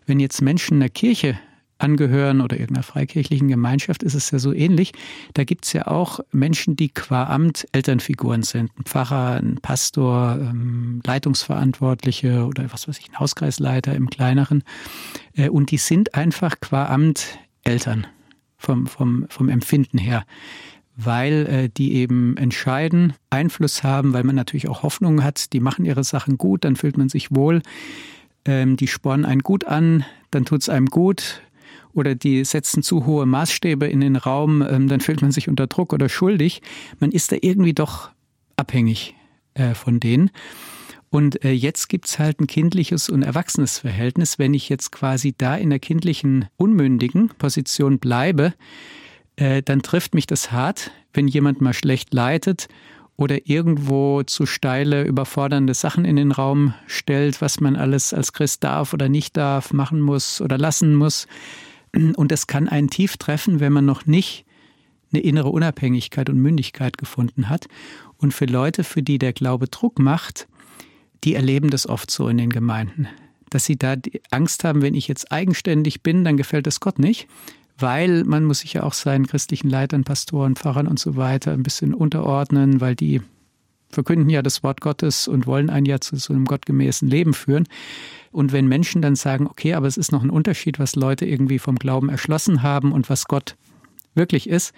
Wenn 0.07 0.21
jetzt 0.21 0.41
Menschen 0.41 0.75
in 0.75 0.81
der 0.81 0.89
Kirche 0.89 1.39
angehören 1.79 2.41
oder 2.41 2.59
irgendeiner 2.59 2.85
freikirchlichen 2.85 3.49
Gemeinschaft 3.49 4.03
ist 4.03 4.15
es 4.15 4.31
ja 4.31 4.39
so 4.39 4.53
ähnlich. 4.53 4.93
Da 5.35 5.45
gibt 5.45 5.67
es 5.67 5.73
ja 5.73 5.87
auch 5.87 6.21
Menschen, 6.33 6.77
die 6.77 6.89
qua 6.89 7.25
Amt 7.25 7.67
Elternfiguren 7.73 8.43
sind. 8.43 8.71
Ein 8.79 8.85
Pfarrer, 8.85 9.37
ein 9.37 9.59
Pastor, 9.61 10.39
ähm, 10.41 11.03
Leitungsverantwortliche 11.05 12.47
oder 12.47 12.73
was 12.73 12.89
weiß 12.89 12.99
ich, 12.99 13.11
ein 13.11 13.19
Hauskreisleiter 13.19 13.95
im 13.95 14.09
kleineren. 14.09 14.65
Äh, 15.35 15.51
und 15.51 15.71
die 15.71 15.79
sind 15.79 16.15
einfach 16.15 16.61
qua 16.61 16.87
Amt 16.87 17.39
Eltern 17.63 18.07
vom, 18.57 18.87
vom, 18.87 19.27
vom 19.29 19.49
Empfinden 19.49 19.99
her 19.99 20.25
weil 20.99 21.47
äh, 21.47 21.69
die 21.69 21.93
eben 21.93 22.39
entscheiden, 22.39 23.13
Einfluss 23.29 23.83
haben, 23.83 24.15
weil 24.15 24.25
man 24.25 24.35
natürlich 24.35 24.67
auch 24.67 24.83
Hoffnung 24.83 25.23
hat, 25.23 25.53
die 25.53 25.61
machen 25.61 25.85
ihre 25.85 26.05
Sachen 26.05 26.39
gut, 26.39 26.65
dann 26.65 26.75
fühlt 26.75 26.97
man 26.97 27.11
sich 27.11 27.35
wohl, 27.35 27.61
ähm, 28.47 28.77
die 28.77 28.87
spornen 28.87 29.25
einen 29.25 29.43
gut 29.43 29.65
an, 29.65 30.05
dann 30.31 30.45
tut 30.45 30.63
es 30.63 30.69
einem 30.69 30.87
gut, 30.87 31.43
oder 31.93 32.15
die 32.15 32.45
setzen 32.45 32.83
zu 32.83 33.07
hohe 33.07 33.27
Maßstäbe 33.27 33.87
in 33.87 34.01
den 34.01 34.17
Raum, 34.17 34.63
ähm, 34.63 34.89
dann 34.89 35.01
fühlt 35.01 35.23
man 35.23 35.33
sich 35.33 35.49
unter 35.49 35.67
Druck 35.67 35.93
oder 35.93 36.09
schuldig. 36.09 36.61
Man 37.01 37.11
ist 37.11 37.33
da 37.33 37.37
irgendwie 37.41 37.73
doch 37.73 38.11
abhängig 38.57 39.15
äh, 39.55 39.75
von 39.75 39.99
denen. 39.99 40.31
Und 41.09 41.43
äh, 41.45 41.53
jetzt 41.53 41.89
gibt's 41.89 42.19
halt 42.19 42.41
ein 42.41 42.47
kindliches 42.47 43.09
und 43.09 43.23
erwachsenes 43.23 43.79
Verhältnis. 43.79 44.39
Wenn 44.39 44.53
ich 44.53 44.69
jetzt 44.69 44.93
quasi 44.93 45.35
da 45.37 45.57
in 45.57 45.71
der 45.71 45.79
kindlichen, 45.79 46.47
unmündigen 46.57 47.31
Position 47.39 47.99
bleibe, 47.99 48.53
äh, 49.37 49.63
dann 49.63 49.81
trifft 49.81 50.15
mich 50.15 50.27
das 50.27 50.53
hart, 50.53 50.91
wenn 51.15 51.29
jemand 51.29 51.63
mal 51.63 51.73
schlecht 51.73 52.13
leitet 52.13 52.69
oder 53.17 53.49
irgendwo 53.49 54.23
zu 54.23 54.45
steile, 54.47 55.05
überfordernde 55.05 55.75
Sachen 55.75 56.05
in 56.05 56.17
den 56.17 56.33
Raum 56.33 56.75
stellt, 56.87 57.41
was 57.41 57.61
man 57.61 57.77
alles 57.77 58.13
als 58.13 58.33
Christ 58.33 58.63
darf 58.63 58.93
oder 58.93 59.09
nicht 59.09 59.37
darf, 59.37 59.73
machen 59.73 60.01
muss 60.01 60.41
oder 60.41 60.59
lassen 60.59 60.95
muss. 60.95 61.27
Und 61.95 62.31
das 62.31 62.47
kann 62.47 62.69
einen 62.69 62.91
tief 62.91 63.17
treffen, 63.17 63.61
wenn 63.61 63.73
man 63.73 63.87
noch 63.87 64.05
nicht 64.05 64.45
eine 65.13 65.23
innere 65.23 65.49
Unabhängigkeit 65.49 66.29
und 66.29 66.39
Mündigkeit 66.39 66.99
gefunden 66.99 67.49
hat. 67.49 67.69
Und 68.19 68.35
für 68.35 68.45
Leute, 68.45 68.85
für 68.85 69.03
die 69.03 69.19
der 69.19 69.33
Glaube 69.33 69.69
Druck 69.69 69.99
macht, 69.99 70.47
die 71.25 71.35
erleben 71.35 71.71
das 71.71 71.89
oft 71.89 72.11
so 72.11 72.29
in 72.29 72.37
den 72.37 72.51
Gemeinden, 72.51 73.09
dass 73.49 73.65
sie 73.65 73.77
da 73.77 73.97
Angst 74.31 74.65
haben, 74.65 74.83
wenn 74.83 74.95
ich 74.95 75.09
jetzt 75.09 75.33
eigenständig 75.33 76.03
bin, 76.03 76.25
dann 76.25 76.37
gefällt 76.37 76.67
es 76.67 76.81
Gott 76.81 76.99
nicht, 76.99 77.29
weil 77.79 78.25
man 78.25 78.45
muss 78.45 78.61
sich 78.61 78.75
ja 78.75 78.83
auch 78.83 78.93
seinen 78.93 79.27
christlichen 79.27 79.69
Leitern, 79.69 80.05
Pastoren, 80.05 80.57
Pfarrern 80.57 80.87
und 80.87 80.99
so 80.99 81.17
weiter 81.17 81.53
ein 81.53 81.63
bisschen 81.63 81.95
unterordnen, 81.95 82.81
weil 82.81 82.95
die 82.95 83.21
verkünden 83.91 84.31
ja 84.31 84.43
das 84.43 84.63
Wort 84.63 84.81
Gottes 84.81 85.29
und 85.29 85.47
wollen 85.47 85.71
einen 85.71 85.87
ja 85.87 86.01
zu 86.01 86.17
so 86.17 86.33
einem 86.33 86.45
gottgemäßen 86.45 87.09
Leben 87.09 87.35
führen. 87.35 87.67
Und 88.33 88.53
wenn 88.53 88.67
Menschen 88.67 89.01
dann 89.03 89.17
sagen, 89.17 89.47
okay, 89.47 89.75
aber 89.75 89.87
es 89.87 89.97
ist 89.97 90.13
noch 90.13 90.23
ein 90.23 90.31
Unterschied, 90.31 90.79
was 90.79 90.97
Leute 90.97 91.25
irgendwie 91.25 91.59
vom 91.59 91.77
Glauben 91.77 92.09
erschlossen 92.09 92.63
haben 92.63 92.93
und 92.93 93.09
was 93.09 93.27
Gott 93.27 93.57
wirklich 94.15 94.49
ist, 94.49 94.73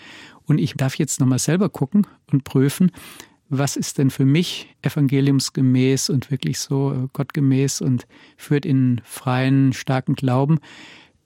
und 0.46 0.58
ich 0.58 0.74
darf 0.74 0.94
jetzt 0.94 1.20
nochmal 1.20 1.38
selber 1.38 1.68
gucken 1.68 2.06
und 2.32 2.44
prüfen, 2.44 2.90
was 3.50 3.76
ist 3.76 3.98
denn 3.98 4.10
für 4.10 4.24
mich 4.24 4.74
evangeliumsgemäß 4.82 6.10
und 6.10 6.30
wirklich 6.30 6.58
so 6.58 6.92
äh, 6.92 7.08
gottgemäß 7.12 7.80
und 7.80 8.06
führt 8.36 8.66
in 8.66 9.00
freien, 9.04 9.72
starken 9.72 10.14
Glauben, 10.14 10.58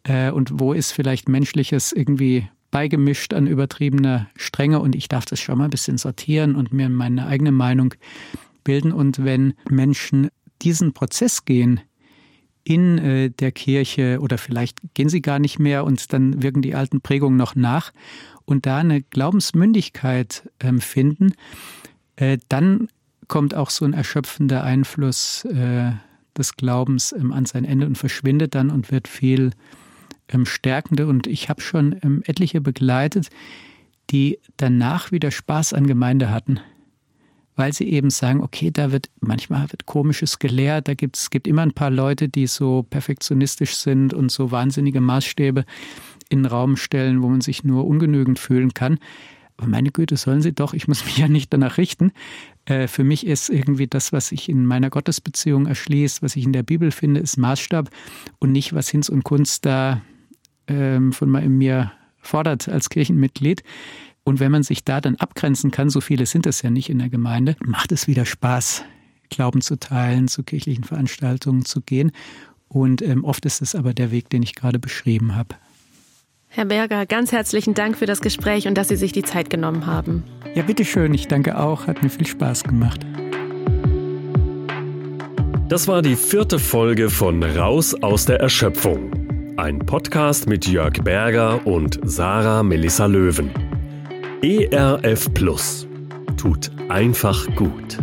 äh, 0.04 0.30
und 0.30 0.58
wo 0.60 0.72
ist 0.72 0.92
vielleicht 0.92 1.28
menschliches 1.28 1.92
irgendwie 1.92 2.48
beigemischt 2.70 3.34
an 3.34 3.46
übertriebener 3.46 4.28
Strenge 4.36 4.80
und 4.80 4.96
ich 4.96 5.08
darf 5.08 5.26
das 5.26 5.40
schon 5.40 5.58
mal 5.58 5.64
ein 5.64 5.70
bisschen 5.70 5.98
sortieren 5.98 6.56
und 6.56 6.72
mir 6.72 6.88
meine 6.88 7.26
eigene 7.26 7.52
Meinung 7.52 7.94
bilden. 8.64 8.92
Und 8.92 9.24
wenn 9.24 9.54
Menschen 9.68 10.30
diesen 10.62 10.92
Prozess 10.92 11.44
gehen, 11.44 11.80
in 12.64 12.98
äh, 12.98 13.30
der 13.30 13.52
Kirche 13.52 14.18
oder 14.20 14.38
vielleicht 14.38 14.78
gehen 14.94 15.08
sie 15.08 15.20
gar 15.20 15.38
nicht 15.38 15.58
mehr 15.58 15.84
und 15.84 16.12
dann 16.12 16.42
wirken 16.42 16.62
die 16.62 16.74
alten 16.74 17.00
Prägungen 17.00 17.36
noch 17.36 17.54
nach 17.56 17.92
und 18.44 18.66
da 18.66 18.78
eine 18.78 19.02
Glaubensmündigkeit 19.02 20.48
ähm, 20.60 20.80
finden, 20.80 21.34
äh, 22.16 22.38
dann 22.48 22.88
kommt 23.28 23.54
auch 23.54 23.70
so 23.70 23.84
ein 23.84 23.94
erschöpfender 23.94 24.62
Einfluss 24.62 25.44
äh, 25.46 25.92
des 26.36 26.56
Glaubens 26.56 27.12
ähm, 27.12 27.32
an 27.32 27.46
sein 27.46 27.64
Ende 27.64 27.86
und 27.86 27.98
verschwindet 27.98 28.54
dann 28.54 28.70
und 28.70 28.92
wird 28.92 29.08
viel 29.08 29.50
ähm, 30.32 30.46
stärkende. 30.46 31.06
Und 31.06 31.26
ich 31.26 31.48
habe 31.48 31.60
schon 31.60 31.96
ähm, 32.02 32.22
etliche 32.26 32.60
begleitet, 32.60 33.28
die 34.10 34.38
danach 34.56 35.12
wieder 35.12 35.30
Spaß 35.30 35.72
an 35.72 35.86
Gemeinde 35.86 36.30
hatten 36.30 36.60
weil 37.54 37.72
sie 37.72 37.90
eben 37.90 38.10
sagen, 38.10 38.40
okay, 38.40 38.70
da 38.70 38.92
wird 38.92 39.10
manchmal 39.20 39.70
wird 39.70 39.86
komisches 39.86 40.38
gelehrt, 40.38 40.88
da 40.88 40.94
gibt 40.94 41.16
es 41.16 41.30
gibt 41.30 41.46
immer 41.46 41.62
ein 41.62 41.72
paar 41.72 41.90
Leute, 41.90 42.28
die 42.28 42.46
so 42.46 42.82
perfektionistisch 42.88 43.76
sind 43.76 44.14
und 44.14 44.30
so 44.30 44.50
wahnsinnige 44.50 45.00
Maßstäbe 45.00 45.64
in 46.28 46.40
den 46.40 46.46
Raum 46.46 46.76
stellen, 46.76 47.22
wo 47.22 47.28
man 47.28 47.40
sich 47.40 47.62
nur 47.64 47.86
ungenügend 47.86 48.38
fühlen 48.38 48.72
kann. 48.72 48.98
Aber 49.58 49.68
meine 49.68 49.90
Güte, 49.90 50.16
sollen 50.16 50.40
sie 50.40 50.54
doch, 50.54 50.72
ich 50.72 50.88
muss 50.88 51.04
mich 51.04 51.18
ja 51.18 51.28
nicht 51.28 51.52
danach 51.52 51.76
richten. 51.76 52.12
Äh, 52.64 52.88
für 52.88 53.04
mich 53.04 53.26
ist 53.26 53.50
irgendwie 53.50 53.86
das, 53.86 54.12
was 54.12 54.32
ich 54.32 54.48
in 54.48 54.64
meiner 54.64 54.88
Gottesbeziehung 54.88 55.66
erschließt, 55.66 56.22
was 56.22 56.36
ich 56.36 56.44
in 56.44 56.54
der 56.54 56.62
Bibel 56.62 56.90
finde, 56.90 57.20
ist 57.20 57.36
Maßstab 57.36 57.90
und 58.38 58.52
nicht, 58.52 58.72
was 58.72 58.88
Hinz 58.88 59.10
und 59.10 59.24
Kunst 59.24 59.66
da 59.66 60.00
von 60.66 61.30
mir 61.58 61.92
fordert 62.18 62.68
als 62.68 62.88
Kirchenmitglied. 62.88 63.62
Und 64.24 64.40
wenn 64.40 64.52
man 64.52 64.62
sich 64.62 64.84
da 64.84 65.00
dann 65.00 65.16
abgrenzen 65.16 65.70
kann, 65.70 65.90
so 65.90 66.00
viele 66.00 66.26
sind 66.26 66.46
es 66.46 66.62
ja 66.62 66.70
nicht 66.70 66.88
in 66.88 66.98
der 66.98 67.08
Gemeinde, 67.08 67.56
macht 67.64 67.92
es 67.92 68.06
wieder 68.06 68.24
Spaß, 68.24 68.84
Glauben 69.30 69.60
zu 69.62 69.76
teilen, 69.76 70.28
zu 70.28 70.42
kirchlichen 70.42 70.84
Veranstaltungen 70.84 71.64
zu 71.64 71.80
gehen. 71.80 72.12
Und 72.68 73.02
ähm, 73.02 73.24
oft 73.24 73.44
ist 73.44 73.60
es 73.62 73.74
aber 73.74 73.94
der 73.94 74.10
Weg, 74.10 74.30
den 74.30 74.42
ich 74.42 74.54
gerade 74.54 74.78
beschrieben 74.78 75.34
habe. 75.34 75.56
Herr 76.48 76.66
Berger, 76.66 77.06
ganz 77.06 77.32
herzlichen 77.32 77.74
Dank 77.74 77.96
für 77.96 78.06
das 78.06 78.20
Gespräch 78.20 78.68
und 78.68 78.76
dass 78.76 78.88
Sie 78.88 78.96
sich 78.96 79.12
die 79.12 79.22
Zeit 79.22 79.48
genommen 79.48 79.86
haben. 79.86 80.22
Ja, 80.54 80.62
bitteschön. 80.62 81.14
Ich 81.14 81.26
danke 81.26 81.58
auch. 81.58 81.86
Hat 81.86 82.02
mir 82.02 82.10
viel 82.10 82.26
Spaß 82.26 82.64
gemacht. 82.64 83.00
Das 85.68 85.88
war 85.88 86.02
die 86.02 86.16
vierte 86.16 86.58
Folge 86.58 87.08
von 87.08 87.42
Raus 87.42 87.94
aus 88.02 88.26
der 88.26 88.40
Erschöpfung. 88.40 89.21
Ein 89.56 89.80
Podcast 89.80 90.48
mit 90.48 90.66
Jörg 90.66 90.94
Berger 91.04 91.66
und 91.66 92.00
Sarah 92.04 92.62
Melissa 92.62 93.04
Löwen. 93.04 93.50
ERF 94.42 95.32
Plus 95.34 95.86
tut 96.38 96.70
einfach 96.88 97.46
gut. 97.54 97.98